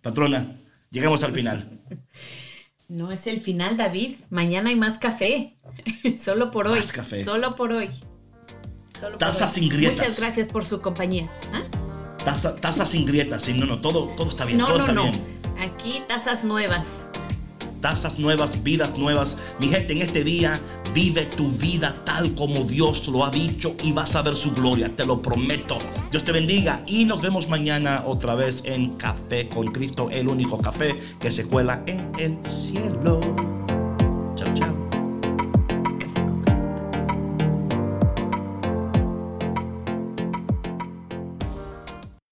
Patrona, 0.00 0.60
llegamos 0.92 1.24
al 1.24 1.32
final. 1.32 1.80
No 2.88 3.12
es 3.12 3.26
el 3.26 3.42
final, 3.42 3.76
David. 3.76 4.16
Mañana 4.30 4.70
hay 4.70 4.76
más 4.76 4.96
café. 4.96 5.58
Solo 6.18 6.50
por 6.50 6.66
hoy. 6.66 6.78
Más 6.78 6.90
café. 6.90 7.22
Solo 7.22 7.54
por 7.54 7.70
hoy. 7.70 7.90
Solo 8.98 9.18
por 9.18 9.28
hoy. 9.28 9.48
sin 9.52 9.68
grietas. 9.68 9.98
Muchas 9.98 10.18
gracias 10.18 10.48
por 10.48 10.64
su 10.64 10.80
compañía. 10.80 11.28
¿Ah? 11.52 11.64
Taza, 12.24 12.56
taza 12.56 12.86
sin 12.86 13.04
grietas, 13.04 13.42
sí, 13.42 13.52
no, 13.52 13.66
no, 13.66 13.80
todo, 13.80 14.08
todo 14.16 14.30
está 14.30 14.44
bien, 14.44 14.58
no, 14.58 14.66
todo 14.66 14.78
no, 14.78 14.84
está 14.84 14.92
no. 14.94 15.02
bien. 15.04 15.40
Aquí 15.60 16.02
tazas 16.08 16.44
nuevas. 16.44 17.06
Tazas 17.80 18.18
nuevas, 18.18 18.62
vidas 18.62 18.96
nuevas. 18.96 19.36
Mi 19.58 19.68
gente, 19.68 19.92
en 19.92 20.02
este 20.02 20.24
día 20.24 20.60
vive 20.94 21.26
tu 21.26 21.50
vida 21.50 21.94
tal 22.04 22.34
como 22.34 22.64
Dios 22.64 23.08
lo 23.08 23.24
ha 23.24 23.30
dicho 23.30 23.74
y 23.82 23.92
vas 23.92 24.16
a 24.16 24.22
ver 24.22 24.36
su 24.36 24.52
gloria, 24.52 24.94
te 24.94 25.04
lo 25.04 25.20
prometo. 25.22 25.78
Dios 26.10 26.24
te 26.24 26.32
bendiga 26.32 26.82
y 26.86 27.04
nos 27.04 27.22
vemos 27.22 27.48
mañana 27.48 28.04
otra 28.06 28.34
vez 28.34 28.62
en 28.64 28.96
Café 28.96 29.48
con 29.48 29.68
Cristo, 29.68 30.08
el 30.10 30.28
único 30.28 30.58
café 30.58 30.98
que 31.20 31.30
se 31.30 31.46
cuela 31.46 31.82
en 31.86 32.10
el 32.18 32.38
cielo. 32.50 33.57